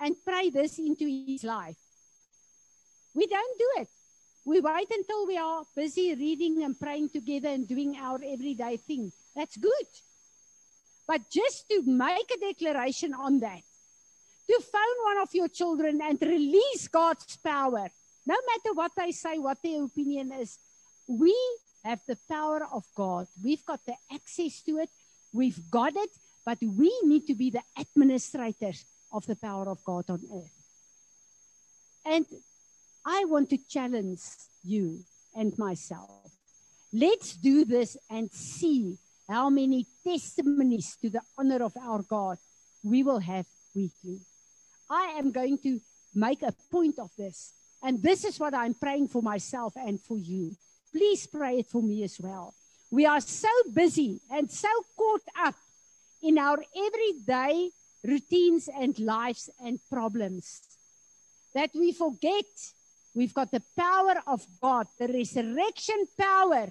and 0.00 0.16
pray 0.24 0.50
this 0.50 0.78
into 0.78 1.06
his 1.06 1.44
life. 1.44 1.76
We 3.14 3.26
don't 3.26 3.58
do 3.58 3.68
it. 3.82 3.88
We 4.44 4.60
wait 4.60 4.88
until 4.90 5.26
we 5.26 5.36
are 5.38 5.62
busy 5.76 6.14
reading 6.14 6.64
and 6.64 6.78
praying 6.78 7.10
together 7.10 7.48
and 7.48 7.68
doing 7.68 7.96
our 7.96 8.18
everyday 8.24 8.76
thing. 8.78 9.12
That's 9.36 9.56
good. 9.56 9.86
But 11.06 11.30
just 11.30 11.68
to 11.68 11.82
make 11.82 12.30
a 12.34 12.40
declaration 12.40 13.14
on 13.14 13.38
that, 13.40 13.62
to 14.48 14.60
phone 14.60 15.04
one 15.04 15.18
of 15.22 15.28
your 15.32 15.48
children 15.48 16.00
and 16.02 16.20
release 16.20 16.88
God's 16.88 17.36
power, 17.36 17.88
no 18.26 18.34
matter 18.34 18.74
what 18.74 18.92
they 18.96 19.12
say, 19.12 19.38
what 19.38 19.58
their 19.62 19.84
opinion 19.84 20.32
is, 20.32 20.58
we 21.06 21.36
have 21.84 22.00
the 22.08 22.18
power 22.28 22.66
of 22.72 22.84
God. 22.94 23.26
We've 23.42 23.64
got 23.64 23.84
the 23.84 23.94
access 24.12 24.62
to 24.62 24.78
it. 24.78 24.90
We've 25.32 25.70
got 25.70 25.94
it, 25.96 26.10
but 26.44 26.58
we 26.60 26.92
need 27.04 27.26
to 27.26 27.34
be 27.34 27.50
the 27.50 27.62
administrators 27.78 28.84
of 29.12 29.26
the 29.26 29.36
power 29.36 29.68
of 29.68 29.84
God 29.84 30.04
on 30.08 30.20
earth. 30.34 30.50
And 32.04 32.26
I 33.04 33.24
want 33.26 33.50
to 33.50 33.58
challenge 33.68 34.20
you 34.64 35.00
and 35.34 35.56
myself. 35.58 36.10
Let's 36.92 37.34
do 37.36 37.64
this 37.64 37.96
and 38.10 38.30
see 38.30 38.98
how 39.28 39.50
many 39.50 39.86
testimonies 40.06 40.96
to 41.00 41.10
the 41.10 41.22
honor 41.38 41.62
of 41.64 41.72
our 41.76 42.02
God 42.02 42.38
we 42.82 43.02
will 43.02 43.20
have 43.20 43.46
weekly. 43.74 44.20
I 44.90 45.14
am 45.18 45.30
going 45.30 45.58
to 45.58 45.80
make 46.14 46.42
a 46.42 46.52
point 46.70 46.98
of 46.98 47.10
this. 47.16 47.52
And 47.82 48.02
this 48.02 48.24
is 48.24 48.38
what 48.38 48.54
I'm 48.54 48.74
praying 48.74 49.08
for 49.08 49.22
myself 49.22 49.72
and 49.76 50.00
for 50.00 50.18
you. 50.18 50.54
Please 50.92 51.26
pray 51.26 51.60
it 51.60 51.66
for 51.66 51.82
me 51.82 52.04
as 52.04 52.18
well. 52.20 52.54
We 52.90 53.06
are 53.06 53.20
so 53.20 53.48
busy 53.72 54.20
and 54.30 54.50
so 54.50 54.68
caught 54.96 55.22
up 55.38 55.54
in 56.22 56.38
our 56.38 56.58
everyday 56.86 57.70
routines 58.04 58.68
and 58.68 58.98
lives 58.98 59.50
and 59.64 59.78
problems 59.90 60.62
that 61.54 61.70
we 61.74 61.92
forget 61.92 62.44
We've 63.14 63.34
got 63.34 63.50
the 63.50 63.62
power 63.76 64.14
of 64.26 64.46
God, 64.60 64.86
the 64.98 65.08
resurrection 65.08 66.06
power 66.18 66.68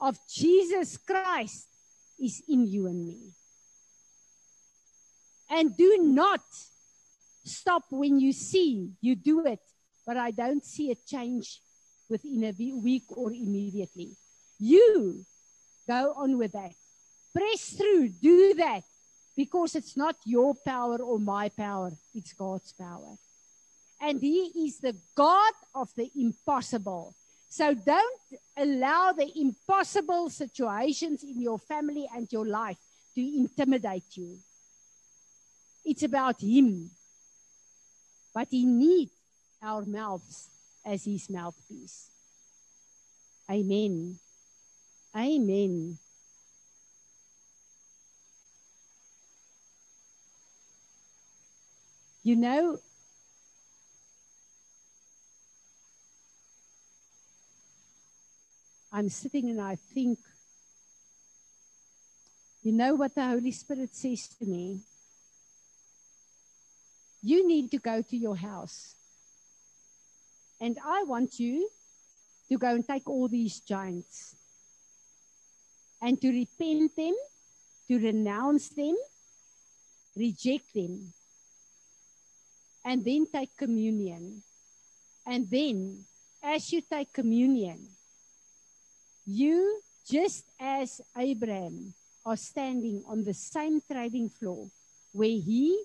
of 0.00 0.18
Jesus 0.28 0.96
Christ 0.96 1.68
is 2.18 2.42
in 2.48 2.66
you 2.66 2.86
and 2.88 3.06
me. 3.06 3.34
And 5.50 5.76
do 5.76 5.98
not 6.02 6.40
stop 7.44 7.84
when 7.90 8.18
you 8.18 8.32
see 8.32 8.90
you 9.00 9.14
do 9.14 9.46
it, 9.46 9.60
but 10.06 10.16
I 10.16 10.32
don't 10.32 10.64
see 10.64 10.90
a 10.90 10.96
change 10.96 11.60
within 12.10 12.42
a 12.44 12.74
week 12.74 13.04
or 13.10 13.30
immediately. 13.30 14.16
You 14.58 15.24
go 15.86 16.12
on 16.16 16.38
with 16.38 16.52
that. 16.52 16.72
Press 17.32 17.70
through, 17.70 18.08
do 18.20 18.54
that 18.54 18.82
because 19.36 19.74
it's 19.74 19.96
not 19.96 20.16
your 20.24 20.54
power 20.54 20.98
or 21.02 21.18
my 21.18 21.48
power, 21.48 21.92
it's 22.14 22.32
God's 22.32 22.72
power 22.72 23.16
and 24.04 24.20
He 24.20 24.52
is 24.66 24.78
the 24.78 24.96
God 25.14 25.52
of 25.74 25.88
the 25.96 26.10
impossible. 26.16 27.14
So 27.48 27.74
don't 27.74 28.20
allow 28.56 29.12
the 29.12 29.30
impossible 29.34 30.28
situations 30.28 31.22
in 31.22 31.40
your 31.40 31.58
family 31.58 32.06
and 32.14 32.30
your 32.30 32.46
life 32.46 32.78
to 33.14 33.20
intimidate 33.20 34.16
you. 34.16 34.38
It's 35.84 36.02
about 36.02 36.40
Him. 36.40 36.90
But 38.34 38.48
He 38.50 38.66
needs 38.66 39.12
our 39.62 39.84
mouths 39.84 40.50
as 40.84 41.04
His 41.04 41.30
mouthpiece. 41.30 42.10
Amen. 43.50 44.18
Amen. 45.16 45.98
You 52.26 52.36
know, 52.36 52.78
I'm 58.90 59.10
sitting 59.10 59.50
and 59.50 59.60
I 59.60 59.76
think, 59.76 60.18
you 62.62 62.72
know 62.72 62.94
what 62.94 63.14
the 63.14 63.26
Holy 63.26 63.50
Spirit 63.50 63.94
says 63.94 64.28
to 64.38 64.46
me? 64.46 64.80
You 67.22 67.46
need 67.46 67.70
to 67.72 67.78
go 67.78 68.00
to 68.00 68.16
your 68.16 68.36
house. 68.36 68.94
And 70.62 70.78
I 70.82 71.02
want 71.02 71.38
you 71.38 71.68
to 72.48 72.56
go 72.56 72.68
and 72.68 72.86
take 72.88 73.06
all 73.06 73.28
these 73.28 73.60
giants 73.60 74.34
and 76.00 76.18
to 76.22 76.28
repent 76.28 76.96
them, 76.96 77.14
to 77.88 77.98
renounce 77.98 78.70
them, 78.70 78.96
reject 80.16 80.72
them, 80.72 81.12
and 82.84 83.04
then 83.04 83.26
take 83.32 83.56
communion. 83.56 84.42
And 85.26 85.48
then, 85.50 86.04
as 86.42 86.70
you 86.72 86.82
take 86.82 87.12
communion, 87.12 87.88
you, 89.26 89.80
just 90.06 90.44
as 90.60 91.00
Abraham, 91.16 91.94
are 92.26 92.36
standing 92.36 93.02
on 93.06 93.24
the 93.24 93.34
same 93.34 93.80
trading 93.90 94.28
floor 94.28 94.68
where 95.12 95.28
he 95.28 95.82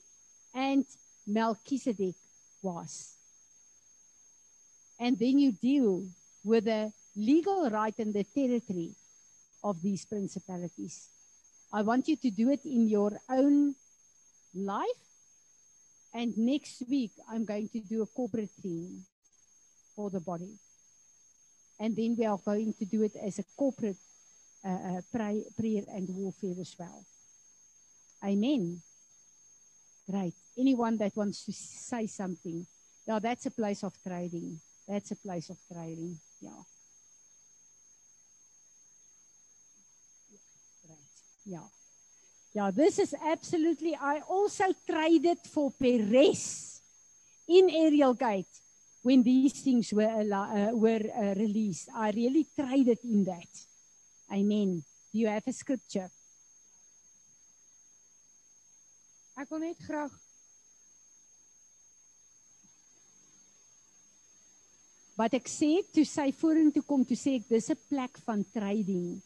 and 0.54 0.86
Melchizedek 1.28 2.16
was. 2.62 3.16
And 5.00 5.18
then 5.18 5.39
you 5.39 5.54
deal 5.54 6.06
with 6.43 6.66
the 6.66 6.91
legal 7.16 7.70
right 7.70 7.97
and 7.97 8.14
the 8.14 8.24
territory 8.24 8.91
of 9.64 9.82
these 9.82 10.06
principalities. 10.06 11.08
I 11.72 11.82
want 11.82 12.08
you 12.08 12.16
to 12.18 12.32
do 12.32 12.50
it 12.50 12.66
in 12.66 12.88
your 12.88 13.12
own 13.30 13.76
life. 14.56 15.09
And 16.14 16.38
next 16.38 16.84
week, 16.89 17.12
I'm 17.32 17.45
going 17.45 17.70
to 17.70 17.80
do 17.80 18.01
a 18.01 18.07
corporate 18.07 18.49
theme 18.62 19.05
for 19.95 20.10
the 20.10 20.20
body. 20.20 20.57
And 21.80 21.95
then 21.95 22.16
we 22.18 22.26
are 22.26 22.39
going 22.43 22.74
to 22.74 22.86
do 22.86 23.03
it 23.03 23.16
as 23.16 23.39
a 23.39 23.43
corporate 23.55 23.97
uh, 24.66 24.70
uh, 24.70 25.01
pray, 25.14 25.43
prayer 25.57 25.84
and 25.88 26.10
warfare 26.10 26.55
as 26.60 26.76
well. 26.78 27.05
Amen. 28.24 28.82
Right. 30.07 30.34
Anyone 30.57 30.97
that 30.97 31.16
wants 31.16 31.45
to 31.45 31.53
say 31.53 32.07
something? 32.07 32.66
Yeah, 33.07 33.20
that's 33.20 33.45
a 33.45 33.51
place 33.51 33.84
of 33.84 33.93
trading. 34.05 34.60
That's 34.88 35.12
a 35.12 35.16
place 35.16 35.49
of 35.49 35.57
trading. 35.72 36.20
Yeah. 36.41 36.64
Right. 40.89 40.97
Yeah. 41.45 41.78
Yeah, 42.54 42.72
this 42.72 42.97
is 42.97 43.14
absolutely. 43.14 43.95
I 43.95 44.22
also 44.28 44.66
traded 44.89 45.38
for 45.45 45.72
Perez 45.72 46.82
in 47.47 47.70
Ariel 47.70 48.16
Gate 48.16 48.50
when 49.04 49.22
these 49.22 49.54
things 49.62 49.93
were 49.93 50.10
uh, 50.10 50.74
were 50.74 51.06
uh, 51.14 51.36
released. 51.38 51.89
I 51.95 52.10
really 52.10 52.47
traded 52.58 52.97
in 53.04 53.24
that. 53.26 53.54
Amen. 54.34 54.84
Do 55.14 55.20
you 55.20 55.28
have 55.28 55.45
a 55.45 55.54
scripture? 55.54 56.10
Ek 59.39 59.47
wil 59.54 59.62
net 59.64 59.80
graag 59.86 60.12
wat 65.20 65.36
ek 65.38 65.47
sê 65.52 65.70
toe 65.93 66.04
sy 66.08 66.28
vorentoe 66.36 66.84
kom 66.88 67.06
toe 67.08 67.16
sê 67.20 67.38
ek 67.39 67.47
dis 67.47 67.70
'n 67.72 67.80
plek 67.88 68.20
van 68.26 68.43
trading. 68.52 69.22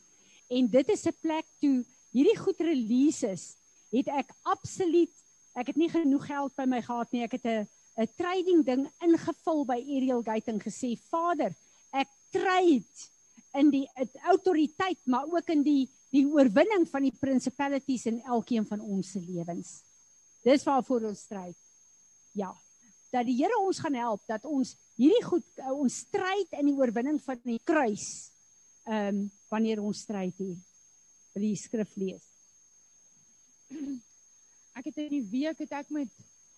En 0.52 0.68
dit 0.68 0.88
is 0.90 1.08
'n 1.08 1.18
plek 1.24 1.48
toe 1.64 1.82
hierdie 2.14 2.38
goed 2.38 2.60
releases, 2.62 3.54
het 3.94 4.10
ek 4.14 4.34
absoluut 4.50 5.12
ek 5.54 5.70
het 5.70 5.78
nie 5.78 5.90
genoeg 5.92 6.26
geld 6.26 6.54
by 6.58 6.66
my 6.66 6.80
gehad 6.82 7.12
nie. 7.14 7.24
Ek 7.26 7.38
het 7.38 7.46
'n 7.46 7.68
'n 8.02 8.10
trading 8.18 8.64
ding 8.66 8.88
ingevul 9.06 9.66
by 9.66 9.78
Ariel 9.78 10.24
Gate 10.24 10.50
en 10.52 10.60
gesê, 10.60 10.98
"Vader, 11.10 11.54
ek 11.94 12.10
trade 12.32 13.10
in 13.54 13.70
die 13.70 13.88
autoriteit, 14.26 14.98
maar 15.06 15.26
ook 15.26 15.50
in 15.50 15.64
die 15.64 15.90
die 16.10 16.26
oorwinning 16.26 16.88
van 16.90 17.02
die 17.02 17.18
principalities 17.20 18.06
in 18.06 18.22
elkeen 18.22 18.66
van 18.66 18.80
ons 18.80 19.12
se 19.12 19.20
lewens." 19.20 19.84
Dis 20.44 20.64
waarvoor 20.64 21.02
ons 21.04 21.20
stryd. 21.20 21.56
Ja. 22.34 22.54
Dat 23.12 23.26
die 23.26 23.38
Here 23.38 23.60
ons 23.60 23.80
gaan 23.80 23.94
help 23.94 24.22
dat 24.28 24.46
ons 24.46 24.76
hierdie 24.96 25.24
goed 25.24 25.46
ons 25.72 25.98
stryd 25.98 26.48
in 26.52 26.66
die 26.66 26.76
oorwinning 26.76 27.22
van 27.22 27.40
die 27.44 27.60
kruis 27.64 28.32
ehm 28.86 29.08
um, 29.08 29.32
wanneer 29.50 29.82
ons 29.82 30.00
stryd 30.00 30.34
hier 30.38 30.58
die 31.42 31.56
skrif 31.58 31.96
lees. 31.98 32.26
Ek 34.78 34.90
het 34.90 35.00
in 35.06 35.10
die 35.10 35.26
week 35.30 35.60
het 35.62 35.72
ek 35.78 35.90
met 35.94 36.10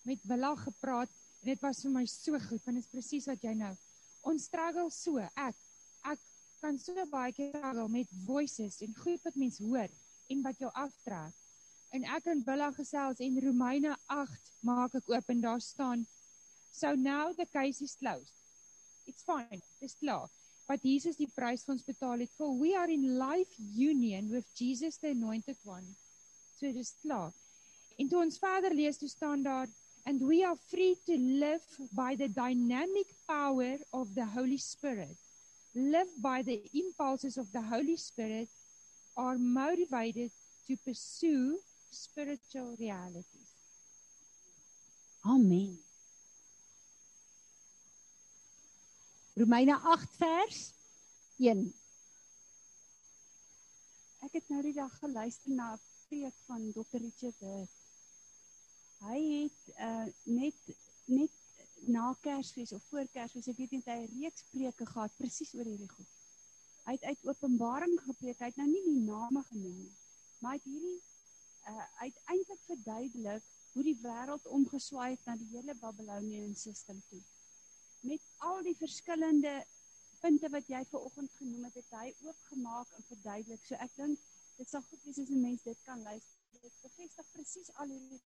met 0.06 0.22
Willa 0.24 0.52
gepraat 0.56 1.10
en 1.42 1.48
dit 1.50 1.60
was 1.60 1.80
vir 1.82 1.92
my 1.92 2.04
so 2.08 2.38
goed 2.46 2.62
want 2.64 2.78
dit 2.78 2.84
is 2.84 2.92
presies 2.92 3.26
wat 3.28 3.42
jy 3.44 3.52
nou. 3.58 3.72
Ons 4.30 4.46
struggle 4.48 4.86
so. 4.94 5.20
Ek 5.34 5.58
ek 6.12 6.22
kan 6.62 6.78
so 6.80 7.06
baie 7.10 7.34
keer 7.36 7.50
struggle 7.52 7.88
met 7.92 8.12
voices 8.24 8.78
en 8.86 8.94
goed 9.02 9.20
wat 9.26 9.36
mense 9.36 9.64
hoor 9.64 9.92
en 10.32 10.44
wat 10.46 10.62
jou 10.62 10.70
aftrek. 10.72 11.34
En 11.92 12.06
ek 12.16 12.30
en 12.32 12.44
Willa 12.46 12.70
gesels 12.76 13.20
en 13.24 13.40
Romeine 13.44 13.96
8 14.14 14.52
maak 14.68 14.96
ek 15.00 15.12
oop 15.12 15.34
en 15.34 15.44
daar 15.44 15.60
staan 15.60 16.06
So 16.76 16.92
now 16.94 17.32
the 17.32 17.46
case 17.46 17.80
is 17.80 17.96
closed. 17.96 18.32
It's 19.06 19.22
fine. 19.24 19.62
Dis 19.80 19.96
klaar 19.96 20.28
wat 20.66 20.82
Jesus 20.82 21.16
die 21.16 21.30
prys 21.34 21.64
vir 21.64 21.76
ons 21.76 21.86
betaal 21.86 22.22
het. 22.24 22.32
For 22.36 22.52
we 22.58 22.74
are 22.76 22.90
in 22.90 23.16
life 23.18 23.54
union 23.74 24.30
with 24.30 24.46
Jesus 24.58 24.98
the 24.98 25.14
anointed 25.14 25.58
one. 25.64 25.86
So 26.58 26.72
dis 26.72 26.94
klaar. 27.02 27.32
En 27.96 28.08
toe 28.08 28.20
ons 28.20 28.38
verder 28.38 28.74
lees, 28.74 28.98
toe 28.98 29.08
staan 29.08 29.42
daar 29.42 29.68
and 30.06 30.22
we 30.22 30.44
are 30.46 30.56
free 30.70 30.96
to 31.06 31.16
live 31.18 31.64
by 31.92 32.14
the 32.14 32.28
dynamic 32.28 33.06
power 33.26 33.76
of 33.92 34.14
the 34.14 34.24
Holy 34.24 34.56
Spirit. 34.56 35.16
Live 35.74 36.08
by 36.22 36.42
the 36.42 36.62
impulses 36.72 37.36
of 37.36 37.50
the 37.52 37.60
Holy 37.60 37.96
Spirit 37.96 38.48
are 39.16 39.36
motivated 39.36 40.30
to 40.68 40.76
pursue 40.84 41.58
spiritual 41.90 42.76
realities. 42.78 43.50
Amen. 45.26 45.85
Romeine 49.38 49.76
8 49.76 50.16
vers 50.16 50.58
1. 51.36 51.58
Ek 54.24 54.32
het 54.38 54.46
nou 54.48 54.62
die 54.64 54.72
dag 54.72 54.94
geluister 55.02 55.52
na 55.52 55.74
'n 55.74 55.82
preek 56.06 56.38
van 56.46 56.64
Dr. 56.72 57.02
Richard 57.02 57.42
Hurt. 57.44 57.74
Hy 59.04 59.18
het 59.42 59.60
uh, 59.88 60.06
net 60.24 60.72
net 61.04 61.36
na 61.84 62.14
Kersfees 62.20 62.72
of 62.72 62.88
voor 62.88 63.04
Kersfees, 63.12 63.50
ek 63.52 63.60
weet 63.60 63.76
nie, 63.76 63.82
hy 63.84 63.98
reeks 64.14 64.48
preke 64.54 64.88
gehad 64.94 65.20
presies 65.20 65.52
oor 65.52 65.68
hierdie 65.68 65.92
goed. 65.92 66.16
Hy 66.88 66.96
het 66.96 67.04
uit 67.04 67.28
Openbaring 67.28 68.00
gepreek. 68.08 68.40
Hy 68.40 68.52
het 68.54 68.64
nou 68.64 68.70
nie 68.72 68.84
die 68.88 69.04
name 69.04 69.44
genoem 69.52 69.78
nie, 69.84 69.94
maar 70.40 70.56
hy 70.56 70.62
het 70.62 70.72
hierdie 70.72 70.98
uh, 71.68 71.86
uiteindelik 72.08 72.66
verduidelik 72.72 73.54
hoe 73.76 73.88
die 73.92 73.98
wêreld 74.00 74.48
omgeswaai 74.48 75.10
het 75.10 75.28
na 75.28 75.36
die 75.36 75.52
hele 75.52 75.76
Babylonian 75.84 76.56
system 76.56 77.04
toe 77.12 77.20
met 78.00 78.22
al 78.38 78.62
die 78.62 78.76
verskillende 78.76 79.64
punte 80.20 80.48
wat 80.50 80.68
jy 80.68 80.84
ver 80.90 81.00
oggend 81.00 81.32
genoem 81.38 81.64
het, 81.64 81.74
het 81.74 81.98
hy 82.00 82.14
oopgemaak 82.26 82.88
en 82.96 83.08
verduidelik. 83.08 83.62
So 83.66 83.74
ek 83.74 83.92
dink 83.96 84.18
dit 84.56 84.68
sal 84.68 84.82
goed 84.88 85.04
wees 85.04 85.18
as 85.18 85.30
'n 85.30 85.40
mens 85.40 85.62
dit 85.62 85.78
kan 85.84 86.02
luister. 86.02 86.40
Dit 86.62 86.72
bevestig 86.82 87.26
presies 87.32 87.70
al 87.76 87.88
hierdie 87.88 88.22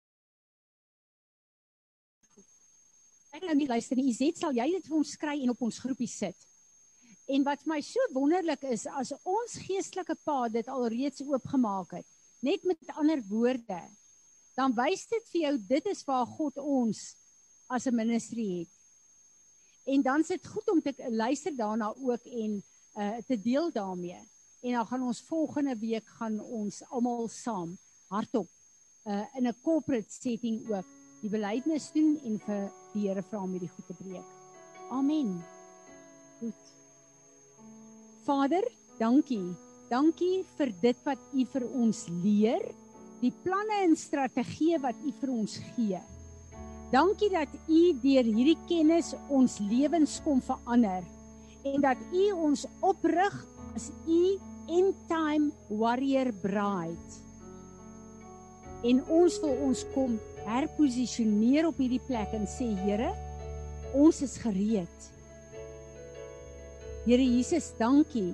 Ek 3.36 3.44
nou 3.44 3.54
nie 3.54 3.68
luister 3.68 3.98
nie. 3.98 4.08
Izet, 4.08 4.38
sal 4.38 4.54
jy 4.56 4.66
dit 4.70 4.86
vir 4.88 4.96
ons 4.96 5.10
skry 5.12 5.42
en 5.44 5.52
op 5.52 5.62
ons 5.66 5.78
groepie 5.78 6.08
sit? 6.08 6.46
En 7.28 7.42
wat 7.44 7.64
my 7.66 7.80
so 7.84 8.00
wonderlik 8.14 8.62
is, 8.70 8.86
as 8.86 9.12
ons 9.26 9.58
geestelike 9.66 10.14
pa 10.24 10.46
dit 10.48 10.68
alreeds 10.72 11.24
oopgemaak 11.26 11.98
het, 11.98 12.06
net 12.46 12.64
met 12.64 12.92
ander 12.94 13.20
woorde, 13.28 13.80
dan 14.56 14.72
wys 14.76 15.04
dit 15.10 15.28
vir 15.32 15.40
jou 15.42 15.54
dit 15.74 15.90
is 15.92 16.04
waar 16.06 16.26
God 16.38 16.56
ons 16.62 17.02
as 17.68 17.86
'n 17.86 17.94
ministry 17.94 18.46
het. 18.60 18.75
En 19.86 20.02
dan 20.02 20.20
is 20.20 20.32
dit 20.34 20.46
goed 20.46 20.70
om 20.70 20.82
te 20.82 20.94
luister 21.10 21.56
daarna 21.56 21.94
ook 21.94 22.24
en 22.24 22.62
uh 22.96 23.16
te 23.26 23.40
deel 23.40 23.72
daarmee. 23.72 24.18
En 24.60 24.72
dan 24.72 24.86
gaan 24.86 25.02
ons 25.02 25.22
volgende 25.22 25.76
week 25.78 26.08
gaan 26.18 26.40
ons 26.40 26.82
almal 26.88 27.28
saam 27.28 27.76
hardop 28.06 28.48
uh 29.04 29.24
in 29.34 29.46
'n 29.46 29.60
corporate 29.62 30.12
setting 30.12 30.68
ook 30.70 30.86
die 31.20 31.30
belydenis 31.30 31.90
doen 31.92 32.18
en 32.24 32.38
vir 32.38 32.72
die 32.92 33.08
Here 33.08 33.22
vra 33.22 33.42
om 33.42 33.52
hierdie 33.54 33.70
goed 33.70 33.86
te 33.86 33.94
breek. 33.94 34.26
Amen. 34.90 35.44
Goed. 36.38 36.74
Vader, 38.24 38.66
dankie. 38.98 39.54
Dankie 39.88 40.44
vir 40.56 40.72
dit 40.82 41.04
wat 41.06 41.18
U 41.32 41.44
vir 41.52 41.64
ons 41.78 42.06
leer, 42.24 42.62
die 43.20 43.32
planne 43.44 43.84
en 43.84 43.96
strategieë 43.96 44.80
wat 44.82 44.98
U 45.06 45.12
vir 45.20 45.30
ons 45.30 45.58
gee. 45.76 46.00
Dankie 46.92 47.32
dat 47.32 47.50
U 47.66 47.80
deur 47.98 48.22
hierdie 48.22 48.58
kennis 48.68 49.10
ons 49.32 49.58
lewens 49.58 50.20
kom 50.22 50.38
verander 50.44 51.02
en 51.66 51.82
dat 51.82 51.98
U 52.14 52.26
ons 52.46 52.62
oprig 52.86 53.34
as 53.74 53.88
U 54.06 54.20
end 54.70 54.94
time 55.10 55.50
warrior 55.80 56.30
bride. 56.44 57.18
En 58.86 59.02
ons 59.10 59.40
wil 59.42 59.58
ons 59.66 59.82
kom 59.96 60.14
herposisioneer 60.46 61.66
op 61.66 61.82
hierdie 61.82 62.02
plek 62.06 62.34
en 62.38 62.46
sê 62.46 62.68
Here, 62.84 63.10
ons 63.98 64.22
is 64.22 64.36
gereed. 64.38 65.10
Here 67.02 67.22
Jesus, 67.22 67.72
dankie 67.80 68.30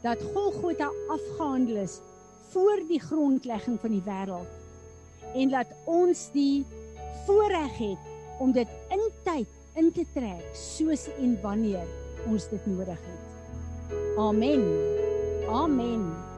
dat 0.00 0.20
Golgotha 0.32 0.88
afgehandel 1.12 1.84
is 1.84 2.00
voor 2.54 2.80
die 2.88 3.00
grondlegging 3.00 3.76
van 3.80 3.92
die 4.00 4.04
wêreld 4.04 4.60
en 5.36 5.52
dat 5.52 5.68
ons 5.88 6.30
die 6.32 6.64
voorreg 7.26 7.78
het 7.78 7.98
om 8.38 8.52
dit 8.52 8.68
in 8.88 9.04
tyd 9.24 9.48
in 9.74 9.92
te 9.92 10.04
trek 10.12 10.42
soos 10.56 11.08
en 11.18 11.38
wanneer 11.42 11.86
ons 12.28 12.48
dit 12.48 12.66
nodig 12.66 12.98
het. 12.98 13.22
Amen. 14.16 14.64
Amen. 15.48 16.31